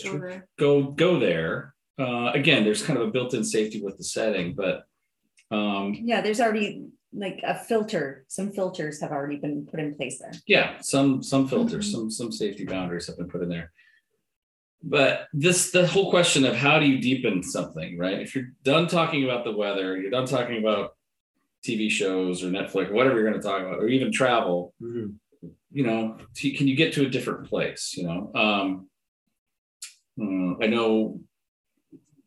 Go 0.04 0.42
go, 0.60 0.84
go 0.92 1.20
there. 1.20 1.74
Uh, 1.98 2.32
again, 2.34 2.66
there's 2.66 2.84
kind 2.84 3.00
of 3.00 3.08
a 3.08 3.12
built-in 3.12 3.46
safety 3.46 3.82
with 3.82 3.98
the 3.98 4.04
setting, 4.04 4.54
but 4.54 4.84
um, 5.52 5.96
Yeah, 6.04 6.20
there's 6.20 6.42
already 6.42 6.88
like 7.14 7.40
a 7.46 7.56
filter. 7.58 8.26
Some 8.28 8.52
filters 8.52 9.00
have 9.00 9.12
already 9.12 9.38
been 9.38 9.66
put 9.72 9.80
in 9.80 9.96
place 9.96 10.20
there. 10.20 10.34
yeah, 10.48 10.82
some 10.82 11.24
some 11.24 11.48
filters, 11.48 11.90
some 11.94 12.12
some 12.12 12.32
safety 12.34 12.66
boundaries 12.66 13.08
have 13.08 13.18
been 13.18 13.30
put 13.30 13.42
in 13.42 13.48
there. 13.48 13.72
But 14.88 15.28
this 15.34 15.71
the 15.71 15.88
whole 15.88 16.12
question 16.12 16.45
of 16.45 16.56
how 16.56 16.80
do 16.80 16.86
you 16.86 17.00
deepen 17.00 17.41
something, 17.41 17.98
right? 17.98 18.19
If 18.21 18.36
you're 18.36 18.50
done 18.63 18.88
talking 18.88 19.24
about 19.24 19.43
the 19.43 19.52
weather, 19.52 19.98
you're 19.98 20.12
done 20.12 20.28
talking 20.28 20.60
about 20.60 20.95
TV 21.65 21.89
shows 21.89 22.43
or 22.43 22.50
Netflix, 22.52 22.91
whatever 22.91 23.15
you're 23.19 23.28
going 23.28 23.41
to 23.41 23.48
talk 23.48 23.62
about, 23.62 23.80
or 23.80 23.88
even 23.88 24.12
travel, 24.12 24.76
Mhm. 24.80 25.15
you 25.71 25.84
know, 25.84 26.17
t- 26.36 26.56
can 26.56 26.67
you 26.67 26.76
get 26.76 26.93
to 26.93 27.06
a 27.06 27.10
different 27.10 27.48
place? 27.50 27.95
You 27.98 28.04
know, 28.04 28.32
um, 28.36 28.88
mm, 30.19 30.63
I 30.63 30.67
know 30.67 31.19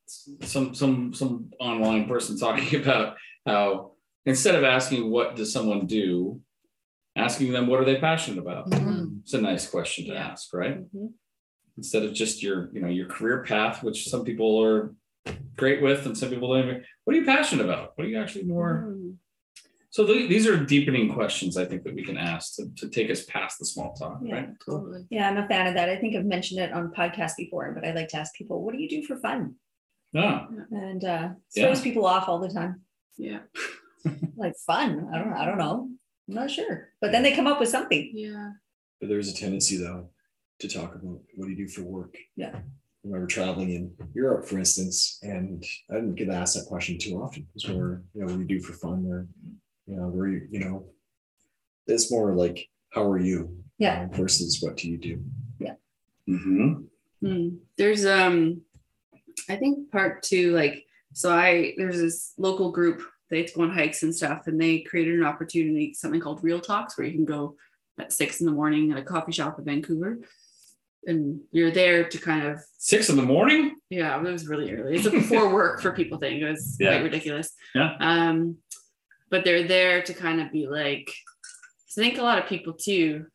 some 0.07 0.75
some 0.75 1.14
some 1.14 1.51
online 1.61 2.09
person 2.09 2.37
talking 2.47 2.81
about 2.81 3.16
how 3.47 3.92
instead 4.27 4.57
of 4.57 4.64
asking 4.64 5.11
what 5.11 5.37
does 5.37 5.53
someone 5.53 5.87
do, 5.87 6.40
asking 7.14 7.53
them 7.53 7.68
what 7.68 7.79
are 7.81 7.85
they 7.85 8.01
passionate 8.01 8.40
about. 8.40 8.68
Mhm. 8.71 9.21
It's 9.23 9.35
a 9.35 9.40
nice 9.40 9.71
question 9.71 10.07
to 10.07 10.12
Yeah. 10.14 10.29
ask, 10.31 10.53
right? 10.53 10.79
Mhm. 10.92 11.12
Instead 11.79 12.03
of 12.03 12.12
just 12.12 12.43
your 12.43 12.71
you 12.75 12.81
know 12.81 12.88
your 12.88 13.07
career 13.07 13.45
path, 13.45 13.85
which 13.85 14.09
some 14.09 14.25
people 14.25 14.61
are 14.62 14.93
great 15.57 15.81
with, 15.81 16.05
and 16.07 16.19
some 16.19 16.29
people 16.29 16.53
don't. 16.53 16.64
Even, 16.69 16.85
what 17.05 17.14
are 17.14 17.19
you 17.21 17.25
passionate 17.25 17.64
about? 17.64 17.93
What 17.95 18.05
are 18.05 18.11
you 18.11 18.21
actually 18.21 18.45
more? 18.45 18.88
Mm. 18.88 19.14
So 19.91 20.05
th- 20.05 20.29
these 20.29 20.47
are 20.49 20.57
deepening 20.57 21.12
questions 21.14 21.57
I 21.57 21.64
think 21.64 21.85
that 21.85 21.95
we 21.95 22.05
can 22.05 22.19
ask 22.19 22.57
to, 22.57 22.67
to 22.79 22.88
take 22.88 23.11
us 23.11 23.25
past 23.27 23.61
the 23.61 23.64
small 23.64 23.93
talk, 23.95 24.19
Yeah. 24.23 24.35
right? 24.35 24.49
Totally. 24.67 25.07
Yeah, 25.09 25.31
I'm 25.31 25.38
a 25.38 25.47
fan 25.47 25.69
of 25.69 25.75
that. 25.75 25.88
I 25.88 25.97
think 25.97 26.14
I've 26.17 26.27
mentioned 26.27 26.61
it 26.61 26.73
on 26.73 26.91
podcasts 26.91 27.37
before, 27.37 27.73
but 27.73 27.87
I 27.87 27.93
like 27.93 28.09
to 28.09 28.17
ask 28.19 28.35
people, 28.35 28.62
what 28.64 28.75
do 28.75 28.83
you 28.83 28.88
do 28.88 29.03
for 29.07 29.17
fun? 29.17 29.55
Yeah. 30.12 30.47
And 30.73 31.05
uh 31.05 31.29
Yeah. 31.55 31.64
throws 31.67 31.81
people 31.81 32.07
off 32.07 32.29
all 32.29 32.41
the 32.41 32.51
time. 32.51 32.83
Yeah. 33.17 33.41
Like 34.37 34.55
fun. 34.67 35.09
I 35.12 35.19
don't 35.19 35.33
I 35.33 35.45
don't 35.47 35.59
know. 35.59 35.88
I'm 36.29 36.35
not 36.35 36.51
sure. 36.51 36.88
But 37.01 37.12
then 37.12 37.23
they 37.23 37.35
come 37.35 37.47
up 37.47 37.61
with 37.61 37.69
something. 37.69 38.11
Yeah. 38.14 38.51
But 39.01 39.09
there's 39.11 39.29
a 39.31 39.35
tendency 39.35 39.77
though 39.77 40.11
to 40.61 40.68
talk 40.68 40.94
about 40.94 41.21
what 41.35 41.47
do 41.47 41.51
you 41.51 41.57
do 41.57 41.68
for 41.68 41.83
work. 41.83 42.16
Yeah. 42.37 42.57
I 42.57 42.61
remember 43.05 43.27
traveling 43.27 43.71
in 43.71 43.92
Europe, 44.14 44.47
for 44.47 44.59
instance, 44.59 45.21
and 45.23 45.64
I 45.90 45.94
didn't 45.94 46.16
get 46.16 46.31
asked 46.31 46.57
that 46.57 46.66
question 46.66 46.99
too 46.99 47.23
often. 47.23 47.47
It's 47.55 47.68
more, 47.68 48.03
you 48.14 48.21
know, 48.21 48.27
what 48.27 48.35
do 48.35 48.40
you 48.40 48.61
do 48.61 48.61
for 48.61 48.73
fun 48.73 49.07
or, 49.09 49.29
you 49.87 49.97
know, 49.97 50.09
where 50.09 50.29
you, 50.29 50.49
you 50.51 50.61
know, 50.61 50.87
it's 51.87 52.11
more 52.11 52.35
like, 52.35 52.68
how 52.90 53.09
are 53.09 53.21
you? 53.21 53.57
Yeah. 53.79 54.03
uh, 54.03 54.16
versus 54.16 54.61
what 54.61 54.77
do 54.77 54.90
you 54.90 54.99
do? 54.99 55.23
Mm-hmm. 56.29 56.73
Hmm. 57.25 57.49
There's 57.77 58.05
um, 58.05 58.61
I 59.49 59.57
think 59.57 59.90
part 59.90 60.23
two, 60.23 60.53
like 60.53 60.85
so 61.14 61.35
I 61.35 61.75
there's 61.77 62.01
this 62.01 62.35
local 62.37 62.71
group 62.71 63.03
they 63.31 63.44
go 63.44 63.62
on 63.62 63.71
hikes 63.71 64.03
and 64.03 64.14
stuff, 64.14 64.47
and 64.47 64.61
they 64.61 64.80
created 64.80 65.18
an 65.18 65.24
opportunity, 65.24 65.95
something 65.95 66.20
called 66.20 66.43
Real 66.43 66.61
Talks, 66.61 66.97
where 66.97 67.07
you 67.07 67.14
can 67.14 67.24
go 67.24 67.57
at 67.99 68.12
six 68.12 68.41
in 68.41 68.47
the 68.47 68.53
morning 68.53 68.93
at 68.93 68.99
a 68.99 69.03
coffee 69.03 69.33
shop 69.33 69.59
in 69.59 69.64
Vancouver, 69.64 70.18
and 71.07 71.40
you're 71.53 71.70
there 71.70 72.09
to 72.09 72.18
kind 72.18 72.46
of 72.46 72.61
Six 72.78 73.09
in 73.09 73.16
the 73.16 73.22
morning. 73.22 73.76
yeah, 73.90 74.16
it 74.18 74.22
was 74.22 74.46
really 74.49 74.72
early. 74.74 74.96
It's 74.96 75.07
a 75.07 75.11
before 75.11 75.53
work 75.55 75.80
for 75.80 75.92
people 75.92 76.18
thing. 76.18 76.40
It 76.40 76.49
was 76.49 76.76
Yeah. 76.78 76.90
quite 76.90 77.05
ridiculous. 77.05 77.53
Yeah. 77.74 77.94
Um, 78.01 78.59
but 79.30 79.44
they're 79.44 79.66
there 79.66 80.03
to 80.03 80.14
kind 80.14 80.40
of 80.40 80.51
be 80.53 80.66
like, 80.66 81.09
I 81.11 82.01
think 82.01 82.18
a 82.18 82.22
lot 82.22 82.38
of 82.38 82.46
people 82.46 82.72
too, 82.74 83.26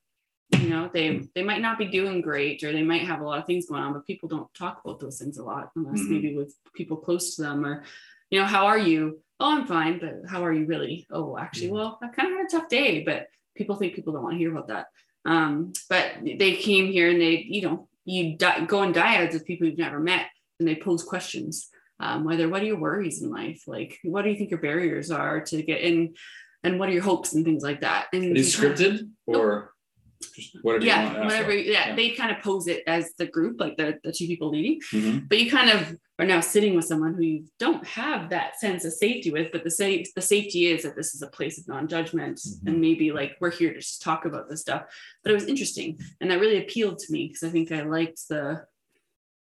you 0.60 0.70
know, 0.70 0.90
they 0.94 1.22
they 1.36 1.44
might 1.44 1.62
not 1.62 1.78
be 1.78 1.86
doing 1.88 2.22
great 2.22 2.64
or 2.64 2.72
they 2.72 2.84
might 2.84 3.02
have 3.08 3.22
a 3.22 3.24
lot 3.26 3.40
of 3.40 3.46
things 3.46 3.68
going 3.68 3.82
on, 3.82 3.94
but 3.94 4.06
people 4.06 4.30
don't 4.30 4.52
talk 4.54 4.82
about 4.84 5.00
those 5.00 5.18
things 5.20 5.38
a 5.38 5.44
lot 5.44 5.72
unless 5.76 6.02
Mhm. 6.02 6.10
maybe 6.10 6.36
with 6.36 6.56
people 6.74 6.98
close 6.98 7.36
to 7.36 7.42
them 7.42 7.66
or, 7.66 7.84
you 8.30 8.40
know, 8.40 8.46
how 8.46 8.66
are 8.68 8.78
you? 8.78 9.20
Oh, 9.40 9.58
I'm 9.58 9.66
fine, 9.68 10.00
but 10.00 10.30
how 10.30 10.44
are 10.46 10.54
you 10.54 10.66
really? 10.66 11.06
Oh, 11.12 11.38
actually, 11.38 11.68
Mm-hmm. 11.68 11.76
well, 11.76 12.00
I 12.04 12.08
kind 12.10 12.32
of 12.32 12.38
had 12.38 12.46
a 12.48 12.50
tough 12.52 12.70
day, 12.70 13.04
but 13.04 13.28
people 13.56 13.76
think 13.76 13.94
people 13.96 14.14
don't 14.14 14.24
want 14.24 14.34
to 14.36 14.38
hear 14.40 14.52
about 14.52 14.68
that. 14.70 14.88
Um, 15.26 15.74
but 15.90 16.14
they 16.22 16.56
came 16.56 16.92
here 16.92 17.10
and 17.10 17.22
they, 17.22 17.46
you 17.48 17.62
know, 17.62 17.88
you 18.06 18.38
di- 18.38 18.66
go 18.66 18.80
on 18.80 18.94
dyads 18.94 19.34
with 19.34 19.46
people 19.46 19.68
you've 19.68 19.78
never 19.78 20.00
met 20.00 20.28
and 20.60 20.68
they 20.68 20.76
pose 20.76 21.04
questions. 21.04 21.70
Um, 22.00 22.24
whether 22.24 22.50
what 22.50 22.62
are 22.62 22.66
your 22.66 22.80
worries 22.80 23.22
in 23.22 23.30
life? 23.30 23.64
Like, 23.68 24.00
what 24.04 24.24
do 24.24 24.30
you 24.30 24.36
think 24.36 24.52
your 24.52 24.60
barriers 24.60 25.12
are 25.12 25.42
to 25.42 25.62
get 25.62 25.82
in? 25.82 26.16
And 26.64 26.80
what 26.80 26.90
are 26.90 26.94
your 26.94 27.04
hopes 27.04 27.34
and 27.34 27.46
things 27.46 27.64
like 27.64 27.82
that? 27.82 28.08
And 28.14 28.24
you 28.24 28.32
scripted 28.36 29.10
or 29.26 29.73
Just 30.32 30.58
whatever. 30.62 30.84
you 30.84 30.90
yeah, 30.90 31.24
whatever. 31.24 31.52
about. 31.52 31.66
Yeah, 31.66 31.96
they 31.96 32.12
kind 32.12 32.36
of 32.36 32.44
pose 32.44 32.68
it 32.68 32.84
as 32.88 33.14
the 33.18 33.26
group, 33.28 33.60
like 33.60 33.78
the, 33.78 34.00
the 34.04 34.12
two 34.12 34.28
people 34.28 34.50
leading. 34.50 34.80
Mhm. 34.92 35.28
But 35.30 35.40
you 35.40 35.50
kind 35.52 35.70
of 35.70 35.98
are 36.20 36.26
now 36.26 36.40
sitting 36.42 36.76
with 36.76 36.86
someone 36.86 37.14
who 37.16 37.24
you 37.24 37.46
don't 37.60 37.86
have 37.88 38.30
that 38.30 38.60
sense 38.60 38.86
of 38.86 38.94
safety 38.94 39.32
with. 39.32 39.52
But 39.52 39.64
the 39.64 39.72
safe 39.72 40.08
the 40.16 40.22
safety 40.22 40.68
is 40.68 40.84
that 40.84 40.96
this 40.96 41.14
is 41.16 41.22
a 41.22 41.28
place 41.28 41.58
of 41.60 41.68
non-judgment, 41.68 42.38
Mhm. 42.40 42.68
and 42.68 42.82
maybe 42.82 43.12
like 43.12 43.36
we're 43.40 43.52
here 43.52 43.74
to 43.74 43.80
just 43.80 44.02
talk 44.02 44.26
about 44.26 44.50
this 44.50 44.62
stuff. 44.62 44.84
But 45.24 45.32
it 45.32 45.36
was 45.36 45.48
interesting, 45.48 46.00
and 46.22 46.30
that 46.32 46.40
really 46.40 46.58
appealed 46.64 47.00
to 47.00 47.12
me 47.12 47.28
because 47.28 47.44
I 47.44 47.50
think 47.50 47.72
I 47.72 47.82
liked 47.84 48.28
the. 48.30 48.66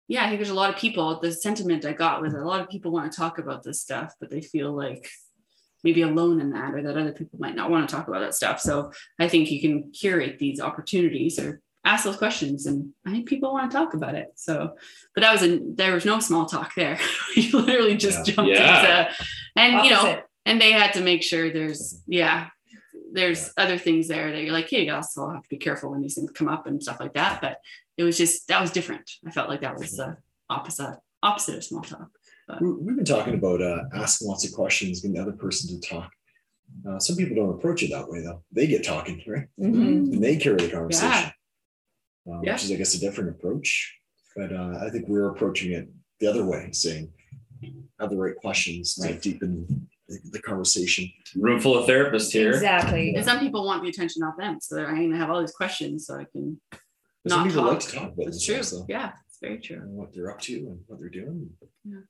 Yeah, 0.08 0.24
I 0.24 0.28
think 0.28 0.38
there's 0.38 0.50
a 0.50 0.54
lot 0.54 0.70
of 0.72 0.76
people. 0.76 1.18
The 1.20 1.32
sentiment 1.32 1.84
I 1.84 1.92
got 1.92 2.22
was 2.22 2.32
a 2.32 2.38
lot 2.38 2.60
of 2.60 2.68
people 2.68 2.92
want 2.92 3.10
to 3.10 3.16
talk 3.18 3.38
about 3.38 3.64
this 3.64 3.80
stuff, 3.80 4.14
but 4.20 4.30
they 4.30 4.40
feel 4.40 4.72
like 4.72 5.10
maybe 5.84 6.02
alone 6.02 6.40
in 6.40 6.50
that, 6.50 6.74
or 6.74 6.82
that 6.82 6.96
other 6.96 7.12
people 7.12 7.38
might 7.38 7.54
not 7.54 7.70
want 7.70 7.88
to 7.88 7.94
talk 7.94 8.08
about 8.08 8.20
that 8.20 8.34
stuff. 8.34 8.60
So 8.60 8.92
I 9.18 9.28
think 9.28 9.50
you 9.50 9.60
can 9.60 9.90
curate 9.92 10.38
these 10.38 10.60
opportunities 10.60 11.38
or 11.38 11.60
ask 11.84 12.04
those 12.04 12.16
questions, 12.16 12.66
and 12.66 12.90
I 13.06 13.12
think 13.12 13.28
people 13.28 13.52
want 13.52 13.70
to 13.70 13.76
talk 13.76 13.94
about 13.94 14.14
it. 14.16 14.28
So, 14.34 14.74
but 15.14 15.20
that 15.20 15.32
was 15.32 15.42
a 15.42 15.60
there 15.62 15.94
was 15.94 16.04
no 16.04 16.18
small 16.20 16.46
talk 16.46 16.74
there. 16.74 16.98
you 17.36 17.50
literally 17.58 17.96
just 17.96 18.26
Yeah. 18.26 18.34
jumped 18.34 18.50
Yeah. 18.52 19.00
into, 19.08 19.14
and 19.56 19.84
you 19.84 19.90
know, 19.92 20.20
and 20.44 20.60
they 20.60 20.72
had 20.72 20.92
to 20.94 21.00
make 21.00 21.22
sure 21.22 21.52
there's 21.52 22.02
yeah, 22.08 22.48
there's 23.12 23.52
other 23.56 23.78
things 23.78 24.08
there 24.08 24.32
that 24.32 24.42
you're 24.42 24.52
like, 24.52 24.68
hey, 24.68 24.84
you 24.86 24.92
also 24.92 25.30
have 25.30 25.42
to 25.44 25.48
be 25.48 25.58
careful 25.58 25.90
when 25.90 26.00
these 26.02 26.14
things 26.16 26.30
come 26.32 26.48
up 26.48 26.66
and 26.66 26.82
stuff 26.82 26.98
like 27.00 27.14
that. 27.14 27.40
But 27.40 27.58
it 27.96 28.02
was 28.02 28.18
just 28.18 28.48
that 28.48 28.60
was 28.60 28.72
different. 28.72 29.08
I 29.26 29.30
felt 29.30 29.48
like 29.48 29.60
that 29.60 29.78
was 29.78 29.92
the 29.92 30.16
opposite 30.50 30.98
opposite 31.22 31.56
of 31.56 31.64
small 31.64 31.82
talk. 31.82 32.08
We- 32.60 32.72
We've 32.72 32.96
been 32.96 33.04
talking 33.04 33.34
about 33.34 33.60
uh, 33.60 33.84
asking 33.94 34.28
lots 34.28 34.46
of 34.46 34.52
questions, 34.52 35.00
getting 35.00 35.14
the 35.16 35.22
other 35.22 35.32
person 35.32 35.80
to 35.80 35.88
talk. 35.88 36.10
Uh, 36.88 36.98
some 36.98 37.16
people 37.16 37.36
don't 37.36 37.54
approach 37.54 37.82
it 37.82 37.90
that 37.90 38.08
way, 38.08 38.20
though. 38.22 38.42
They 38.52 38.66
get 38.66 38.84
talking, 38.84 39.22
right? 39.26 39.46
Mhm. 39.58 40.12
And 40.12 40.22
they 40.22 40.36
carry 40.36 40.56
the 40.56 40.70
conversation, 40.70 41.30
Yeah. 42.26 42.34
uh, 42.34 42.40
Yeah. 42.42 42.52
which 42.54 42.64
is, 42.64 42.72
I 42.72 42.76
guess, 42.76 42.94
a 42.94 43.00
different 43.00 43.30
approach. 43.30 43.94
But 44.36 44.52
uh, 44.52 44.78
I 44.82 44.90
think 44.90 45.08
we're 45.08 45.28
approaching 45.30 45.72
it 45.72 45.88
the 46.20 46.26
other 46.26 46.44
way, 46.44 46.70
saying, 46.72 47.12
have 47.98 48.10
the 48.10 48.16
right 48.16 48.36
questions 48.36 48.94
to 48.96 49.02
Right. 49.08 49.22
deepen 49.22 49.88
the, 50.08 50.18
the 50.32 50.42
conversation. 50.42 51.10
Room 51.34 51.58
full 51.60 51.76
of 51.78 51.88
therapists 51.88 52.30
here. 52.32 52.50
Exactly. 52.50 53.14
And 53.14 53.24
some 53.24 53.40
people 53.40 53.64
want 53.64 53.82
the 53.82 53.88
attention 53.88 54.22
off 54.22 54.36
them, 54.36 54.58
so 54.60 54.74
they're 54.76 54.86
going 54.94 55.10
to 55.10 55.16
have 55.16 55.30
all 55.30 55.40
these 55.40 55.52
questions, 55.54 56.06
so 56.06 56.14
I 56.16 56.24
can 56.30 56.60
But 56.70 57.30
Some 57.32 57.48
people 57.48 57.62
talk. 57.62 57.70
like 57.72 57.80
to 57.80 57.92
talk 57.92 58.12
about 58.12 58.26
It's 58.28 58.44
true. 58.44 58.54
themselves, 58.56 58.86
though, 58.86 58.92
Yeah, 58.92 59.12
it's 59.36 59.40
very 59.40 59.58
true. 59.58 59.76
and 59.82 59.92
what 59.92 60.12
they're 60.14 60.30
up 60.30 60.40
to 60.40 60.54
and 60.54 60.80
what 60.86 60.98
they're 60.98 61.08
doing. 61.08 61.50
Yeah. 61.84 62.00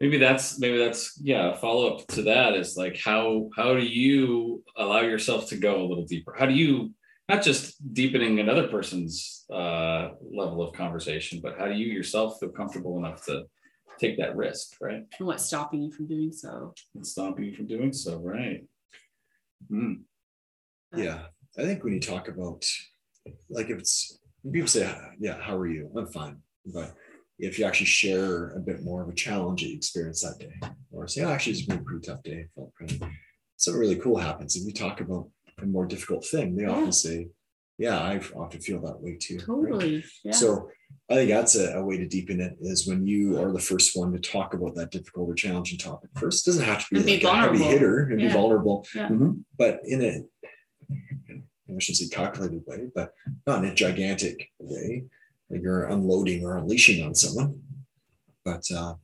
maybe 0.00 0.18
that's 0.18 0.58
maybe 0.58 0.78
that's 0.78 1.18
yeah 1.22 1.54
follow-up 1.56 2.06
to 2.08 2.22
that 2.22 2.54
is 2.54 2.76
like 2.76 3.00
how 3.02 3.48
how 3.56 3.74
do 3.74 3.84
you 3.84 4.62
allow 4.76 5.00
yourself 5.00 5.48
to 5.50 5.56
go 5.56 5.82
a 5.82 5.86
little 5.86 6.04
deeper 6.04 6.34
how 6.38 6.46
do 6.46 6.54
you 6.54 6.92
not 7.28 7.42
just 7.42 7.64
deepening 7.94 8.38
another 8.40 8.68
person's 8.68 9.44
uh, 9.52 10.08
level 10.40 10.60
of 10.62 10.74
conversation 10.74 11.40
but 11.42 11.56
how 11.58 11.66
do 11.66 11.74
you 11.74 11.86
yourself 11.86 12.38
feel 12.40 12.50
comfortable 12.50 12.98
enough 12.98 13.24
to 13.24 13.44
take 13.98 14.18
that 14.18 14.36
risk 14.36 14.76
right 14.80 15.04
And 15.18 15.26
what's 15.28 15.44
stopping 15.46 15.82
you 15.84 15.92
from 15.92 16.06
doing 16.08 16.32
so? 16.32 16.74
and 16.94 17.06
stop 17.06 17.38
you 17.40 17.54
from 17.54 17.66
doing 17.66 17.92
so 17.92 18.18
right 18.18 18.64
Hmm. 19.70 19.94
Yeah, 20.94 21.20
I 21.58 21.62
think 21.62 21.82
when 21.82 21.94
you 21.94 22.00
talk 22.00 22.28
about 22.28 22.60
like 23.48 23.70
if 23.70 23.78
it's 23.78 24.18
when 24.22 24.23
people 24.52 24.68
say, 24.68 24.92
"Yeah, 25.18 25.40
how 25.40 25.56
are 25.56 25.66
you?" 25.66 25.90
I'm 25.96 26.06
fine, 26.06 26.38
but 26.66 26.94
if 27.38 27.58
you 27.58 27.64
actually 27.64 27.86
share 27.86 28.50
a 28.50 28.60
bit 28.60 28.82
more 28.82 29.02
of 29.02 29.08
a 29.08 29.14
challenge 29.14 29.62
that 29.62 29.68
you 29.70 29.76
experienced 29.76 30.22
that 30.22 30.38
day, 30.38 30.54
or 30.92 31.06
say, 31.08 31.22
"Oh, 31.22 31.30
actually, 31.30 31.52
it's 31.54 31.66
been 31.66 31.78
a 31.78 31.82
pretty 31.82 32.06
tough 32.06 32.22
day," 32.22 32.40
I 32.42 32.48
felt 32.54 32.74
pretty. 32.74 33.00
Something 33.56 33.80
really 33.80 33.96
cool 33.96 34.18
happens 34.18 34.56
if 34.56 34.64
you 34.66 34.72
talk 34.72 35.00
about 35.00 35.30
a 35.58 35.66
more 35.66 35.86
difficult 35.86 36.24
thing. 36.26 36.56
They 36.56 36.62
Yeah. 36.64 36.70
often 36.70 36.92
say, 36.92 37.28
"Yeah, 37.78 37.98
I 37.98 38.18
often 38.36 38.60
feel 38.60 38.80
that 38.82 39.00
way 39.00 39.16
too." 39.16 39.36
right? 39.38 39.46
Totally. 39.46 40.04
Yeah. 40.24 40.32
So 40.32 40.70
I 41.10 41.14
think 41.14 41.30
that's 41.30 41.54
a, 41.56 41.74
a 41.78 41.84
way 41.84 41.96
to 41.98 42.06
deepen 42.06 42.40
it 42.40 42.56
is 42.60 42.86
when 42.86 43.06
you 43.06 43.38
are 43.42 43.52
the 43.52 43.58
first 43.60 43.96
one 43.96 44.12
to 44.12 44.18
talk 44.18 44.54
about 44.54 44.74
that 44.76 44.90
difficult 44.90 45.28
or 45.30 45.34
challenging 45.34 45.78
topic 45.78 46.10
first. 46.16 46.46
It 46.46 46.50
doesn't 46.50 46.64
have 46.64 46.80
to 46.80 46.94
be 46.94 46.96
And 46.98 47.06
be 47.06 47.12
like 47.20 47.24
a 47.24 47.36
heavy 47.36 47.62
hitter 47.64 48.08
and 48.10 48.20
Yeah. 48.20 48.28
be 48.28 48.32
vulnerable, 48.32 48.86
Yeah. 48.94 49.08
Mhm. 49.08 49.44
but 49.58 49.80
in 49.84 50.02
a 50.02 50.22
I 51.68 51.78
shouldn't 51.78 51.98
say 51.98 52.08
calculated 52.14 52.62
way, 52.66 52.88
but 52.94 53.12
not 53.46 53.64
in 53.64 53.70
a 53.70 53.74
gigantic 53.74 54.50
way. 54.58 55.04
Like 55.50 55.62
you're 55.62 55.84
unloading 55.86 56.44
or 56.44 56.56
unleashing 56.58 57.04
on 57.04 57.14
someone. 57.14 57.60
But 58.44 58.62
uh, 58.74 58.94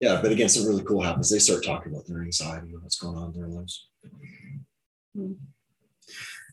yeah, 0.00 0.20
but 0.22 0.32
again, 0.32 0.48
something 0.48 0.70
really 0.70 0.84
cool 0.84 1.02
happens. 1.02 1.30
They 1.30 1.38
start 1.38 1.64
talking 1.64 1.92
about 1.92 2.06
their 2.06 2.22
anxiety 2.22 2.72
and 2.72 2.82
what's 2.82 2.98
going 2.98 3.16
on 3.16 3.32
in 3.34 3.38
their 3.40 3.48
lives. 3.48 3.88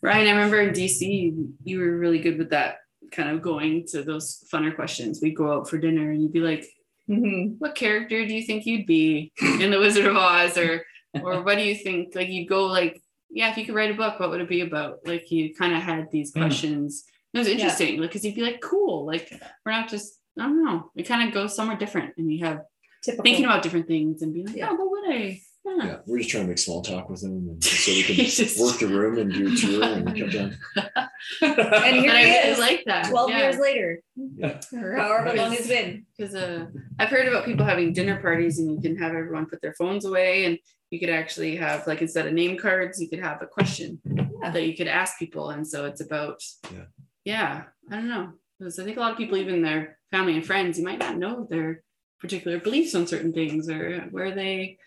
Ryan, 0.02 0.28
I 0.28 0.32
remember 0.32 0.62
in 0.62 0.74
DC, 0.74 1.48
you 1.64 1.80
were 1.80 1.98
really 1.98 2.20
good 2.20 2.38
with 2.38 2.50
that 2.52 2.78
kind 3.12 3.30
of 3.30 3.42
going 3.42 3.86
to 3.88 4.04
those 4.04 4.44
funner 4.54 4.76
questions. 4.76 5.20
We'd 5.22 5.36
go 5.36 5.52
out 5.54 5.70
for 5.70 5.78
dinner 5.78 6.12
and 6.12 6.22
you'd 6.22 6.34
be 6.34 6.42
like, 6.42 6.66
Mhm. 7.10 7.56
what 7.60 7.74
character 7.74 8.26
do 8.28 8.34
you 8.34 8.44
think 8.44 8.66
you'd 8.66 8.86
be 8.86 9.32
in 9.62 9.72
the 9.72 9.80
Wizard 9.80 10.06
of 10.06 10.18
Oz? 10.18 10.58
Or 10.58 10.84
or 11.22 11.42
what 11.42 11.56
do 11.58 11.64
you 11.64 11.74
think? 11.74 12.14
Like 12.16 12.28
you'd 12.28 12.50
go 12.50 12.66
like, 12.66 13.02
yeah, 13.30 13.50
if 13.52 13.58
you 13.58 13.66
could 13.66 13.76
write 13.76 13.92
a 13.92 13.96
book, 13.96 14.20
what 14.20 14.30
would 14.30 14.42
it 14.42 14.50
be 14.50 14.62
about? 14.62 15.00
Like 15.06 15.30
you 15.32 15.54
kind 15.54 15.76
of 15.76 15.82
had 15.82 16.10
these 16.12 16.32
Hmm. 16.34 16.42
questions. 16.42 17.04
It 17.34 17.38
was 17.40 17.48
interesting, 17.48 18.00
like 18.00 18.10
because 18.10 18.26
you'd 18.26 18.36
be 18.36 18.42
like, 18.42 18.62
cool, 18.62 19.06
like 19.06 19.32
we're 19.66 19.72
not 19.74 19.90
just, 19.90 20.14
I 20.40 20.44
don't 20.44 20.64
know, 20.64 20.90
we 20.96 21.04
kind 21.04 21.28
of 21.28 21.34
go 21.34 21.48
somewhere 21.48 21.78
different 21.78 22.14
and 22.18 22.32
you 22.32 22.44
have 22.46 22.62
Typical. 23.04 23.24
thinking 23.24 23.46
about 23.46 23.62
different 23.64 23.88
things 23.88 24.22
and 24.22 24.34
being 24.34 24.48
like, 24.48 24.56
Yeah. 24.56 24.70
oh, 24.72 24.76
what 24.76 24.90
would 24.92 25.10
I? 25.14 25.42
Yeah. 25.66 25.86
Yeah, 25.86 25.96
we're 26.08 26.20
just 26.20 26.30
trying 26.30 26.44
to 26.46 26.48
make 26.50 26.58
small 26.58 26.82
talk 26.82 27.10
with 27.10 27.22
them 27.22 27.32
and 27.50 27.64
so 27.64 27.92
we 27.92 28.04
can 28.04 28.16
Just- 28.16 28.60
work 28.60 28.80
the 28.80 28.88
room 28.88 29.18
and 29.20 29.34
do 29.34 29.54
a 29.54 29.56
tour 29.56 29.84
and 29.84 30.18
come 30.18 30.30
down. 30.30 30.58
and 31.42 31.56
But 31.56 31.84
here 31.94 32.12
I 32.12 32.24
he 32.24 32.32
really 32.32 32.52
is, 32.52 32.60
like 32.60 32.84
that. 32.86 33.10
12 33.10 33.30
yeah. 33.30 33.38
years 33.40 33.58
later, 33.60 34.02
Yeah. 34.16 34.60
or 34.74 34.96
however 34.96 35.34
long 35.36 35.54
it's 35.54 35.68
been. 35.68 36.06
because 36.18 36.36
uh, 36.36 36.66
I've 37.00 37.10
heard 37.10 37.28
about 37.28 37.46
people 37.46 37.66
having 37.66 37.94
dinner 37.94 38.22
parties 38.22 38.60
and 38.60 38.72
you 38.72 38.82
can 38.82 38.98
have 38.98 39.14
everyone 39.14 39.46
put 39.48 39.62
their 39.62 39.74
phones 39.74 40.06
away 40.06 40.46
and 40.46 40.58
you 40.90 41.00
could 41.00 41.10
actually 41.10 41.56
have 41.58 41.86
like 41.88 42.02
instead 42.02 42.28
of 42.28 42.34
name 42.34 42.58
cards, 42.58 43.02
you 43.02 43.10
could 43.10 43.20
have 43.20 43.42
a 43.42 43.48
question 43.48 44.00
Yeah. 44.06 44.52
that 44.52 44.66
you 44.68 44.76
could 44.76 44.88
ask 44.88 45.18
people. 45.20 45.50
And 45.50 45.68
so 45.68 45.86
it's 45.86 46.02
about 46.02 46.42
Yeah. 46.72 46.86
yeah, 47.26 47.64
I 47.92 47.96
don't 47.96 48.10
know. 48.10 48.34
Because 48.60 48.80
I 48.80 48.84
think 48.86 48.98
a 48.98 49.00
lot 49.00 49.12
of 49.12 49.18
people, 49.18 49.38
even 49.38 49.62
their 49.62 50.00
family 50.12 50.36
and 50.36 50.46
friends, 50.46 50.80
you 50.80 50.86
might 50.86 51.00
not 51.00 51.18
know 51.18 51.46
their 51.50 51.84
particular 52.20 52.58
beliefs 52.60 52.96
on 52.96 53.06
certain 53.06 53.32
things 53.34 53.70
or 53.70 54.02
where 54.12 54.34
they, 54.34 54.78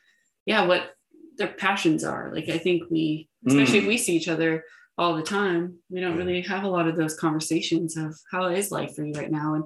yeah, 0.46 0.66
what 0.66 0.94
their 1.36 1.48
passions 1.48 2.02
are. 2.02 2.32
Like 2.34 2.48
I 2.48 2.58
think 2.58 2.82
we, 2.90 3.28
especially 3.46 3.78
if 3.78 3.86
we 3.86 3.96
see 3.98 4.16
each 4.16 4.28
other 4.28 4.64
all 5.00 5.16
the 5.16 5.22
time, 5.22 5.78
we 5.88 5.98
don't 5.98 6.18
really 6.18 6.42
have 6.42 6.64
a 6.64 6.68
lot 6.68 6.86
of 6.86 6.94
those 6.94 7.16
conversations 7.16 7.96
of 7.96 8.14
how 8.30 8.44
is 8.48 8.70
life 8.70 8.94
for 8.94 9.02
you 9.02 9.14
right 9.14 9.32
now, 9.32 9.54
and 9.54 9.64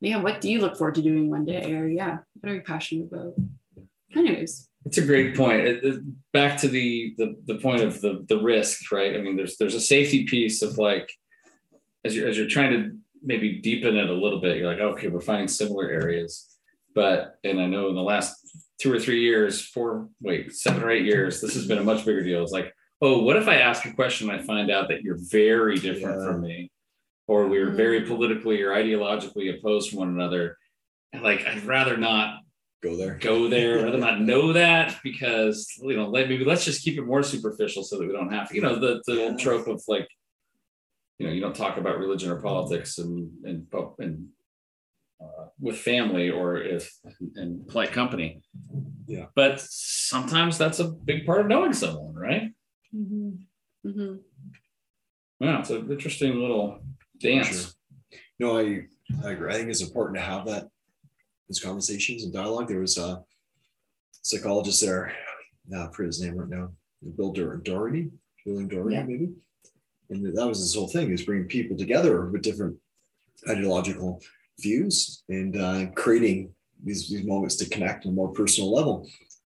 yeah, 0.00 0.20
what 0.20 0.42
do 0.42 0.50
you 0.50 0.60
look 0.60 0.76
forward 0.76 0.96
to 0.96 1.02
doing 1.02 1.30
one 1.30 1.46
day, 1.46 1.72
or 1.72 1.88
yeah, 1.88 2.18
what 2.34 2.52
are 2.52 2.56
you 2.56 2.60
passionate 2.60 3.08
about? 3.10 3.32
Anyways, 4.14 4.68
It's 4.84 4.98
a 4.98 5.06
great 5.06 5.34
point. 5.34 5.82
Back 6.32 6.60
to 6.60 6.68
the, 6.68 7.14
the 7.16 7.36
the 7.46 7.58
point 7.58 7.80
of 7.80 8.00
the 8.02 8.24
the 8.28 8.38
risk, 8.38 8.92
right? 8.92 9.16
I 9.16 9.20
mean, 9.22 9.36
there's 9.36 9.56
there's 9.56 9.74
a 9.74 9.80
safety 9.80 10.24
piece 10.24 10.60
of 10.60 10.76
like 10.76 11.10
as 12.04 12.14
you're 12.14 12.28
as 12.28 12.36
you're 12.36 12.46
trying 12.46 12.72
to 12.72 12.96
maybe 13.22 13.60
deepen 13.60 13.96
it 13.96 14.10
a 14.10 14.12
little 14.12 14.40
bit, 14.40 14.58
you're 14.58 14.70
like, 14.70 14.80
okay, 14.80 15.08
we're 15.08 15.20
finding 15.20 15.48
similar 15.48 15.88
areas. 15.88 16.46
But 16.94 17.38
and 17.42 17.58
I 17.58 17.66
know 17.66 17.88
in 17.88 17.94
the 17.94 18.02
last 18.02 18.36
two 18.78 18.92
or 18.92 19.00
three 19.00 19.22
years, 19.22 19.62
four, 19.62 20.08
wait, 20.20 20.52
seven 20.52 20.82
or 20.82 20.90
eight 20.90 21.06
years, 21.06 21.40
this 21.40 21.54
has 21.54 21.66
been 21.66 21.78
a 21.78 21.84
much 21.84 22.04
bigger 22.04 22.22
deal. 22.22 22.42
It's 22.42 22.52
like, 22.52 22.74
oh, 23.04 23.18
what 23.22 23.36
if 23.36 23.48
I 23.48 23.56
ask 23.56 23.84
a 23.84 23.92
question 23.92 24.30
and 24.30 24.40
I 24.40 24.42
find 24.44 24.70
out 24.70 24.88
that 24.88 25.02
you're 25.02 25.18
very 25.30 25.76
different 25.76 26.20
Yeah. 26.20 26.26
from 26.26 26.40
me, 26.42 26.70
or 27.26 27.46
we're 27.48 27.70
very 27.70 28.00
Mm. 28.02 28.08
politically 28.08 28.62
or 28.62 28.70
ideologically 28.70 29.46
opposed 29.56 29.90
to 29.90 29.96
one 29.96 30.08
another? 30.08 30.56
And 31.12 31.22
like, 31.22 31.46
I'd 31.46 31.64
rather 31.64 31.96
not 31.96 32.40
Go 32.82 32.96
there. 32.96 33.14
go 33.18 33.48
there, 33.48 33.84
rather 33.84 33.98
not 33.98 34.20
know 34.20 34.52
that 34.62 34.98
because 35.02 35.56
you 35.82 35.96
know, 35.96 36.10
maybe 36.10 36.44
let's 36.44 36.64
just 36.64 36.82
keep 36.84 36.98
it 36.98 37.06
more 37.12 37.22
superficial 37.22 37.82
so 37.84 37.98
that 37.98 38.06
we 38.06 38.12
don't 38.12 38.32
have 38.32 38.48
to, 38.48 38.54
you 38.54 38.60
know, 38.62 38.76
the 38.78 39.02
the 39.06 39.22
old 39.24 39.38
trope 39.38 39.66
of 39.68 39.82
like, 39.88 40.08
you 41.18 41.26
know, 41.26 41.32
you 41.32 41.40
don't 41.40 41.56
talk 41.56 41.76
about 41.76 41.98
religion 41.98 42.30
or 42.30 42.40
politics 42.40 42.98
and 42.98 43.30
and 43.44 43.66
and 43.98 44.28
uh, 45.22 45.46
with 45.60 45.78
family 45.78 46.28
or 46.30 46.56
if 46.58 46.92
in 47.36 47.64
polite 47.68 47.92
company. 47.92 48.42
Yeah. 49.06 49.26
But 49.34 49.60
sometimes 49.60 50.58
that's 50.58 50.80
a 50.80 50.88
big 51.10 51.24
part 51.26 51.40
of 51.42 51.46
knowing 51.46 51.72
someone, 51.72 52.14
right? 52.14 52.50
Mhm. 52.94 53.38
mhm. 53.84 54.20
Yeah, 55.40 55.60
it's 55.60 55.70
an 55.70 55.90
interesting 55.90 56.36
little 56.38 56.80
dance. 57.18 57.48
Sure. 57.48 58.18
No, 58.38 58.58
I, 58.58 58.86
I 59.24 59.32
agree. 59.32 59.50
I 59.52 59.54
think 59.58 59.70
it's 59.70 59.82
important 59.82 60.16
to 60.16 60.22
have 60.22 60.46
that 60.46 60.68
those 61.48 61.60
conversations 61.60 62.24
and 62.24 62.32
dialogue. 62.32 62.68
There 62.68 62.80
was 62.80 62.96
a 62.96 63.22
psychologist 64.22 64.80
there. 64.80 65.12
Now, 65.68 65.88
I 65.88 65.92
forget 65.92 66.06
his 66.08 66.22
name 66.22 66.36
right 66.36 66.48
now. 66.48 66.70
Bill 67.16 67.32
Dor- 67.32 67.56
Doherty, 67.58 68.10
William 68.46 68.68
Doherty, 68.68 68.94
Yeah. 68.94 69.02
maybe. 69.04 69.32
And 70.10 70.36
that 70.36 70.46
was 70.46 70.58
his 70.58 70.74
whole 70.74 70.88
thing: 70.88 71.10
is 71.10 71.22
bringing 71.24 71.48
people 71.48 71.76
together 71.76 72.26
with 72.26 72.42
different 72.42 72.76
ideological 73.48 74.22
views 74.60 75.24
and 75.28 75.56
uh, 75.56 75.86
creating 75.96 76.54
these, 76.82 77.08
these 77.10 77.24
moments 77.26 77.56
to 77.56 77.68
connect 77.68 78.06
on 78.06 78.12
a 78.12 78.14
more 78.14 78.32
personal 78.32 78.72
level. 78.72 79.08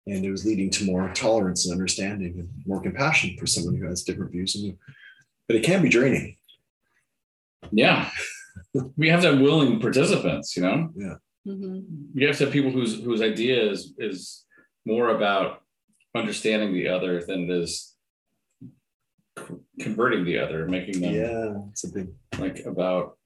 And 0.06 0.24
it 0.24 0.30
was 0.30 0.44
leading 0.44 0.68
to 0.70 0.84
more 0.84 1.10
tolerance 1.14 1.64
and 1.64 1.72
understanding 1.72 2.38
and 2.38 2.48
more 2.66 2.82
compassion 2.82 3.36
for 3.38 3.46
someone 3.46 3.76
who 3.76 3.86
has 3.86 4.02
different 4.02 4.32
views 4.32 4.52
than 4.52 4.64
you. 4.64 4.78
But 5.48 5.56
it 5.56 5.64
can 5.64 5.82
be 5.82 5.88
draining 5.88 6.36
Yeah. 7.72 8.10
we 8.96 9.08
have 9.08 9.22
to 9.22 9.32
have 9.32 9.40
willing 9.40 9.80
participants, 9.80 10.56
you 10.56 10.62
know? 10.62 10.92
Mhm. 11.46 12.08
You 12.14 12.26
have 12.26 12.36
to 12.38 12.44
have 12.44 12.52
people 12.52 12.70
whose 12.70 13.02
whose 13.02 13.20
idea 13.22 13.70
is 13.70 13.94
is 13.98 14.44
more 14.86 15.10
about 15.10 15.62
understanding 16.14 16.72
the 16.72 16.88
other 16.88 17.22
than 17.22 17.44
it 17.44 17.50
is 17.50 17.96
converting 19.80 20.24
the 20.24 20.38
other, 20.38 20.66
making 20.68 21.00
them 21.00 21.14
Yeah, 21.14 21.62
it's 21.70 21.84
a 21.84 21.92
big 21.92 22.08
like 22.38 22.60
about 22.66 23.18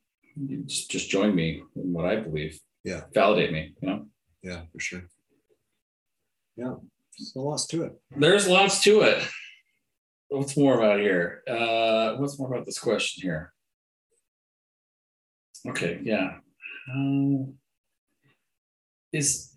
just, 0.67 0.91
just 0.91 1.11
join 1.11 1.35
me 1.35 1.63
in 1.77 1.93
what 1.93 2.07
I 2.07 2.17
believe. 2.17 2.59
Yeah. 2.85 3.03
Validate 3.13 3.53
me, 3.53 3.75
you 3.81 3.89
know? 3.89 4.07
yeah 4.43 4.63
for 4.73 4.79
sure. 4.81 5.03
Yeah, 6.59 6.75
there's 7.17 7.33
lots 7.37 7.67
to 7.69 7.85
it. 7.85 7.93
There's 8.17 8.49
lots 8.49 8.83
to 8.83 9.03
it. 9.03 9.23
What's 10.29 10.57
more 10.57 10.77
about 10.77 10.99
here? 10.99 11.43
Uh, 11.49 12.17
what's 12.17 12.37
more 12.37 12.53
about 12.53 12.67
this 12.67 12.81
question 12.81 13.23
here? 13.23 13.53
Okay, 15.69 16.01
yeah. 16.03 16.39
Um, 16.93 17.55
is 19.13 19.55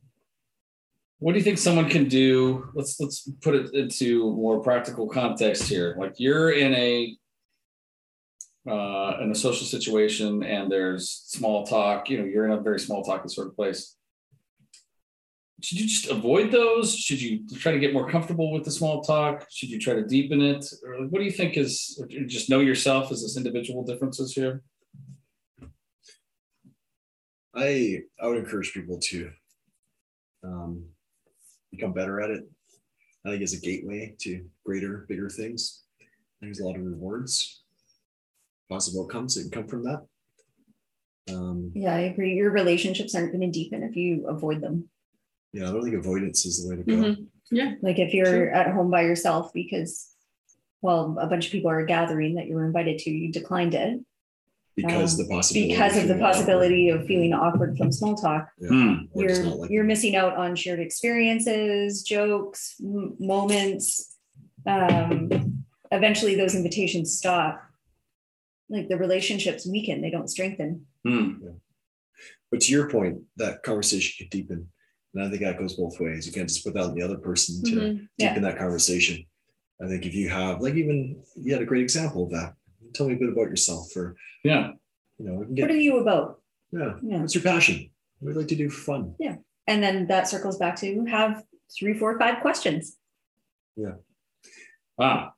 what 1.17 1.31
do 1.31 1.39
you 1.39 1.43
think 1.43 1.57
someone 1.57 1.89
can 1.89 2.07
do? 2.07 2.69
Let's 2.75 2.99
let's 2.99 3.27
put 3.41 3.55
it 3.55 3.73
into 3.73 4.31
more 4.33 4.61
practical 4.61 5.09
context 5.09 5.63
here. 5.63 5.95
Like 5.97 6.19
you're 6.19 6.51
in 6.51 6.73
a 6.75 7.17
uh, 8.69 9.17
in 9.21 9.31
a 9.31 9.35
social 9.35 9.65
situation 9.65 10.43
and 10.43 10.71
there's 10.71 11.09
small 11.09 11.65
talk. 11.65 12.11
You 12.11 12.19
know, 12.19 12.25
you're 12.25 12.45
in 12.45 12.51
a 12.51 12.61
very 12.61 12.79
small 12.79 13.03
talking 13.03 13.27
sort 13.27 13.47
of 13.47 13.55
place 13.55 13.95
should 15.61 15.79
you 15.79 15.87
just 15.87 16.09
avoid 16.09 16.51
those? 16.51 16.95
Should 16.95 17.21
you 17.21 17.47
try 17.55 17.71
to 17.71 17.79
get 17.79 17.93
more 17.93 18.09
comfortable 18.09 18.51
with 18.51 18.65
the 18.65 18.71
small 18.71 19.01
talk? 19.01 19.47
Should 19.51 19.69
you 19.69 19.79
try 19.79 19.93
to 19.93 20.05
deepen 20.05 20.41
it? 20.41 20.65
Or 20.83 21.07
what 21.07 21.19
do 21.19 21.25
you 21.25 21.31
think 21.31 21.57
is 21.57 22.01
just 22.27 22.49
know 22.49 22.59
yourself 22.59 23.11
as 23.11 23.21
this 23.21 23.37
individual 23.37 23.83
differences 23.83 24.33
here? 24.33 24.63
I 27.53 27.99
I 28.19 28.27
would 28.27 28.37
encourage 28.37 28.73
people 28.73 28.97
to 28.99 29.31
um, 30.43 30.85
become 31.71 31.93
better 31.93 32.21
at 32.21 32.31
it. 32.31 32.43
I 33.25 33.29
think 33.29 33.43
it's 33.43 33.53
a 33.53 33.59
gateway 33.59 34.15
to 34.21 34.45
greater, 34.65 35.05
bigger 35.07 35.29
things. 35.29 35.83
There's 36.41 36.59
a 36.59 36.65
lot 36.65 36.75
of 36.75 36.83
rewards, 36.83 37.61
possible 38.69 39.03
outcomes 39.03 39.35
that 39.35 39.43
can 39.43 39.51
come 39.51 39.67
from 39.67 39.83
that. 39.83 40.01
Um, 41.29 41.71
Yeah, 41.75 41.93
I 41.93 41.99
agree. 41.99 42.33
Your 42.33 42.49
relationships 42.49 43.13
aren't 43.13 43.31
going 43.31 43.41
to 43.41 43.51
deepen 43.51 43.83
if 43.83 43.95
you 43.95 44.25
avoid 44.27 44.61
them. 44.61 44.89
Yeah, 45.53 45.69
I 45.69 45.71
don't 45.71 45.83
think 45.83 45.95
avoidance 45.95 46.45
is 46.45 46.63
the 46.63 46.69
way 46.69 46.75
to 46.77 46.83
go. 46.83 47.15
Mhm. 47.51 47.77
Like 47.81 47.99
if 47.99 48.13
you're 48.13 48.25
True. 48.47 48.49
at 48.53 48.71
home 48.71 48.89
by 48.89 49.01
yourself 49.01 49.51
because, 49.53 50.09
well, 50.81 51.17
a 51.19 51.27
bunch 51.27 51.45
of 51.47 51.51
people 51.51 51.69
are 51.69 51.85
gathering 51.85 52.35
that 52.35 52.47
you 52.47 52.55
were 52.55 52.65
invited 52.65 52.99
to, 52.99 53.09
you 53.11 53.31
declined 53.31 53.73
it 53.75 53.99
because 54.77 55.19
Um, 55.19 55.25
the 55.27 55.29
possibility 55.29 55.69
because 55.73 55.97
of 55.97 56.03
the 56.03 56.07
feeling 56.13 56.21
awkward. 56.23 56.33
possibility 56.33 56.89
of 56.89 57.05
feeling 57.05 57.33
awkward 57.33 57.77
from 57.77 57.91
small 57.91 58.15
talk. 58.15 58.49
Or 58.61 58.67
just 59.27 59.43
You're 59.43 59.55
like 59.55 59.69
you're 59.69 59.83
missing 59.83 60.15
out 60.15 60.37
on 60.37 60.55
shared 60.55 60.79
experiences, 60.79 62.03
jokes, 62.03 62.75
m- 62.81 63.15
moments. 63.19 64.15
Um, 64.65 65.65
eventually, 65.91 66.35
those 66.35 66.55
invitations 66.55 67.17
stop. 67.17 67.61
Like 68.69 68.87
the 68.87 68.95
relationships 68.97 69.67
weaken; 69.67 70.01
they 70.01 70.09
don't 70.11 70.29
strengthen. 70.29 70.85
Hmm. 71.05 71.33
But 72.49 72.61
to 72.61 72.71
your 72.71 72.89
point, 72.89 73.23
that 73.35 73.63
conversation 73.63 74.13
can 74.17 74.29
deepen. 74.39 74.69
And 75.13 75.23
I 75.23 75.29
think 75.29 75.41
that 75.41 75.57
goes 75.57 75.75
both 75.75 75.99
ways. 75.99 76.25
You 76.25 76.31
can't 76.33 76.47
just 76.47 76.63
put 76.63 76.73
that 76.73 76.83
on 76.83 76.95
the 76.95 77.01
other 77.01 77.17
person 77.17 77.63
to 77.65 77.71
Mhm. 77.71 78.07
Yeah. 78.17 78.29
deepen 78.29 78.43
that 78.43 78.57
conversation. 78.57 79.25
I 79.81 79.87
think 79.87 80.05
if 80.05 80.13
you 80.13 80.29
have, 80.29 80.61
like, 80.61 80.75
even 80.75 81.21
you 81.35 81.53
had 81.53 81.61
a 81.61 81.65
great 81.65 81.81
example 81.83 82.23
of 82.25 82.31
that. 82.31 82.55
Tell 82.93 83.07
me 83.07 83.15
a 83.15 83.17
bit 83.17 83.29
about 83.29 83.49
yourself, 83.49 83.95
or 83.95 84.15
Yeah. 84.43 84.73
you 85.17 85.25
know, 85.25 85.35
we 85.35 85.45
can 85.47 85.55
What 85.55 85.71
are 85.71 85.75
you 85.79 85.97
about? 85.97 86.41
yeah. 86.71 86.97
Yeah. 87.03 87.21
What's 87.21 87.35
your 87.35 87.43
passion? 87.43 87.89
What 88.19 88.29
do 88.29 88.33
you 88.33 88.39
like 88.39 88.47
to 88.49 88.55
do 88.55 88.69
for 88.69 88.81
fun? 88.81 89.15
Yeah, 89.19 89.37
and 89.67 89.81
then 89.83 90.07
that 90.07 90.27
circles 90.29 90.57
back 90.57 90.75
to 90.77 91.05
have 91.05 91.43
three, 91.77 91.93
four, 91.97 92.17
five 92.19 92.41
questions. 92.41 92.97
Yeah. 93.75 93.95
Ah. 94.99 95.33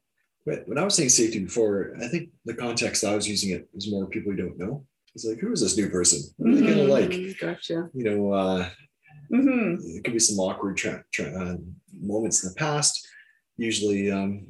But 0.45 0.67
when 0.67 0.77
I 0.77 0.83
was 0.83 0.95
saying 0.95 1.09
safety 1.09 1.39
before, 1.39 1.95
I 2.01 2.07
think 2.09 2.31
the 2.43 2.53
context 2.53 3.05
I 3.05 3.15
was 3.15 3.29
using 3.29 3.51
it 3.51 3.69
was 3.73 3.89
more 3.89 4.07
people 4.07 4.33
you 4.33 4.37
don't 4.43 4.57
know. 4.57 4.85
It's 5.15 5.23
like, 5.23 5.39
who 5.39 5.53
is 5.53 5.61
this 5.61 5.77
new 5.77 5.89
person? 5.89 6.19
What 6.37 6.51
are 6.51 6.55
they 6.55 6.67
gonna 6.67 6.83
like? 6.83 7.39
Gotcha. 7.39 7.89
You 7.93 8.03
know, 8.03 8.33
uh, 8.33 8.69
hmm 9.41 9.75
it 9.81 10.03
could 10.03 10.13
be 10.13 10.19
some 10.19 10.39
awkward 10.39 10.77
tra- 10.77 11.03
tra- 11.11 11.33
uh, 11.33 11.57
moments 11.99 12.43
in 12.43 12.49
the 12.49 12.55
past. 12.55 13.07
Usually, 13.57 14.11
um, 14.11 14.47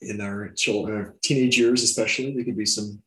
in 0.00 0.20
our 0.20 0.50
children, 0.50 0.96
our 0.96 1.14
teenage 1.22 1.58
years, 1.58 1.82
especially, 1.82 2.34
there 2.34 2.44
could 2.44 2.56
be 2.56 2.66
some 2.66 3.02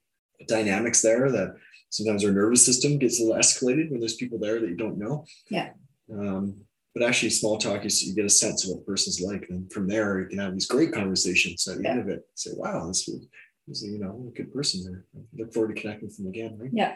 dynamics 0.47 1.01
there 1.01 1.31
that 1.31 1.55
sometimes 1.89 2.23
our 2.23 2.31
nervous 2.31 2.65
system 2.65 2.97
gets 2.97 3.19
a 3.19 3.23
little 3.23 3.39
escalated 3.39 3.89
when 3.91 3.99
there's 3.99 4.15
people 4.15 4.39
there 4.39 4.59
that 4.59 4.69
you 4.69 4.75
don't 4.75 4.97
know. 4.97 5.25
Yeah. 5.49 5.69
Um, 6.11 6.55
but 6.93 7.05
actually, 7.05 7.29
small 7.29 7.57
talk 7.57 7.85
is 7.85 8.03
you 8.03 8.15
get 8.15 8.25
a 8.25 8.29
sense 8.29 8.63
of 8.63 8.71
what 8.71 8.79
the 8.79 8.91
person's 8.91 9.21
like, 9.21 9.45
and 9.49 9.71
from 9.71 9.87
there 9.87 10.21
you 10.21 10.27
can 10.27 10.39
have 10.39 10.53
these 10.53 10.65
great 10.65 10.91
conversations 10.91 11.67
at 11.67 11.77
the 11.77 11.87
end 11.87 11.99
of 11.99 12.09
it. 12.09 12.27
Say, 12.33 12.51
"Wow, 12.55 12.87
this 12.87 13.07
was, 13.07 13.27
this 13.67 13.83
is, 13.83 13.91
you 13.91 13.99
know 13.99 14.25
a 14.27 14.35
good 14.35 14.51
person 14.51 14.83
there. 14.83 15.05
I 15.15 15.19
look 15.37 15.53
forward 15.53 15.75
to 15.75 15.79
connecting 15.81 16.07
with 16.07 16.17
them 16.17 16.27
again." 16.27 16.57
Right? 16.57 16.71
Yeah. 16.73 16.95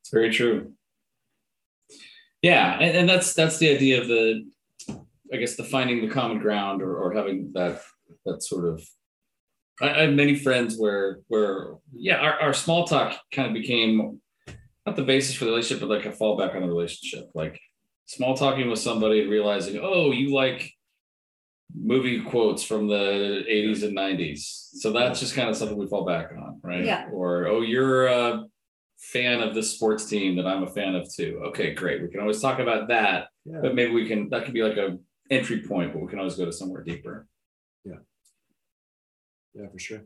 It's 0.00 0.10
very 0.10 0.30
true. 0.30 0.72
Yeah, 2.46 2.78
and, 2.78 2.96
and 2.96 3.08
that's 3.08 3.34
that's 3.34 3.58
the 3.58 3.74
idea 3.74 4.00
of 4.00 4.06
the, 4.06 4.48
I 5.32 5.36
guess 5.36 5.56
the 5.56 5.64
finding 5.64 6.00
the 6.00 6.14
common 6.14 6.38
ground 6.38 6.80
or, 6.80 6.96
or 6.96 7.12
having 7.12 7.50
that 7.54 7.82
that 8.24 8.42
sort 8.44 8.66
of. 8.66 8.86
I, 9.80 9.90
I 9.90 10.00
have 10.02 10.14
many 10.14 10.36
friends 10.36 10.76
where 10.78 11.18
where 11.26 11.74
yeah, 11.92 12.18
our, 12.18 12.40
our 12.40 12.54
small 12.54 12.86
talk 12.86 13.18
kind 13.32 13.48
of 13.48 13.54
became 13.54 14.20
not 14.86 14.94
the 14.94 15.02
basis 15.02 15.34
for 15.34 15.44
the 15.44 15.50
relationship, 15.50 15.80
but 15.80 15.92
like 15.96 16.06
a 16.06 16.16
fallback 16.16 16.54
on 16.54 16.62
the 16.62 16.68
relationship. 16.68 17.30
Like 17.34 17.60
small 18.04 18.36
talking 18.36 18.70
with 18.70 18.78
somebody 18.78 19.22
and 19.22 19.30
realizing, 19.30 19.80
oh, 19.82 20.12
you 20.12 20.32
like 20.32 20.72
movie 21.74 22.22
quotes 22.22 22.62
from 22.62 22.86
the 22.86 23.42
80s 23.50 23.82
and 23.82 23.98
90s. 23.98 24.38
So 24.78 24.92
that's 24.92 25.18
just 25.18 25.34
kind 25.34 25.48
of 25.48 25.56
something 25.56 25.76
we 25.76 25.88
fall 25.88 26.06
back 26.06 26.30
on, 26.30 26.60
right? 26.62 26.84
Yeah. 26.84 27.08
Or 27.12 27.48
oh, 27.48 27.62
you're 27.62 28.06
a 28.06 28.44
fan 29.12 29.40
of 29.40 29.54
this 29.54 29.74
sports 29.74 30.06
team 30.06 30.36
that 30.36 30.46
I'm 30.46 30.62
a 30.62 30.66
fan 30.78 30.94
of 30.94 31.12
too. 31.14 31.40
Okay, 31.48 31.74
great. 31.74 32.02
We 32.02 32.08
can 32.08 32.20
always 32.20 32.40
talk 32.40 32.58
about 32.58 32.88
that, 32.88 33.28
Yeah. 33.44 33.60
but 33.62 33.74
maybe 33.74 33.92
we 33.92 34.06
can 34.08 34.28
that 34.30 34.44
could 34.44 34.54
be 34.54 34.62
like 34.62 34.76
a 34.76 34.98
entry 35.30 35.60
point, 35.62 35.92
but 35.92 36.02
we 36.02 36.08
can 36.08 36.18
always 36.18 36.36
go 36.36 36.44
to 36.44 36.52
somewhere 36.52 36.82
deeper. 36.82 37.26
Yeah, 37.84 38.00
Yeah, 39.54 39.68
for 39.72 39.78
sure. 39.78 40.02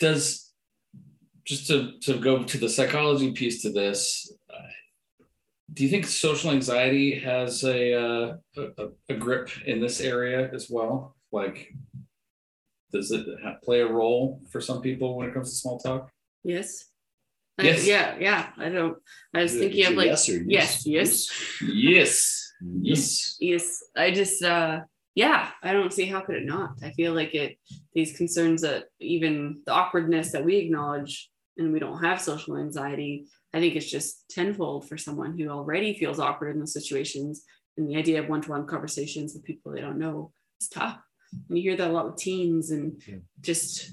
Does 0.00 0.52
just 1.44 1.66
to 1.68 1.98
to 2.06 2.18
go 2.18 2.44
to 2.44 2.58
the 2.58 2.68
psychology 2.68 3.32
piece 3.32 3.62
to 3.62 3.70
this, 3.72 4.32
uh, 4.52 4.72
do 5.72 5.82
you 5.84 5.88
think 5.90 6.06
social 6.06 6.50
anxiety 6.50 7.18
has 7.20 7.62
a, 7.64 7.94
uh, 7.94 8.36
a 8.56 8.88
a 9.08 9.14
grip 9.14 9.48
in 9.66 9.80
this 9.80 10.00
area 10.00 10.50
as 10.52 10.68
well? 10.70 11.16
Like, 11.32 11.72
does 12.92 13.10
it 13.10 13.26
play 13.64 13.80
a 13.80 13.88
role 14.00 14.40
for 14.50 14.60
some 14.60 14.80
people 14.80 15.16
when 15.16 15.28
it 15.28 15.34
comes 15.34 15.50
to 15.50 15.56
small 15.56 15.78
talk? 15.78 16.10
Yes. 16.44 16.90
I- 17.58 17.62
Yes. 17.64 17.86
yeah, 17.86 18.16
yeah. 18.20 18.50
I 18.58 18.68
don't. 18.68 18.98
I 19.34 19.42
was 19.42 19.54
thinking 19.54 19.86
of 19.86 19.94
like 19.94 20.08
yes 20.08 20.28
yes, 20.28 20.86
yes, 20.86 21.30
Yes, 21.62 22.52
yes. 22.82 23.36
yes. 23.40 23.82
I 23.96 24.10
just 24.10 24.42
uh 24.42 24.80
yeah, 25.14 25.50
I 25.62 25.72
don't 25.72 25.92
see 25.92 26.04
how 26.04 26.20
could 26.20 26.36
it 26.36 26.44
not. 26.44 26.72
I 26.82 26.90
feel 26.90 27.14
like 27.14 27.34
it 27.34 27.56
these 27.94 28.16
concerns 28.16 28.60
that 28.62 28.84
even 29.00 29.62
the 29.64 29.72
awkwardness 29.72 30.32
that 30.32 30.44
we 30.44 30.56
acknowledge 30.56 31.30
and 31.56 31.72
we 31.72 31.78
don't 31.78 32.02
have 32.04 32.20
social 32.20 32.58
anxiety, 32.58 33.26
I 33.54 33.60
think 33.60 33.76
it's 33.76 33.90
just 33.90 34.28
tenfold 34.28 34.86
for 34.88 34.98
someone 34.98 35.38
who 35.38 35.48
already 35.48 35.94
feels 35.98 36.18
awkward 36.20 36.50
in 36.52 36.58
those 36.60 36.74
situations. 36.74 37.44
And 37.78 37.88
the 37.88 37.96
idea 37.96 38.20
of 38.22 38.28
one-to-one 38.28 38.66
conversations 38.66 39.32
with 39.32 39.44
people 39.44 39.72
they 39.72 39.80
don't 39.80 39.98
know 39.98 40.32
is 40.60 40.68
tough. 40.68 40.98
And 41.48 41.56
you 41.56 41.62
hear 41.70 41.76
that 41.78 41.90
a 41.90 41.92
lot 41.92 42.06
with 42.06 42.16
teens 42.16 42.70
and 42.70 43.00
just 43.40 43.90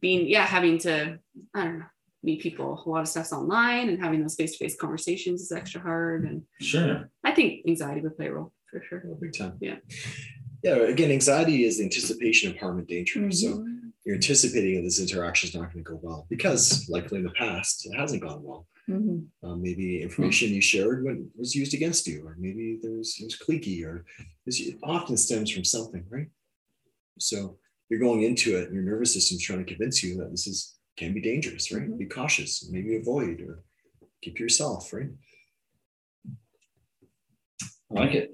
being, 0.00 0.26
yeah, 0.26 0.44
having 0.46 0.78
to, 0.78 1.18
I 1.54 1.64
don't 1.64 1.78
know, 1.80 1.86
meet 2.24 2.40
people. 2.40 2.82
A 2.84 2.88
lot 2.88 3.02
of 3.02 3.08
stuff's 3.08 3.32
online 3.32 3.88
and 3.90 4.02
having 4.02 4.22
those 4.22 4.34
face-to-face 4.34 4.76
conversations 4.80 5.42
is 5.42 5.52
extra 5.52 5.80
hard. 5.80 6.24
And 6.24 6.42
Sure. 6.60 7.10
I 7.22 7.32
think 7.32 7.66
anxiety 7.68 8.00
would 8.00 8.16
play 8.16 8.26
a 8.28 8.32
role 8.32 8.52
for 8.70 8.82
sure. 8.88 9.04
Oh, 9.06 9.14
big 9.20 9.34
time. 9.34 9.58
Yeah. 9.60 9.76
Yeah. 10.62 10.76
Again, 10.76 11.10
anxiety 11.10 11.64
is 11.64 11.78
the 11.78 11.84
anticipation 11.84 12.50
of 12.50 12.56
harm 12.56 12.78
and 12.78 12.86
danger. 12.88 13.30
So 13.30 13.58
Mhm. 13.58 13.92
you're 14.04 14.14
anticipating 14.16 14.76
that 14.76 14.82
this 14.82 14.98
interaction 14.98 15.48
is 15.50 15.54
not 15.54 15.72
going 15.72 15.84
to 15.84 15.90
go 15.90 16.00
well 16.02 16.26
because, 16.30 16.88
likely 16.88 17.18
in 17.18 17.24
the 17.24 17.30
past, 17.30 17.86
it 17.86 17.94
hasn't 17.94 18.22
gone 18.22 18.42
well. 18.42 18.66
Mhm. 18.88 19.26
Um, 19.42 19.62
maybe 19.62 20.02
information 20.02 20.52
you 20.52 20.60
shared 20.60 21.04
when, 21.04 21.30
was 21.36 21.54
used 21.54 21.74
against 21.74 22.06
you, 22.06 22.26
or 22.26 22.36
maybe 22.38 22.78
there's 22.82 23.16
it 23.20 23.24
was 23.24 23.36
cliquey, 23.36 23.82
or 23.84 24.04
this 24.44 24.60
it 24.60 24.76
often 24.82 25.16
stems 25.16 25.50
from 25.50 25.64
something, 25.64 26.04
right? 26.10 26.28
So 27.18 27.58
you're 27.88 28.00
going 28.00 28.22
into 28.22 28.56
it, 28.58 28.64
and 28.66 28.74
your 28.74 28.82
nervous 28.84 29.12
system's 29.14 29.42
trying 29.42 29.64
to 29.64 29.70
convince 29.74 30.02
you 30.02 30.16
that 30.18 30.30
this 30.30 30.46
is 30.46 30.74
can 30.96 31.12
be 31.12 31.20
dangerous, 31.20 31.72
right? 31.72 31.88
Mhm. 31.88 31.98
Be 31.98 32.06
cautious, 32.06 32.68
maybe 32.70 32.96
avoid, 32.96 33.40
or 33.40 33.64
keep 34.22 34.38
yourself, 34.38 34.92
right? 34.92 35.10
I 37.90 37.94
like 37.94 38.14
it. 38.14 38.30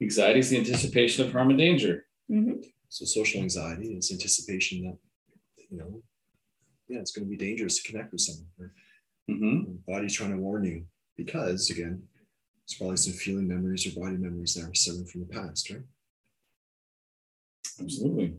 Anxiety 0.00 0.40
is 0.40 0.50
the 0.50 0.58
anticipation 0.58 1.24
of 1.24 1.32
harm 1.32 1.50
and 1.50 1.58
danger. 1.58 2.06
Mhm. 2.30 2.64
So 2.88 3.04
social 3.04 3.40
anxiety 3.40 3.94
is 3.94 4.10
anticipation 4.12 4.84
that 4.84 4.98
you 5.70 5.78
know 5.78 6.02
yeah, 6.88 6.98
it's 6.98 7.12
going 7.12 7.24
to 7.24 7.30
be 7.30 7.36
dangerous 7.36 7.80
to 7.82 7.90
connect 7.90 8.12
with 8.12 8.20
someone. 8.20 8.48
Or 8.58 8.74
hmm 9.28 9.76
body's 9.86 10.14
trying 10.14 10.32
to 10.32 10.36
warn 10.36 10.64
you 10.64 10.86
because 11.16 11.70
again, 11.70 12.02
it's 12.64 12.74
probably 12.74 12.96
some 12.96 13.14
feeling 13.14 13.48
memories 13.48 13.86
or 13.86 13.98
body 13.98 14.16
memories 14.16 14.54
that 14.54 14.68
are 14.68 14.74
stemming 14.74 15.06
from 15.06 15.22
the 15.22 15.26
past, 15.26 15.70
right? 15.70 15.82
Absolutely. 17.80 18.34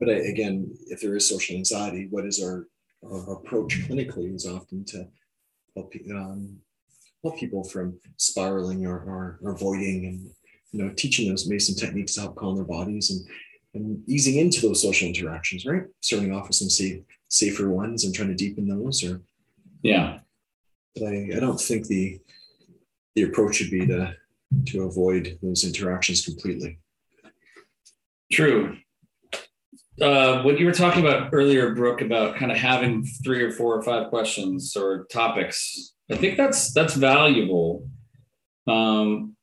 But 0.00 0.08
I- 0.10 0.28
again, 0.32 0.76
if 0.88 1.00
there 1.00 1.16
is 1.16 1.28
social 1.28 1.56
anxiety, 1.56 2.08
what 2.10 2.26
is 2.26 2.42
our, 2.42 2.66
our 3.04 3.34
approach 3.34 3.80
clinically 3.88 4.34
is 4.34 4.46
often 4.46 4.84
to 4.86 5.06
help, 5.74 5.92
um, 6.10 6.56
help 7.22 7.38
people 7.38 7.64
from 7.64 7.98
spiraling 8.16 8.86
or, 8.86 8.98
or, 8.98 9.38
or 9.42 9.52
avoiding 9.52 10.06
and, 10.06 10.30
you 10.72 10.82
know, 10.82 10.92
teaching 10.96 11.28
those 11.28 11.48
mason 11.48 11.74
techniques 11.74 12.14
to 12.14 12.22
help 12.22 12.36
calm 12.36 12.56
their 12.56 12.64
bodies 12.64 13.10
and, 13.10 13.26
and 13.74 14.02
easing 14.08 14.36
into 14.38 14.60
those 14.60 14.82
social 14.82 15.08
interactions, 15.08 15.64
right? 15.66 15.84
Starting 16.00 16.32
off 16.34 16.48
with 16.48 16.56
some 16.56 16.70
safe, 16.70 17.02
safer 17.28 17.70
ones 17.70 18.04
and 18.04 18.14
trying 18.14 18.28
to 18.28 18.34
deepen 18.34 18.66
those 18.66 19.04
or, 19.04 19.20
Yeah. 19.82 20.20
but 20.94 21.04
I, 21.04 21.30
I 21.36 21.40
don't 21.40 21.60
think 21.60 21.86
the, 21.86 22.18
the 23.14 23.22
approach 23.24 23.56
should 23.56 23.70
be 23.70 23.86
to, 23.86 24.14
to 24.66 24.82
avoid 24.82 25.38
those 25.42 25.64
interactions 25.64 26.24
completely. 26.24 26.78
True. 28.32 28.76
Uh, 30.00 30.42
what 30.42 30.58
you 30.58 30.66
were 30.66 30.72
talking 30.72 31.04
about 31.06 31.30
earlier, 31.32 31.72
Brooke, 31.74 32.00
about 32.00 32.36
kind 32.36 32.50
of 32.50 32.58
having 32.58 33.04
three 33.22 33.42
or 33.42 33.52
four 33.52 33.76
or 33.76 33.82
five 33.82 34.08
questions 34.10 34.76
or 34.76 35.04
topics, 35.04 35.94
I 36.10 36.16
think 36.16 36.36
that's 36.36 36.72
that's 36.72 36.94
valuable. 36.94 37.88
Um, 38.66 39.36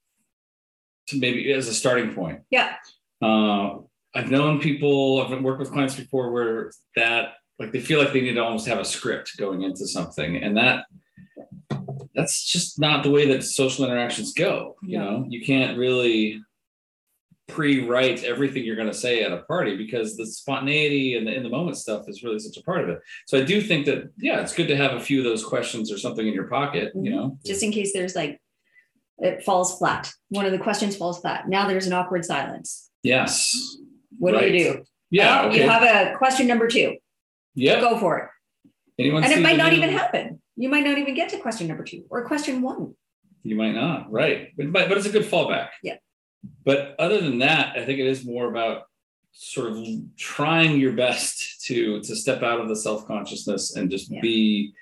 to 1.08 1.20
maybe 1.20 1.52
as 1.54 1.68
a 1.68 1.74
starting 1.74 2.14
point. 2.14 2.42
Yeah. 2.50 2.76
Uh, 3.22 3.78
I've 4.16 4.30
known 4.32 4.60
people, 4.60 5.22
I've 5.22 5.42
worked 5.42 5.60
with 5.60 5.72
clients 5.72 5.96
before 5.96 6.32
where 6.32 6.72
that 6.96 7.34
like 7.60 7.72
they 7.72 7.80
feel 7.80 8.00
like 8.00 8.12
they 8.14 8.22
need 8.22 8.34
to 8.34 8.44
almost 8.44 8.68
have 8.68 8.80
a 8.80 8.86
script 8.86 9.38
going 9.38 9.62
into 9.62 9.88
something, 9.88 10.36
and 10.38 10.58
that 10.58 10.86
that's 12.16 12.44
just 12.52 12.80
not 12.80 13.04
the 13.04 13.10
way 13.12 13.28
that 13.28 13.44
social 13.44 13.86
interactions 13.86 14.34
go. 14.34 14.76
You 14.84 14.98
Yeah. 14.98 15.04
know, 15.06 15.26
you 15.30 15.46
can't 15.46 15.78
really 15.78 16.42
pre-write 17.52 18.24
everything 18.24 18.64
you're 18.64 18.76
going 18.76 18.88
to 18.88 18.94
say 18.94 19.24
at 19.24 19.32
a 19.32 19.44
party 19.44 19.76
because 19.76 20.18
the 20.18 20.26
spontaneity 20.26 21.16
and 21.16 21.28
the 21.28 21.34
in 21.34 21.44
the 21.44 21.50
moment 21.50 21.78
stuff 21.78 22.06
is 22.08 22.24
really 22.24 22.40
such 22.40 22.58
a 22.58 22.64
part 22.64 22.82
of 22.84 22.90
it. 22.90 23.00
So 23.28 23.40
I 23.40 23.44
do 23.44 23.62
think 23.62 23.86
that 23.86 24.12
yeah, 24.18 24.42
it's 24.42 24.54
good 24.54 24.68
to 24.68 24.78
have 24.78 24.94
a 24.94 25.00
few 25.00 25.20
of 25.20 25.26
those 25.26 25.44
questions 25.44 25.92
or 25.92 25.98
something 25.98 26.28
in 26.28 26.34
your 26.34 26.48
pocket. 26.48 26.92
You 26.96 27.02
mm-hmm. 27.02 27.16
know, 27.16 27.38
just 27.46 27.64
in 27.64 27.72
case 27.72 27.92
there's 27.94 28.16
like 28.16 28.42
it 29.18 29.44
falls 29.44 29.78
flat. 29.78 30.12
One 30.30 30.46
of 30.46 30.52
the 30.52 30.60
questions 30.60 30.96
falls 30.96 31.20
flat. 31.22 31.48
Now 31.48 31.68
there's 31.68 31.88
an 31.88 31.94
awkward 31.94 32.26
silence. 32.26 32.90
yes, 33.04 33.56
What 34.18 34.32
do 34.32 34.38
Right. 34.38 34.52
you 34.54 34.74
do? 34.74 34.84
yeah, 35.12 35.46
okay, 35.46 35.64
You 35.64 35.70
have 35.70 35.84
a 35.84 36.18
question 36.18 36.48
number 36.48 36.68
two. 36.68 36.98
yeah. 37.54 37.80
Go 37.80 38.00
for 38.00 38.18
it. 38.20 38.30
Anyone 39.00 39.24
and 39.24 39.34
it 39.34 39.42
might 39.42 39.58
not 39.58 39.74
even 39.74 39.90
happen. 39.90 40.42
You 40.56 40.70
might 40.70 40.84
not 40.84 40.98
even 40.98 41.16
get 41.16 41.30
to 41.30 41.38
question 41.38 41.68
number 41.68 41.84
two 41.84 42.06
or 42.10 42.26
question 42.26 42.62
one. 42.62 42.96
You 43.44 43.56
might 43.56 43.74
not, 43.74 44.12
right? 44.12 44.50
But 44.58 44.74
but 44.74 44.92
it's 44.98 45.08
a 45.08 45.12
good 45.12 45.24
fallback. 45.24 45.70
Yeah. 45.82 45.96
But 46.66 46.96
other 47.00 47.20
than 47.22 47.40
that, 47.40 47.78
I 47.78 47.86
think 47.86 48.00
it 48.00 48.08
is 48.08 48.26
more 48.26 48.50
about 48.50 48.84
sort 49.32 49.72
of 49.72 49.78
trying 50.18 50.80
your 50.80 50.94
best 50.94 51.62
to 51.66 52.02
to 52.02 52.16
step 52.16 52.44
out 52.44 52.60
of 52.60 52.68
the 52.68 52.76
self 52.76 53.06
consciousness 53.08 53.76
and 53.76 53.90
just 53.90 54.12
Yeah. 54.12 54.22
be 54.22 54.74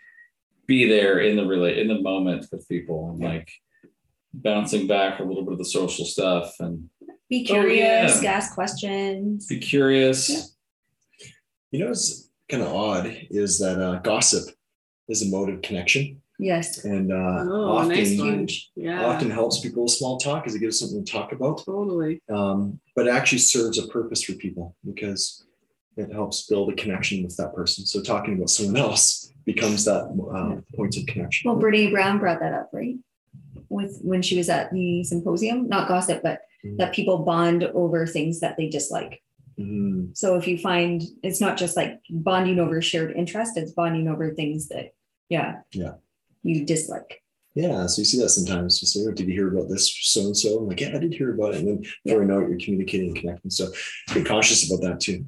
be 0.67 0.87
there 0.87 1.19
in 1.19 1.35
the 1.35 1.45
relate 1.45 1.77
in 1.77 1.87
the 1.87 1.99
moment 2.01 2.45
with 2.51 2.67
people 2.67 3.09
and 3.11 3.19
like 3.19 3.49
bouncing 4.33 4.87
back 4.87 5.19
a 5.19 5.23
little 5.23 5.43
bit 5.43 5.53
of 5.53 5.57
the 5.59 5.65
social 5.65 6.05
stuff 6.05 6.55
and 6.59 6.89
Be 7.29 7.43
Oh, 7.49 7.53
curious, 7.53 8.23
yeah. 8.23 8.31
ask 8.33 8.53
questions. 8.55 9.45
be 9.47 9.59
curious. 9.59 10.29
Yeah. 10.29 11.27
You 11.71 11.79
know, 11.79 11.87
what's 11.89 12.29
kind 12.49 12.63
of 12.63 12.69
odd 12.73 13.05
is 13.29 13.59
that 13.59 13.79
uh, 13.81 13.99
gossip 13.99 14.53
is 15.07 15.21
a 15.21 15.27
mode 15.29 15.49
of 15.49 15.61
connection 15.61 16.21
Yes. 16.39 16.85
and 16.85 17.11
uh, 17.11 17.43
Oh, 17.47 17.77
often, 17.77 17.89
nice 17.89 18.09
huge. 18.11 18.71
Yeah. 18.75 19.05
often 19.05 19.29
helps 19.29 19.59
people 19.59 19.83
with 19.83 19.91
small 19.91 20.17
talk 20.17 20.43
because 20.43 20.55
it 20.55 20.59
gives 20.59 20.79
something 20.79 21.03
to 21.03 21.11
talk 21.11 21.33
about. 21.33 21.63
Totally. 21.65 22.21
Um, 22.29 22.79
but 22.95 23.07
it 23.07 23.09
actually 23.11 23.39
serves 23.39 23.77
a 23.77 23.87
purpose 23.87 24.23
for 24.23 24.33
people 24.33 24.75
because 24.85 25.45
it 25.97 26.11
helps 26.13 26.47
build 26.47 26.71
a 26.71 26.75
connection 26.75 27.23
with 27.23 27.35
that 27.37 27.53
person. 27.53 27.85
So 27.85 28.01
talking 28.01 28.35
about 28.35 28.49
someone 28.49 28.77
else 28.77 29.33
becomes 29.45 29.83
that 29.85 30.03
uh, 30.05 30.61
point 30.77 30.95
of 30.97 31.05
connection. 31.07 31.49
Well, 31.51 31.59
Brittany 31.59 31.91
Brown 31.91 32.19
brought 32.19 32.39
that 32.39 32.53
up, 32.53 32.69
right? 32.71 32.95
With 33.67 33.99
when 34.01 34.21
she 34.21 34.37
was 34.37 34.47
at 34.49 34.71
the 34.71 35.03
symposium, 35.03 35.67
not 35.67 35.87
gossip, 35.89 36.21
but 36.23 36.41
Mhm. 36.65 36.77
that 36.77 36.93
people 36.93 37.19
bond 37.19 37.63
over 37.63 38.05
things 38.05 38.39
that 38.41 38.57
they 38.57 38.67
dislike. 38.67 39.21
Mhm. 39.57 40.15
So 40.17 40.35
if 40.35 40.45
you 40.47 40.57
find 40.57 41.01
it's 41.23 41.39
not 41.39 41.57
just 41.57 41.77
like 41.77 41.99
bonding 42.09 42.59
over 42.59 42.81
shared 42.81 43.11
interest, 43.15 43.55
it's 43.57 43.71
bonding 43.71 44.07
over 44.09 44.33
things 44.33 44.67
that, 44.69 44.91
yeah, 45.29 45.61
Yeah. 45.73 45.93
You 46.43 46.65
dislike. 46.65 47.21
Yeah, 47.55 47.87
so 47.87 48.01
you 48.01 48.05
see 48.05 48.19
that 48.21 48.29
sometimes. 48.29 48.79
So, 48.79 48.99
oh, 49.07 49.11
did 49.11 49.27
you 49.27 49.33
hear 49.33 49.49
about 49.53 49.69
this 49.69 49.93
so 50.01 50.21
and 50.21 50.37
so? 50.37 50.59
I'm 50.59 50.67
like, 50.67 50.79
yeah, 50.79 50.91
I 50.95 50.99
did 50.99 51.13
hear 51.13 51.33
about 51.33 51.55
it. 51.55 51.59
And 51.61 51.67
then 51.67 51.85
before 52.05 52.21
I 52.21 52.25
know 52.25 52.39
it, 52.41 52.49
you're 52.49 52.59
communicating 52.59 53.07
and 53.07 53.15
connecting. 53.17 53.51
So 53.51 53.67
be 54.13 54.23
cautious 54.23 54.71
about 54.71 54.87
that 54.87 54.99
too. 54.99 55.25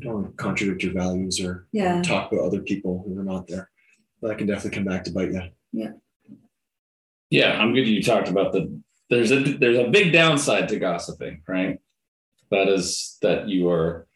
Don't 0.00 0.36
contradict 0.36 0.82
your 0.82 0.92
values 0.92 1.40
or 1.40 1.66
Yeah. 1.72 2.02
talk 2.02 2.32
about 2.32 2.44
other 2.44 2.60
people 2.60 3.02
who 3.06 3.18
are 3.18 3.24
not 3.24 3.46
there. 3.46 3.70
That 4.20 4.36
can 4.36 4.46
definitely 4.46 4.76
come 4.76 4.84
back 4.84 5.04
to 5.04 5.12
bite 5.12 5.32
you. 5.32 5.42
Yeah. 5.72 5.92
Yeah, 7.30 7.52
I'm 7.58 7.72
good. 7.72 7.86
You 7.86 8.02
talked 8.02 8.28
about 8.28 8.52
the 8.52 8.80
there's 9.08 9.30
a 9.30 9.40
there's 9.40 9.78
a 9.78 9.88
big 9.88 10.12
downside 10.12 10.68
to 10.68 10.78
gossiping, 10.78 11.42
right? 11.48 11.78
That 12.50 12.68
is 12.68 13.16
that 13.22 13.48
you 13.48 13.70
are 13.70 14.06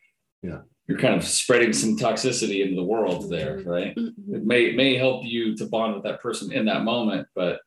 Yeah. 0.42 0.62
You're 0.86 0.98
kind 0.98 1.14
of 1.14 1.24
spreading 1.24 1.72
some 1.72 1.96
toxicity 1.96 2.62
into 2.62 2.76
the 2.76 2.84
world 2.84 3.30
there, 3.30 3.60
right? 3.64 3.96
Mhm. 3.96 4.34
It 4.34 4.44
may 4.44 4.72
may 4.72 4.96
help 4.96 5.24
you 5.24 5.56
to 5.56 5.66
bond 5.66 5.94
with 5.94 6.04
that 6.04 6.20
person 6.20 6.52
in 6.52 6.66
that 6.66 6.84
moment, 6.84 7.26
but 7.34 7.60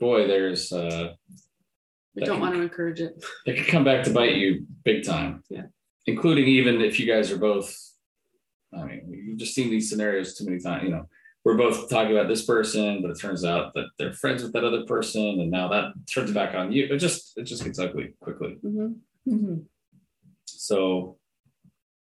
boy, 0.00 0.26
there's 0.26 0.72
uh 0.72 1.14
I 2.20 2.24
don't 2.24 2.40
want 2.40 2.54
to 2.54 2.62
encourage 2.62 3.00
it. 3.00 3.24
it 3.46 3.56
could 3.56 3.68
come 3.68 3.84
back 3.84 4.04
to 4.04 4.12
bite 4.12 4.36
you 4.36 4.66
big 4.84 5.04
time. 5.04 5.42
Yeah. 5.48 5.66
Including 6.06 6.46
even 6.46 6.80
if 6.80 6.98
you 6.98 7.06
guys 7.06 7.30
are 7.30 7.38
both, 7.38 7.74
I 8.76 8.82
mean, 8.84 9.24
you've 9.28 9.38
just 9.38 9.54
seen 9.54 9.70
these 9.70 9.88
scenarios 9.88 10.34
too 10.34 10.44
many 10.46 10.58
times, 10.58 10.84
you 10.84 10.90
know. 10.90 11.08
We're 11.44 11.56
both 11.56 11.88
talking 11.88 12.16
about 12.16 12.28
this 12.28 12.44
person, 12.44 13.00
but 13.02 13.10
it 13.12 13.20
turns 13.20 13.44
out 13.44 13.72
that 13.74 13.86
they're 13.98 14.12
friends 14.12 14.42
with 14.42 14.52
that 14.54 14.64
other 14.64 14.84
person, 14.84 15.40
and 15.40 15.50
now 15.50 15.68
that 15.68 15.92
turns 16.12 16.32
back 16.32 16.54
on 16.54 16.72
you. 16.72 16.86
It 16.90 16.98
just 16.98 17.38
it 17.38 17.44
just 17.44 17.64
gets 17.64 17.78
ugly 17.78 18.14
quickly. 18.20 18.58
Mhm. 18.64 18.96
Mhm. 19.26 19.64
So 20.46 21.17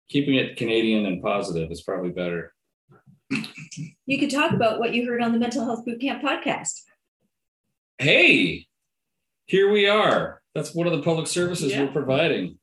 keeping 0.08 0.34
it 0.36 0.56
Canadian 0.56 1.06
and 1.06 1.22
positive 1.22 1.70
is 1.70 1.82
probably 1.82 2.10
better. 2.10 2.52
You 4.06 4.18
could 4.18 4.30
talk 4.30 4.52
about 4.52 4.78
what 4.80 4.94
you 4.94 5.06
heard 5.06 5.22
on 5.22 5.32
the 5.32 5.38
Mental 5.38 5.64
Health 5.64 5.84
Bootcamp 5.86 6.22
podcast. 6.22 6.80
Hey, 7.98 8.66
here 9.46 9.70
we 9.70 9.86
are. 9.86 10.40
That's 10.54 10.74
one 10.74 10.86
of 10.86 10.92
the 10.94 11.02
public 11.02 11.26
services 11.26 11.72
Yeah. 11.72 11.84
we're 11.84 11.92
providing 11.92 12.58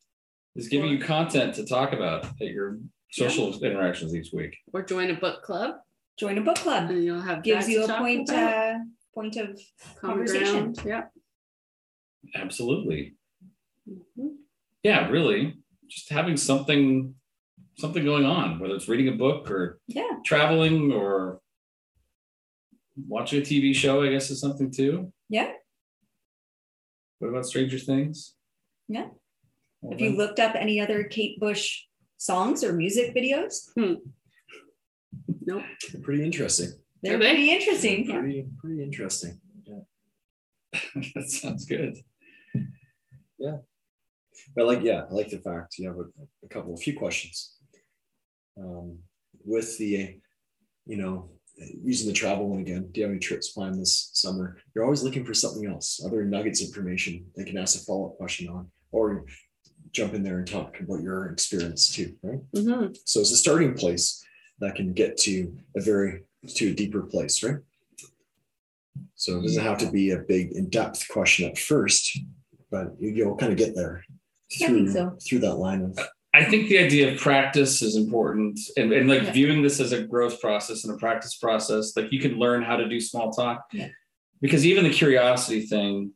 is 0.56 0.68
giving 0.68 0.90
you 0.90 0.98
content 1.00 1.54
to 1.56 1.66
talk 1.66 1.94
about 1.94 2.26
at 2.26 2.48
your 2.48 2.80
social 3.12 3.64
interactions 3.64 4.16
each 4.16 4.32
week. 4.34 4.58
Or 4.74 4.82
join 4.84 5.10
a 5.12 5.16
book 5.16 5.44
club 5.44 5.76
Join 6.18 6.38
a 6.38 6.42
book 6.42 6.56
club. 6.56 6.90
and 6.90 7.04
you'll 7.04 7.22
have 7.22 7.44
Gives 7.44 7.68
you 7.70 7.84
a 7.84 7.98
point 7.98 8.30
uh, 8.32 8.76
point 9.14 9.36
of 9.36 9.60
Common 10.00 10.18
conversation. 10.26 10.74
ground. 10.74 10.82
Yeah. 10.86 11.04
Absolutely. 12.36 13.16
Mhm. 13.88 14.38
Yeah, 14.82 15.10
really. 15.10 15.58
Just 15.88 16.10
having 16.10 16.38
something 16.38 17.16
something 17.78 18.04
going 18.04 18.26
on, 18.26 18.60
whether 18.60 18.76
it's 18.76 18.88
reading 18.88 19.10
a 19.14 19.18
book 19.18 19.50
or 19.52 19.80
yeah. 19.88 20.10
traveling 20.26 20.92
or 20.92 21.40
watching 23.08 23.42
a 23.42 23.46
TV 23.46 23.76
show, 23.76 24.04
I 24.04 24.10
guess 24.10 24.30
is 24.30 24.40
something 24.40 24.72
too. 24.72 25.12
Yeah. 25.30 25.52
What 27.20 27.30
about 27.30 27.46
Stranger 27.46 27.80
Things? 27.80 28.36
Yeah. 28.88 29.08
Well, 29.82 29.92
Have 29.92 30.02
you 30.02 30.10
then- 30.10 30.18
looked 30.18 30.40
up 30.40 30.56
any 30.56 30.80
other 30.80 31.04
Kate 31.04 31.40
Bush 31.40 31.84
songs 32.18 32.64
or 32.64 32.74
music 32.74 33.16
videos? 33.16 33.70
Hmm. 33.78 33.96
Nope. 35.46 35.64
Pretty 36.02 36.24
interesting. 36.24 36.72
They're 37.02 37.18
they? 37.18 37.26
pretty 37.30 37.52
interesting. 37.52 38.06
Yeah. 38.06 38.20
Pretty, 38.20 38.46
pretty 38.58 38.84
interesting. 38.84 39.40
Yeah. 39.66 40.80
that 41.16 41.30
sounds 41.30 41.66
good. 41.66 41.98
Yeah. 43.38 43.58
But 44.56 44.66
like, 44.66 44.82
yeah, 44.82 45.04
I 45.10 45.14
like 45.14 45.30
the 45.30 45.38
fact 45.40 45.78
you 45.78 45.88
have 45.88 45.98
a, 45.98 46.06
a 46.44 46.48
couple, 46.50 46.74
a 46.74 46.78
few 46.78 46.98
questions. 46.98 47.55
Um, 48.58 49.00
with 49.44 49.78
the, 49.78 50.18
you 50.86 50.98
know, 50.98 51.30
using 51.58 52.08
the 52.08 52.14
travel 52.14 52.50
one 52.50 52.60
again, 52.60 52.90
do 52.92 53.00
you 53.00 53.06
have 53.06 53.12
any 53.12 53.20
trips 53.20 53.52
planned 53.52 53.80
this 53.80 54.10
summer? 54.14 54.58
You're 54.74 54.84
always 54.84 55.04
looking 55.04 55.26
for 55.26 55.34
something 55.34 55.66
else, 55.68 56.02
other 56.06 56.24
nuggets 56.26 56.62
of 56.62 56.68
information 56.70 57.26
they 57.36 57.44
can 57.44 57.58
ask 57.58 57.80
a 57.82 57.84
follow 57.86 58.08
up 58.08 58.18
question 58.18 58.48
on, 58.50 58.68
or 58.92 59.26
jump 59.92 60.14
in 60.14 60.24
there 60.24 60.40
and 60.40 60.48
talk 60.48 60.80
about 60.80 61.02
your 61.02 61.28
experience 61.28 61.90
too, 61.94 62.16
right? 62.24 62.40
Mhm. 62.54 62.98
So 63.06 63.20
it's 63.22 63.32
a 63.32 63.38
starting 63.38 63.74
place 63.74 64.24
that 64.60 64.76
can 64.76 64.94
get 64.94 65.18
to 65.20 65.56
a 65.76 65.82
very 65.82 66.24
to 66.48 66.70
a 66.72 66.74
deeper 66.74 67.02
place, 67.04 67.42
right? 67.44 67.58
So 69.16 69.40
it 69.40 69.44
doesn't 69.44 69.64
have 69.64 69.78
to 69.80 69.92
be 69.92 70.12
a 70.12 70.20
big 70.20 70.52
in-depth 70.52 71.08
question 71.08 71.50
at 71.50 71.58
first, 71.58 72.20
but 72.70 72.96
you- 73.00 73.10
you'll 73.12 73.38
kind 73.38 73.52
of 73.52 73.58
get 73.58 73.74
there 73.76 74.04
through 74.60 74.92
so. 74.92 75.18
through 75.26 75.40
that 75.40 75.56
line 75.56 75.82
of 75.82 75.98
I 76.36 76.44
think 76.44 76.68
the 76.68 76.80
idea 76.80 77.14
of 77.14 77.20
practice 77.20 77.82
is 77.82 77.96
important 77.96 78.60
and, 78.78 78.92
and 78.92 79.08
like 79.08 79.24
Yeah. 79.24 79.32
viewing 79.32 79.62
this 79.62 79.80
as 79.80 79.92
a 79.94 80.04
growth 80.04 80.42
process 80.42 80.84
and 80.84 80.94
a 80.94 80.98
practice 80.98 81.36
process. 81.36 81.96
Like 81.96 82.12
you 82.12 82.20
can 82.20 82.34
learn 82.38 82.62
how 82.62 82.76
to 82.76 82.88
do 82.90 83.00
small 83.00 83.32
talk. 83.32 83.66
Yeah. 83.72 83.90
Because 84.42 84.66
even 84.66 84.84
the 84.84 84.90
curiosity 84.90 85.62
thing, 85.62 86.12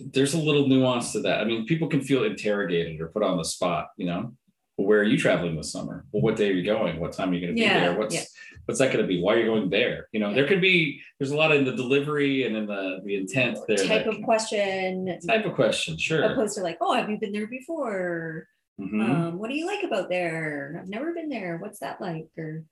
there's 0.00 0.34
a 0.34 0.38
little 0.38 0.66
nuance 0.66 1.12
to 1.12 1.20
that. 1.20 1.40
I 1.40 1.44
mean, 1.44 1.66
people 1.66 1.88
can 1.88 2.00
feel 2.00 2.24
interrogated 2.24 3.00
or 3.00 3.08
put 3.08 3.22
on 3.22 3.36
the 3.36 3.44
spot, 3.44 3.88
you 3.96 4.06
know. 4.06 4.34
Well, 4.76 4.86
where 4.86 5.00
are 5.00 5.04
you 5.12 5.18
traveling 5.18 5.56
this 5.56 5.72
summer? 5.72 6.06
Well, 6.12 6.22
what 6.22 6.36
day 6.36 6.48
are 6.50 6.54
you 6.54 6.64
going? 6.64 6.98
What 7.00 7.12
time 7.12 7.30
are 7.30 7.34
you 7.34 7.40
going 7.40 7.54
to 7.56 7.60
Yeah, 7.60 7.74
be 7.74 7.80
there? 7.86 7.98
What's 7.98 8.16
what's 8.64 8.78
that 8.80 8.92
going 8.92 9.02
to 9.04 9.08
be? 9.08 9.20
Why 9.20 9.34
are 9.34 9.38
you 9.40 9.46
going 9.46 9.68
there? 9.70 10.08
You 10.12 10.20
know, 10.20 10.32
there 10.32 10.46
could 10.46 10.60
be 10.60 11.00
there's 11.18 11.32
a 11.32 11.36
lot 11.36 11.54
in 11.54 11.64
the 11.64 11.72
delivery 11.72 12.44
and 12.46 12.56
in 12.56 12.66
the 12.66 13.00
the 13.04 13.16
intent 13.16 13.58
there. 13.68 13.76
type 13.76 14.06
of 14.06 14.22
question 14.22 15.18
type 15.26 15.44
of 15.44 15.54
question, 15.54 15.98
sure. 15.98 16.22
opposed 16.22 16.54
to 16.56 16.62
like, 16.62 16.78
oh, 16.80 16.94
have 16.94 17.10
you 17.10 17.18
been 17.18 17.32
there 17.32 17.48
before? 17.48 18.46
Mhm. 18.78 19.10
Um, 19.10 19.38
what 19.38 19.50
do 19.50 19.56
you 19.56 19.66
like 19.66 19.82
about 19.84 20.08
there? 20.08 20.78
I've 20.80 20.88
never 20.88 21.12
been 21.12 21.28
there. 21.28 21.58
What's 21.58 21.80
that 21.80 22.00
like? 22.00 22.28
Or 22.36 22.64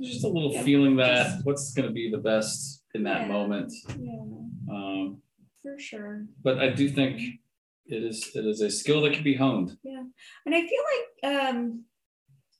just 0.00 0.24
a 0.24 0.28
little 0.28 0.52
Yeah. 0.52 0.62
feeling 0.62 0.96
that 0.96 1.40
what's 1.44 1.72
going 1.74 1.88
to 1.88 1.92
be 1.94 2.10
the 2.10 2.18
best 2.18 2.82
in 2.94 3.02
that 3.04 3.22
Yeah. 3.22 3.28
moment. 3.28 3.72
yeah, 3.98 4.72
Um, 4.72 5.22
for 5.62 5.78
sure. 5.78 6.26
but 6.42 6.58
I 6.58 6.70
do 6.70 6.88
think 6.88 7.20
it 7.86 8.04
is 8.04 8.30
it 8.36 8.46
is 8.46 8.60
a 8.60 8.70
skill 8.70 9.00
that 9.02 9.12
can 9.12 9.24
be 9.24 9.34
honed. 9.34 9.76
Yeah, 9.82 10.04
and 10.46 10.54
I 10.54 10.60
feel 10.66 10.82
like 10.94 11.34
um 11.34 11.84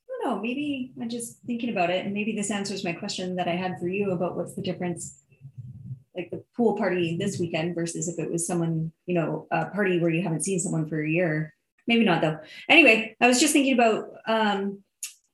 I 0.08 0.24
don't 0.24 0.34
know, 0.36 0.42
maybe 0.42 0.92
I'm 1.00 1.08
just 1.08 1.40
thinking 1.46 1.70
about 1.70 1.90
it, 1.90 2.04
and 2.04 2.12
maybe 2.12 2.32
this 2.34 2.50
answers 2.50 2.84
my 2.84 2.92
question 2.92 3.36
that 3.36 3.46
I 3.48 3.54
had 3.54 3.78
for 3.78 3.88
you 3.88 4.10
about 4.10 4.36
what's 4.36 4.54
the 4.54 4.62
difference 4.62 5.22
like 6.16 6.30
the 6.30 6.44
pool 6.56 6.76
party 6.76 7.16
this 7.16 7.38
weekend 7.38 7.74
versus 7.76 8.08
if 8.08 8.18
it 8.18 8.30
was 8.30 8.44
someone, 8.46 8.92
you 9.06 9.14
know, 9.14 9.46
a 9.52 9.66
party 9.66 10.00
where 10.00 10.10
you 10.10 10.22
haven't 10.22 10.44
seen 10.44 10.58
someone 10.58 10.88
for 10.88 11.00
a 11.02 11.08
year. 11.08 11.54
Maybe 11.90 12.04
not 12.04 12.22
though. 12.22 12.38
Anyway, 12.68 13.16
I 13.20 13.26
was 13.26 13.40
just 13.40 13.52
thinking 13.52 13.74
about 13.74 14.10
um 14.28 14.78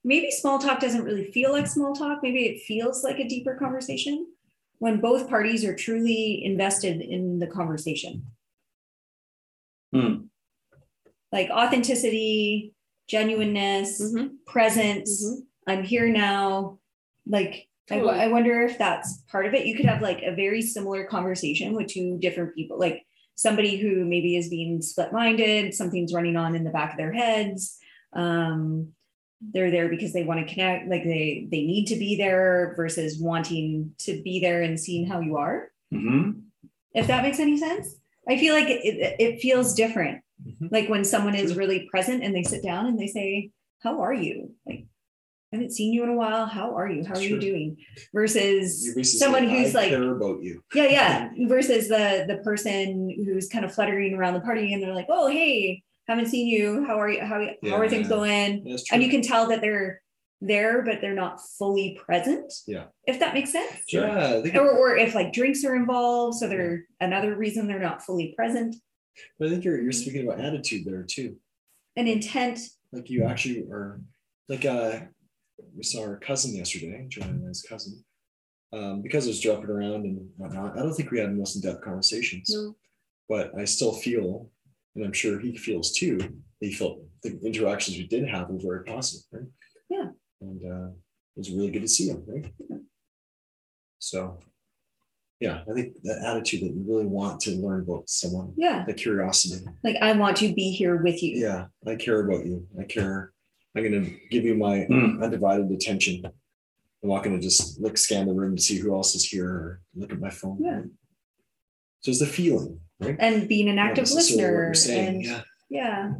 maybe 0.02 0.30
small 0.30 0.58
talk 0.58 0.80
doesn't 0.80 1.04
really 1.04 1.30
feel 1.32 1.52
like 1.52 1.66
small 1.66 1.94
talk. 1.94 2.20
Maybe 2.22 2.46
it 2.46 2.62
feels 2.62 3.04
like 3.04 3.18
a 3.18 3.28
deeper 3.28 3.56
conversation 3.56 4.26
when 4.78 5.02
both 5.02 5.28
parties 5.28 5.66
are 5.66 5.76
truly 5.76 6.42
invested 6.42 7.02
in 7.02 7.38
the 7.40 7.46
conversation. 7.46 8.24
Hmm. 9.92 10.14
Like 11.30 11.50
authenticity, 11.50 12.72
genuineness, 13.06 14.00
Mhm. 14.00 14.36
presence. 14.46 15.10
Mhm. 15.22 15.42
I'm 15.66 15.82
here 15.84 16.08
now. 16.08 16.78
Like, 17.26 17.68
I, 17.90 17.98
I 17.98 18.28
wonder 18.28 18.62
if 18.62 18.78
that's 18.78 19.22
part 19.30 19.44
of 19.44 19.52
it. 19.52 19.66
You 19.66 19.74
could 19.76 19.84
have 19.84 20.00
like 20.00 20.22
a 20.22 20.34
very 20.34 20.62
similar 20.62 21.04
conversation 21.04 21.74
with 21.74 21.88
two 21.88 22.16
different 22.18 22.54
people, 22.54 22.78
like 22.78 23.04
somebody 23.36 23.76
who 23.76 24.04
maybe 24.04 24.36
is 24.36 24.48
being 24.48 24.82
split 24.82 25.12
minded, 25.12 25.74
something's 25.74 26.12
running 26.12 26.36
on 26.36 26.56
in 26.56 26.64
the 26.64 26.70
back 26.70 26.92
of 26.92 26.96
their 26.96 27.12
heads. 27.12 27.78
Um, 28.12 28.92
they're 29.40 29.70
there 29.70 29.88
because 29.88 30.12
they 30.12 30.24
want 30.24 30.40
to 30.40 30.52
connect, 30.52 30.88
like 30.88 31.04
they 31.04 31.46
they 31.50 31.62
need 31.62 31.86
to 31.86 31.96
be 31.96 32.16
there 32.16 32.72
versus 32.76 33.20
wanting 33.20 33.92
to 33.98 34.22
be 34.22 34.40
there 34.40 34.62
and 34.62 34.80
seeing 34.80 35.06
how 35.06 35.20
you 35.20 35.36
are. 35.36 35.70
Mhm. 35.92 36.42
If 36.94 37.06
that 37.06 37.22
makes 37.22 37.38
any 37.38 37.58
sense, 37.58 37.94
I 38.26 38.38
feel 38.38 38.54
like 38.54 38.68
it, 38.68 39.16
it, 39.20 39.40
feels 39.40 39.74
different. 39.74 40.22
Mhm. 40.42 40.72
Like 40.72 40.88
when 40.88 41.04
someone 41.04 41.34
is 41.34 41.54
really 41.56 41.86
present 41.90 42.24
and 42.24 42.34
they 42.34 42.42
sit 42.42 42.62
down 42.62 42.86
and 42.86 42.98
they 42.98 43.06
say, 43.06 43.50
"How 43.80 44.00
are 44.00 44.14
you?" 44.14 44.54
Like, 44.64 44.86
haven't 45.56 45.72
seen 45.72 45.92
you 45.92 46.02
in 46.02 46.10
a 46.10 46.14
while. 46.14 46.46
How 46.46 46.76
are 46.76 46.88
you? 46.88 47.04
How 47.04 47.14
are 47.14 47.20
you 47.20 47.40
doing? 47.40 47.76
Versus 48.14 48.94
someone 49.18 49.48
who's 49.48 49.74
like, 49.74 49.92
about 49.92 50.42
you. 50.42 50.62
yeah, 50.74 50.84
yeah. 50.86 51.30
Versus 51.48 51.88
the 51.88 52.24
the 52.28 52.38
person 52.44 53.10
who's 53.24 53.48
kind 53.48 53.64
of 53.64 53.74
fluttering 53.74 54.14
around 54.14 54.34
the 54.34 54.40
party 54.40 54.72
and 54.72 54.82
they're 54.82 54.94
like, 54.94 55.06
"Oh, 55.08 55.28
hey, 55.28 55.82
haven't 56.08 56.26
seen 56.28 56.46
you. 56.46 56.84
How 56.86 57.00
are 57.00 57.08
you? 57.10 57.20
How 57.20 57.46
how 57.64 57.76
are 57.76 57.88
things 57.88 58.08
going?" 58.08 58.64
That's 58.64 58.84
true. 58.84 58.94
And 58.94 59.02
you 59.02 59.10
can 59.10 59.22
tell 59.22 59.48
that 59.48 59.60
they're 59.60 60.02
there, 60.42 60.82
but 60.82 61.00
they're 61.00 61.14
not 61.14 61.40
fully 61.58 61.98
present. 62.04 62.52
Yeah. 62.66 62.84
If 63.06 63.20
that 63.20 63.32
makes 63.32 63.50
sense. 63.52 63.72
Sure. 63.88 64.06
Yeah, 64.06 64.60
Or, 64.60 64.70
or 64.70 64.96
if 64.96 65.14
like 65.14 65.32
drinks 65.32 65.64
are 65.64 65.74
involved, 65.74 66.36
so 66.38 66.46
they're 66.48 66.84
another 67.00 67.34
reason 67.34 67.66
they're 67.66 67.78
not 67.80 68.02
fully 68.02 68.34
present. 68.36 68.76
but 69.38 69.48
I 69.48 69.50
think 69.50 69.64
you're 69.64 69.80
you're 69.80 69.92
speaking 69.92 70.26
about 70.28 70.40
attitude 70.44 70.84
there 70.84 71.02
too. 71.04 71.36
An 71.96 72.06
intent. 72.06 72.58
Like 72.92 73.08
you 73.08 73.24
actually 73.24 73.62
are 73.72 74.00
like 74.48 74.64
uh 74.66 75.00
we 75.76 75.82
saw 75.82 76.02
our 76.02 76.16
cousin 76.16 76.54
yesterday, 76.54 77.06
Joanne 77.08 77.42
and 77.44 77.56
cousin. 77.68 78.04
Um, 78.72 79.00
because 79.02 79.26
I 79.26 79.28
was 79.28 79.40
joking 79.40 79.70
around 79.70 80.04
and 80.04 80.28
whatnot, 80.36 80.76
I 80.76 80.82
don't 80.82 80.92
think 80.92 81.10
we 81.10 81.20
had 81.20 81.34
most 81.36 81.56
in-depth 81.56 81.82
conversations. 81.82 82.50
No. 82.52 82.74
But 83.28 83.52
I 83.58 83.64
still 83.64 83.92
feel, 83.92 84.50
and 84.94 85.04
I'm 85.04 85.12
sure 85.12 85.38
he 85.38 85.56
feels 85.56 85.92
too, 85.92 86.18
that 86.18 86.30
he 86.60 86.72
felt 86.72 87.00
the 87.22 87.38
interactions 87.44 87.96
we 87.96 88.06
did 88.06 88.28
have 88.28 88.48
were 88.48 88.58
very 88.60 88.84
positive, 88.84 89.24
right? 89.32 89.44
Yeah. 89.88 90.08
And 90.40 90.60
uh, 90.72 90.88
it 90.88 91.38
was 91.38 91.50
really 91.50 91.70
good 91.70 91.82
to 91.82 91.88
see 91.88 92.08
him, 92.08 92.22
right? 92.26 92.52
Yeah. 92.68 92.76
So, 93.98 94.38
yeah, 95.40 95.62
I 95.70 95.72
think 95.74 95.94
the 96.02 96.20
attitude 96.26 96.62
that 96.62 96.74
you 96.74 96.84
really 96.86 97.06
want 97.06 97.40
to 97.42 97.50
learn 97.52 97.82
about 97.82 98.08
someone, 98.08 98.52
Yeah. 98.56 98.84
the 98.86 98.94
curiosity. 98.94 99.64
Like 99.84 99.96
I 100.02 100.12
want 100.12 100.36
to 100.38 100.52
be 100.54 100.70
here 100.70 100.96
with 100.96 101.22
you. 101.22 101.36
Yeah, 101.36 101.66
I 101.86 101.96
care 101.96 102.20
about 102.28 102.46
you. 102.46 102.66
I 102.80 102.84
care. 102.84 103.32
I'm 103.76 103.82
gonna 103.84 104.08
give 104.30 104.44
you 104.44 104.54
my 104.54 104.86
Mm. 104.90 105.22
undivided 105.22 105.70
attention. 105.70 106.22
I'm 106.24 107.08
not 107.10 107.22
gonna 107.22 107.40
just 107.40 107.78
look 107.78 107.98
scan 107.98 108.26
the 108.26 108.32
room 108.32 108.56
to 108.56 108.62
see 108.62 108.78
who 108.78 108.94
else 108.94 109.14
is 109.14 109.24
here 109.24 109.48
or 109.48 109.80
look 109.94 110.12
at 110.12 110.18
my 110.20 110.30
phone. 110.30 110.58
Yeah. 110.64 110.82
So 112.00 112.10
it's 112.10 112.20
the 112.20 112.26
feeling, 112.26 112.80
right? 113.00 113.16
And 113.18 113.46
being 113.48 113.68
an 113.68 113.76
Not 113.76 113.90
active 113.90 114.04
necessarily 114.04 114.42
what 114.42 114.42
listener. 114.42 114.64
you're 114.64 114.74
saying, 114.74 115.14
And 115.16 115.24
yeah. 115.24 115.42
yeah. 115.68 116.12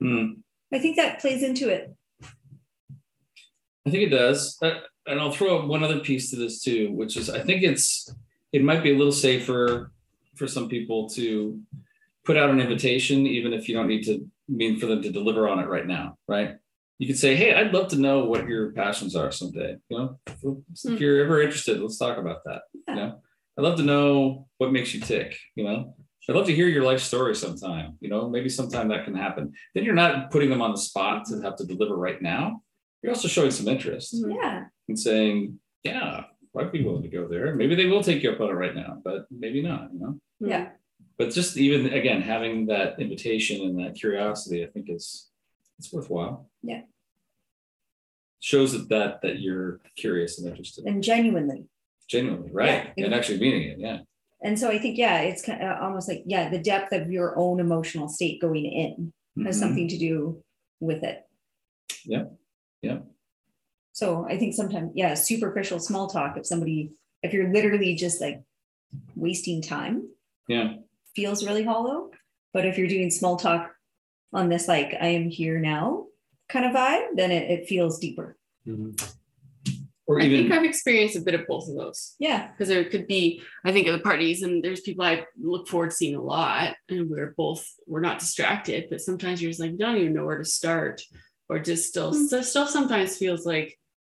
Hmm. 0.00 0.26
I 0.72 0.78
think 0.78 0.96
that 0.96 1.20
plays 1.20 1.42
into 1.42 1.68
it. 1.68 1.94
I 3.86 3.90
think 3.90 4.02
it 4.02 4.10
does. 4.10 4.58
Uh, 4.60 4.80
and 5.06 5.20
I'll 5.20 5.32
throw 5.32 5.58
out 5.58 5.68
one 5.68 5.82
other 5.84 6.00
piece 6.00 6.30
to 6.30 6.36
this 6.36 6.62
too, 6.62 6.92
which 6.92 7.16
is 7.16 7.30
I 7.30 7.40
think 7.40 7.62
it's 7.62 8.12
it 8.52 8.62
might 8.62 8.82
be 8.82 8.92
a 8.92 8.96
little 8.96 9.12
safer 9.12 9.92
for 10.34 10.46
some 10.46 10.68
people 10.68 11.08
to 11.10 11.60
put 12.24 12.36
out 12.36 12.50
an 12.50 12.60
invitation, 12.60 13.26
even 13.26 13.52
if 13.52 13.68
you 13.68 13.74
don't 13.74 13.86
need 13.88 14.04
to 14.04 14.28
mean 14.48 14.78
for 14.78 14.86
them 14.86 15.02
to 15.02 15.10
deliver 15.10 15.48
on 15.48 15.58
it 15.58 15.68
right 15.68 15.86
now, 15.86 16.16
right? 16.28 16.56
You 16.98 17.06
could 17.06 17.18
say, 17.18 17.36
"Hey, 17.36 17.54
I'd 17.54 17.74
love 17.74 17.88
to 17.88 17.96
know 17.96 18.24
what 18.24 18.48
your 18.48 18.72
passions 18.72 19.14
are 19.14 19.30
someday." 19.30 19.76
You 19.88 19.98
know, 19.98 20.18
if, 20.26 20.84
if 20.84 21.00
you're 21.00 21.22
ever 21.24 21.42
interested, 21.42 21.80
let's 21.80 21.98
talk 21.98 22.18
about 22.18 22.44
that. 22.44 22.62
You 22.88 22.94
know, 22.94 23.20
I'd 23.58 23.62
love 23.62 23.76
to 23.76 23.82
know 23.82 24.48
what 24.58 24.72
makes 24.72 24.94
you 24.94 25.00
tick. 25.00 25.36
You 25.54 25.64
know, 25.64 25.94
I'd 26.28 26.34
love 26.34 26.46
to 26.46 26.54
hear 26.54 26.68
your 26.68 26.84
life 26.84 27.00
story 27.00 27.34
sometime. 27.34 27.98
You 28.00 28.08
know, 28.08 28.28
maybe 28.28 28.48
sometime 28.48 28.88
that 28.88 29.04
can 29.04 29.14
happen. 29.14 29.52
Then 29.74 29.84
you're 29.84 29.94
not 29.94 30.30
putting 30.30 30.50
them 30.50 30.62
on 30.62 30.72
the 30.72 30.78
spot 30.78 31.26
to 31.26 31.40
have 31.42 31.56
to 31.56 31.66
deliver 31.66 31.96
right 31.96 32.20
now. 32.20 32.62
You're 33.02 33.12
also 33.12 33.28
showing 33.28 33.50
some 33.52 33.68
interest 33.68 34.14
mm-hmm. 34.14 34.32
Yeah. 34.32 34.64
and 34.88 34.98
saying, 34.98 35.60
yeah, 35.84 36.24
I'd 36.58 36.72
be 36.72 36.82
willing 36.82 37.02
to 37.02 37.08
go 37.08 37.28
there. 37.28 37.54
Maybe 37.54 37.74
they 37.74 37.86
will 37.86 38.02
take 38.02 38.22
you 38.22 38.32
up 38.32 38.40
on 38.40 38.50
it 38.50 38.54
right 38.54 38.74
now, 38.74 38.98
but 39.04 39.26
maybe 39.30 39.62
not, 39.62 39.90
you 39.92 40.00
know. 40.00 40.18
Yeah. 40.40 40.68
But 41.18 41.30
just 41.32 41.56
even 41.56 41.92
again, 41.92 42.20
having 42.20 42.66
that 42.66 43.00
invitation 43.00 43.62
and 43.66 43.78
that 43.80 43.94
curiosity, 43.94 44.62
I 44.64 44.68
think 44.68 44.90
is 44.90 45.28
it's 45.78 45.92
worthwhile. 45.92 46.50
Yeah. 46.62 46.82
Shows 48.40 48.72
that 48.72 48.88
that 48.90 49.22
that 49.22 49.40
you're 49.40 49.80
curious 49.96 50.38
and 50.38 50.48
interested, 50.48 50.84
And 50.86 51.02
genuinely. 51.02 51.64
genuinely, 52.08 52.50
right? 52.52 52.92
Yeah. 52.96 53.06
And 53.06 53.14
actually 53.14 53.40
meaning 53.40 53.62
it, 53.70 53.78
yeah. 53.78 53.98
And 54.42 54.58
so 54.58 54.68
I 54.70 54.78
think, 54.78 54.98
yeah, 54.98 55.20
it's 55.22 55.42
kind 55.44 55.62
of 55.62 55.80
almost 55.82 56.08
like, 56.08 56.22
yeah, 56.26 56.50
the 56.50 56.58
depth 56.58 56.92
of 56.92 57.10
your 57.10 57.36
own 57.38 57.58
emotional 57.58 58.08
state 58.08 58.40
going 58.40 58.66
in 58.66 59.12
has 59.44 59.56
Mhm. 59.56 59.60
something 59.60 59.88
to 59.88 59.98
do 59.98 60.44
with 60.80 61.02
it. 61.02 61.26
Yeah. 62.04 62.26
Yeah. 62.82 63.00
So 63.92 64.26
I 64.28 64.38
think 64.38 64.52
sometimes, 64.54 64.92
yeah, 64.94 65.14
superficial 65.14 65.80
small 65.80 66.06
talk, 66.06 66.36
if 66.36 66.44
somebody, 66.46 66.92
if 67.22 67.32
you're 67.32 67.50
literally 67.50 67.94
just 67.94 68.20
like 68.20 68.42
wasting 69.16 69.62
time, 69.62 70.10
Yeah. 70.48 70.76
Feels 71.16 71.44
really 71.44 71.64
hollow. 71.64 72.10
But 72.52 72.66
if 72.66 72.78
you're 72.78 72.86
doing 72.88 73.10
small 73.10 73.36
talk 73.36 73.72
on 74.32 74.48
this, 74.48 74.68
like, 74.68 74.94
I 75.00 75.08
am 75.08 75.28
here 75.30 75.58
now 75.58 76.06
kind 76.48 76.64
of 76.66 76.72
vibe, 76.72 77.16
then 77.16 77.32
it, 77.32 77.50
it 77.50 77.66
feels 77.68 77.98
deeper. 77.98 78.36
Or 80.08 80.20
I 80.20 80.28
think 80.28 80.52
I've 80.52 80.64
experienced 80.64 81.16
a 81.16 81.20
bit 81.20 81.34
of 81.34 81.46
both 81.48 81.68
of 81.68 81.74
those. 81.74 82.14
Yeah. 82.20 82.48
because 82.52 82.68
there 82.68 82.84
could 82.84 83.08
be 83.08 83.42
i 83.64 83.72
think 83.72 83.88
at 83.88 83.92
the 83.92 83.98
parties 84.10 84.42
and 84.42 84.62
there's 84.62 84.80
people 84.80 85.04
i 85.04 85.24
look 85.40 85.66
forward 85.66 85.90
to 85.90 85.96
seeing 85.96 86.14
a 86.14 86.22
lot 86.22 86.76
and 86.88 87.10
we're 87.10 87.34
both 87.36 87.66
we're 87.88 88.00
not 88.08 88.20
distracted 88.20 88.86
but 88.88 89.00
sometimes 89.00 89.42
you're 89.42 89.50
just 89.50 89.60
like 89.60 89.76
don't 89.76 89.96
even 89.96 90.14
know 90.14 90.24
where 90.24 90.38
to 90.38 90.44
start 90.44 91.02
or 91.48 91.58
just 91.58 91.88
still 91.88 92.12
Mm. 92.12 92.28
so 92.28 92.40
stuff 92.42 92.70
sometimes 92.70 93.16
feels 93.18 93.44
like 93.44 93.76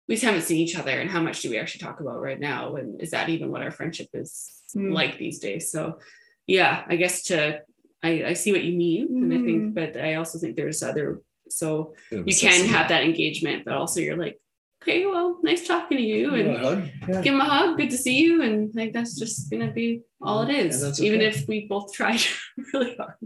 we 0.08 0.16
just 0.16 0.24
haven't 0.24 0.42
seen 0.42 0.58
each 0.58 0.76
other 0.76 0.98
and 1.00 1.08
how 1.10 1.20
much 1.22 1.40
do 1.42 1.50
we 1.50 1.58
actually 1.58 1.80
talk 1.86 2.00
about 2.00 2.20
right 2.20 2.40
now 2.40 2.74
and 2.76 3.00
is 3.00 3.10
that 3.12 3.28
even 3.28 3.50
what 3.52 3.62
our 3.62 3.70
friendship 3.70 4.08
is 4.12 4.32
Mm. 4.76 4.92
like 4.92 5.18
these 5.18 5.38
days 5.38 5.70
so 5.70 5.98
yeah 6.46 6.84
i 6.88 6.96
guess 6.96 7.22
to 7.22 7.60
i, 8.02 8.24
I 8.24 8.32
see 8.34 8.52
what 8.52 8.64
you 8.64 8.76
mean 8.76 9.08
and 9.10 9.32
i 9.32 9.36
think 9.36 9.62
mm-hmm. 9.62 9.70
but 9.70 9.96
i 9.96 10.14
also 10.14 10.38
think 10.38 10.56
there's 10.56 10.82
other 10.82 11.20
so 11.48 11.94
you 12.10 12.34
can 12.34 12.66
have 12.66 12.88
that 12.88 13.04
engagement 13.04 13.64
but 13.64 13.74
also 13.74 14.00
you're 14.00 14.16
like 14.16 14.40
okay, 14.86 15.06
well, 15.06 15.38
nice 15.42 15.66
talking 15.66 15.98
to 15.98 16.02
you, 16.02 16.30
You 16.30 16.34
and 16.34 16.48
a? 16.48 16.92
Yeah. 17.08 17.22
give 17.22 17.34
him 17.34 17.40
a 17.40 17.44
hug. 17.44 17.76
Good 17.76 17.90
to 17.90 17.98
see 17.98 18.18
you, 18.18 18.42
and 18.42 18.72
like 18.74 18.92
that's 18.92 19.18
just 19.18 19.50
gonna 19.50 19.72
be 19.72 20.02
all 20.22 20.42
it 20.42 20.50
is. 20.50 20.82
And 20.82 20.92
is. 20.92 21.02
Even 21.02 21.20
if 21.20 21.46
we 21.48 21.66
both 21.66 21.92
tried 21.92 22.20
really 22.72 22.96
hard 22.96 23.16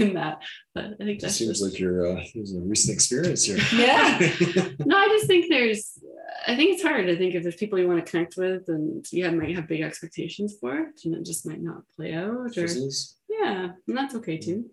in 0.00 0.14
that, 0.14 0.38
but 0.74 0.84
I 0.84 1.04
think 1.04 1.18
It 1.18 1.22
that's 1.22 1.34
seems 1.36 1.60
just, 1.60 1.62
like 1.62 1.78
you're 1.78 2.06
uh, 2.06 2.24
there's 2.34 2.54
a 2.54 2.60
recent 2.60 2.94
experience 2.94 3.44
here. 3.44 3.58
Yeah. 3.72 4.18
no. 4.84 4.96
I 4.96 5.08
just 5.08 5.26
think 5.26 5.46
there's. 5.48 5.98
I 6.46 6.56
think 6.56 6.74
it's 6.74 6.82
hard. 6.82 7.08
I 7.08 7.16
think 7.16 7.34
if 7.34 7.42
there's 7.42 7.56
people 7.56 7.78
you 7.78 7.88
want 7.88 8.04
to 8.04 8.10
connect 8.10 8.36
with, 8.36 8.68
and 8.68 9.04
you 9.12 9.24
have, 9.24 9.34
might 9.34 9.54
have 9.54 9.68
big 9.68 9.80
expectations 9.80 10.54
for 10.60 10.78
it, 10.78 11.00
and 11.04 11.14
it 11.14 11.24
just 11.24 11.46
might 11.46 11.62
not 11.62 11.82
play 11.96 12.14
out, 12.14 12.56
or 12.56 12.66
yeah, 13.28 13.70
and 13.88 13.96
that's 13.96 14.14
okay 14.16 14.38
too. 14.38 14.70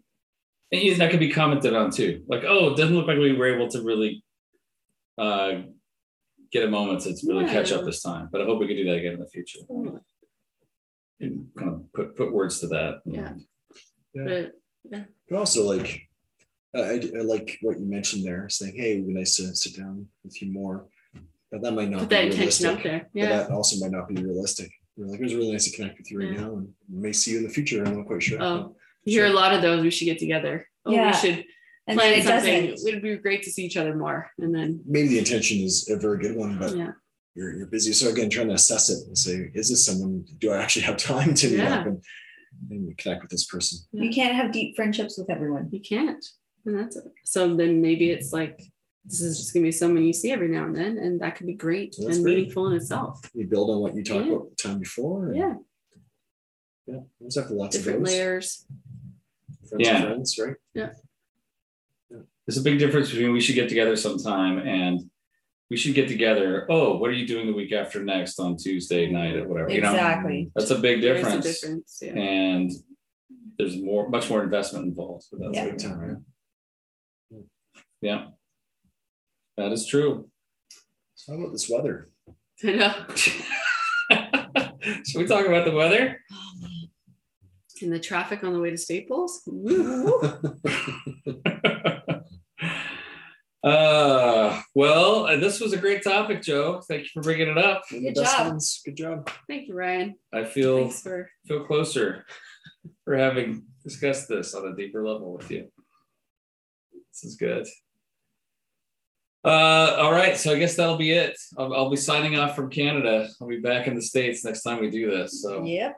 And 0.71 0.99
that 1.01 1.09
could 1.09 1.19
be 1.19 1.31
commented 1.31 1.75
on 1.75 1.89
too. 1.89 2.23
Like, 2.27 2.43
oh, 2.45 2.73
it 2.73 2.77
doesn't 2.77 2.95
look 2.95 3.07
like 3.07 3.17
we 3.17 3.33
were 3.33 3.55
able 3.55 3.69
to 3.69 3.81
really 3.81 4.23
uh, 5.17 5.63
get 6.51 6.63
a 6.63 6.69
moment 6.69 7.01
to 7.01 7.15
really 7.27 7.45
catch 7.45 7.71
up 7.71 7.85
this 7.85 8.01
time. 8.01 8.29
But 8.31 8.41
I 8.41 8.45
hope 8.45 8.59
we 8.59 8.67
can 8.67 8.75
do 8.77 8.85
that 8.85 8.97
again 8.97 9.13
in 9.13 9.19
the 9.19 9.27
future. 9.27 9.59
And 11.21 11.47
kind 11.57 11.71
of 11.71 11.93
put 11.93 12.15
put 12.15 12.31
words 12.33 12.59
to 12.61 12.67
that. 12.67 13.01
Yeah. 13.05 13.33
Yeah. 14.13 14.23
But 14.91 15.05
But 15.29 15.37
also 15.37 15.65
like 15.67 16.01
I, 16.75 16.79
I- 16.79 17.11
I 17.17 17.21
like 17.21 17.57
what 17.61 17.79
you 17.79 17.85
mentioned 17.85 18.23
there, 18.25 18.47
saying, 18.47 18.75
"Hey, 18.75 18.93
it'd 18.93 19.07
be 19.07 19.13
nice 19.13 19.35
to 19.37 19.53
sit 19.55 19.75
down 19.75 20.07
with 20.23 20.41
you 20.41 20.51
more." 20.51 20.85
But 21.51 21.61
that 21.63 21.71
might 21.73 21.89
not 21.89 22.01
put 22.01 22.09
be 22.09 22.15
that 22.15 22.25
intention 22.25 22.65
realistic. 22.67 22.67
out 22.77 22.83
there. 22.83 23.09
But 23.13 23.47
that 23.47 23.51
also 23.51 23.83
might 23.83 23.91
not 23.91 24.07
be 24.07 24.21
realistic. 24.21 24.71
You're 24.95 25.07
like, 25.07 25.19
it 25.19 25.23
was 25.23 25.33
really 25.35 25.51
nice 25.51 25.65
to 25.69 25.75
connect 25.75 25.97
with 25.97 26.11
you 26.11 26.19
right 26.19 26.31
Yeah. 26.33 26.41
now, 26.41 26.53
and 26.57 26.73
may 26.87 27.11
see 27.11 27.31
you 27.31 27.37
in 27.39 27.43
the 27.43 27.49
future. 27.49 27.83
I'm 27.83 27.97
not 27.97 28.05
quite 28.05 28.21
sure. 28.21 28.41
Oh, 28.41 28.75
you 29.03 29.13
hear 29.13 29.25
a 29.25 29.33
lot 29.33 29.53
of 29.53 29.61
those. 29.63 29.81
We 29.81 29.89
should 29.89 30.05
get 30.05 30.19
together. 30.19 30.67
Oh, 30.85 30.91
Yeah. 30.91 31.07
we 31.07 31.13
should 31.17 31.45
And 31.89 31.99
then 31.99 32.05
plan 32.09 32.19
it 32.19 32.23
something. 32.23 32.69
doesn't. 32.71 32.87
It'd 32.87 33.01
be 33.01 33.15
great 33.17 33.43
to 33.43 33.51
see 33.51 33.65
each 33.65 33.77
other 33.77 33.95
more. 33.95 34.29
And 34.39 34.53
then, 34.53 34.81
Maybe 34.85 35.09
the 35.09 35.19
intention 35.19 35.57
is 35.59 35.89
a 35.89 35.97
very 35.97 36.19
good 36.19 36.35
one, 36.35 36.57
but 36.59 36.75
yeah, 36.75 36.91
you're, 37.35 37.53
you're 37.55 37.67
busy. 37.67 37.93
So 37.93 38.09
again, 38.09 38.29
trying 38.29 38.47
to 38.49 38.53
assess 38.53 38.89
it 38.89 39.05
and 39.07 39.17
say, 39.17 39.51
is 39.53 39.69
this 39.69 39.85
someone? 39.85 40.25
Do 40.37 40.51
I 40.51 40.61
actually 40.61 40.83
have 40.83 40.97
time 40.97 41.33
to 41.33 41.47
meet 41.49 41.57
Yeah. 41.57 41.79
up 41.79 41.85
and, 41.87 42.01
and 42.69 42.97
connect 42.97 43.23
with 43.23 43.31
this 43.31 43.45
person? 43.45 43.79
You 43.91 44.09
can't 44.11 44.35
have 44.35 44.51
deep 44.51 44.75
friendships 44.75 45.17
with 45.17 45.29
everyone. 45.29 45.69
you 45.71 45.79
can't. 45.81 46.23
And 46.65 46.77
that's 46.77 46.95
it. 46.97 47.05
So 47.25 47.55
then 47.55 47.81
maybe 47.81 48.11
it's 48.11 48.31
like, 48.33 48.61
this 49.05 49.21
is 49.21 49.39
just 49.39 49.53
going 49.53 49.63
to 49.63 49.67
be 49.67 49.71
someone 49.71 50.03
you 50.03 50.13
see 50.13 50.31
every 50.31 50.49
now 50.49 50.65
and 50.65 50.75
then. 50.75 50.97
And 50.97 51.21
that 51.21 51.35
could 51.37 51.47
be 51.47 51.53
great 51.53 51.95
That's 51.97 52.17
and 52.17 52.23
great. 52.25 52.35
meaningful 52.37 52.67
in 52.67 52.73
itself. 52.73 53.21
You 53.33 53.47
build 53.47 53.69
on 53.71 53.79
what 53.79 53.95
you 53.95 54.03
talked 54.03 54.25
Yeah. 54.27 54.33
about 54.33 54.49
the 54.49 54.55
time 54.67 54.79
before. 54.79 55.27
and- 55.27 55.37
Yeah. 55.37 55.53
yeah. 56.85 56.99
There's 57.19 57.37
after 57.37 57.53
lots 57.55 57.75
Different 57.77 57.99
of 57.99 58.05
those. 58.05 58.13
layers. 58.13 58.65
Friends 59.69 59.87
Yeah. 59.87 59.95
and 59.95 60.05
friends, 60.05 60.37
right? 60.39 60.89
There's 62.49 62.57
a 62.57 62.63
big 62.63 62.79
difference 62.79 63.11
between 63.11 63.31
we 63.31 63.41
should 63.41 63.53
get 63.53 63.69
together 63.69 63.95
sometime 63.95 64.57
and 64.57 65.07
we 65.69 65.77
should 65.77 65.93
get 65.93 66.07
together. 66.07 66.65
Oh, 66.67 66.97
what 66.97 67.11
are 67.11 67.13
you 67.13 67.27
doing 67.27 67.45
the 67.45 67.53
week 67.53 67.71
after 67.71 68.03
next 68.03 68.39
on 68.39 68.57
Tuesday 68.57 69.07
night 69.07 69.35
or 69.35 69.47
whatever? 69.47 69.69
You 69.69 69.81
know, 69.81 69.91
Exactly. 69.91 70.51
that's 70.55 70.71
a 70.71 70.79
big 70.79 70.99
There 70.99 71.13
is 71.13 71.27
a 71.27 71.29
difference. 71.29 71.61
difference. 71.61 71.99
Yeah. 72.01 72.13
And 72.13 72.71
there's 73.59 73.79
more, 73.79 74.09
much 74.09 74.31
more 74.31 74.41
investment 74.43 74.85
involved. 74.85 75.25
So 75.25 75.37
that's 75.39 75.55
Yeah. 75.55 75.65
Big 75.65 75.77
time, 75.77 75.99
right? 75.99 77.43
Yeah. 78.01 78.25
That 79.57 79.71
is 79.71 79.85
true. 79.85 80.27
So 81.13 81.33
how 81.33 81.39
about 81.41 81.51
this 81.51 81.69
weather? 81.69 82.09
I 82.63 82.71
know. 82.71 83.05
Should 85.05 85.21
we 85.21 85.27
talk 85.27 85.45
about 85.45 85.65
the 85.65 85.71
weather? 85.71 86.19
And 87.83 87.93
the 87.93 87.99
traffic 87.99 88.43
on 88.43 88.53
the 88.53 88.59
way 88.59 88.71
to 88.71 88.77
Staples. 88.77 89.43
Woo. 89.47 90.19
uh, 93.63 94.61
well, 94.73 95.25
uh, 95.25 95.35
this 95.37 95.59
was 95.59 95.73
a 95.73 95.77
great 95.77 96.03
topic, 96.03 96.41
Joe. 96.41 96.81
Thank 96.87 97.03
you 97.03 97.09
for 97.13 97.21
bringing 97.21 97.49
it 97.49 97.57
up. 97.57 97.83
One 97.91 98.03
the 98.03 98.13
Good 98.13 98.23
job. 98.23 98.47
ones. 98.47 98.81
Good 98.85 98.95
job. 98.97 99.29
Thank 99.47 99.67
you, 99.67 99.75
Ryan. 99.75 100.15
I 100.33 100.45
feel 100.45 100.89
for 100.89 101.29
feel 101.45 101.65
closer 101.65 102.25
for 103.03 103.17
having 103.17 103.63
discussed 103.83 104.29
this 104.29 104.53
on 104.55 104.67
a 104.67 104.75
deeper 104.75 105.05
level 105.05 105.33
with 105.33 105.49
you. 105.51 105.69
This 107.11 107.23
is 107.31 107.35
good. 107.35 107.67
Uh, 109.43 109.95
all 109.99 110.11
right, 110.11 110.35
so 110.37 110.51
I 110.53 110.59
guess 110.59 110.75
that'll 110.75 110.97
be 110.97 111.11
it. 111.11 111.37
I'll, 111.57 111.73
I'll 111.73 111.89
be 111.89 111.95
signing 111.97 112.37
off 112.37 112.55
from 112.55 112.69
Canada. 112.69 113.29
I'll 113.41 113.47
be 113.47 113.59
back 113.61 113.87
in 113.87 113.95
the 113.95 114.01
states 114.01 114.43
next 114.43 114.63
time 114.63 114.81
we 114.81 114.89
do 114.89 115.09
this. 115.09 115.41
So, 115.41 115.63
Yep. 115.63 115.95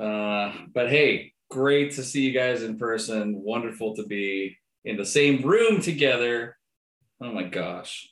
uh, 0.00 0.52
but 0.74 0.88
hey, 0.88 1.32
great 1.50 1.92
to 1.92 2.02
see 2.02 2.22
you 2.22 2.32
guys 2.32 2.62
in 2.62 2.78
person. 2.78 3.34
Wonderful 3.42 3.94
to 3.96 4.06
be 4.06 4.56
in 4.86 4.96
the 4.96 5.04
same 5.04 5.42
room 5.42 5.82
together. 5.82 6.56
Oh 7.22 7.32
my 7.32 7.44
gosh, 7.44 8.10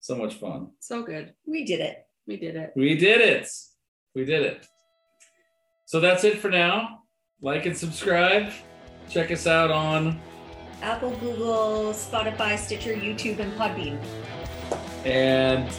so 0.00 0.16
much 0.16 0.34
fun. 0.34 0.70
so 0.80 1.02
good. 1.02 1.34
We 1.46 1.64
did 1.64 1.80
it. 1.80 2.04
We 2.26 2.36
did 2.36 2.56
it. 2.56 2.72
We 2.74 2.94
did 2.96 3.20
it. 3.20 3.48
We 4.14 4.24
did 4.24 4.42
it. 4.42 4.66
So 5.86 6.00
that's 6.00 6.24
it 6.24 6.38
for 6.38 6.50
now. 6.50 7.00
Like 7.40 7.66
and 7.66 7.76
subscribe. 7.76 8.52
Check 9.08 9.30
us 9.30 9.46
out 9.46 9.70
on 9.70 10.20
Apple, 10.82 11.10
Google, 11.16 11.92
Spotify, 11.92 12.58
Stitcher, 12.58 12.94
YouTube, 12.94 13.38
and 13.38 13.52
Podbean. 13.54 13.98
and 15.06 15.70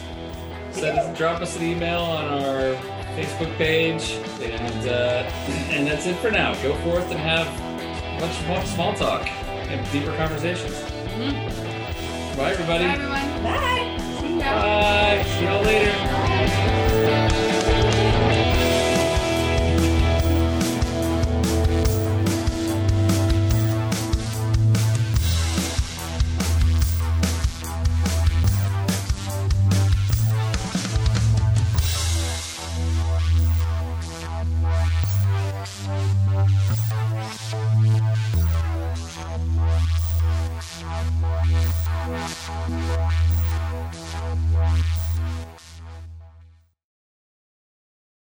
send 0.72 0.98
us, 0.98 1.16
drop 1.18 1.40
us 1.40 1.56
an 1.56 1.62
email 1.64 2.00
on 2.00 2.24
our 2.24 2.74
Facebook 3.16 3.54
page. 3.56 4.12
And 4.42 4.88
uh, 4.88 5.22
and 5.70 5.86
that's 5.86 6.06
it 6.06 6.16
for 6.16 6.30
now. 6.30 6.54
Go 6.62 6.74
forth 6.78 7.08
and 7.10 7.20
have 7.20 7.46
much 8.20 8.46
more 8.48 8.64
small 8.66 8.94
talk 8.94 9.28
and 9.68 9.92
deeper 9.92 10.16
conversations. 10.16 10.74
Mhm. 11.20 11.69
Bye, 12.40 12.52
everybody. 12.52 12.84
Bye, 12.84 12.92
everyone. 12.94 13.42
Bye. 13.42 13.98
See 14.18 14.38
ya. 14.38 14.62
Bye. 14.62 15.24
See 15.24 15.44
y'all 15.44 15.62
later. 15.62 16.29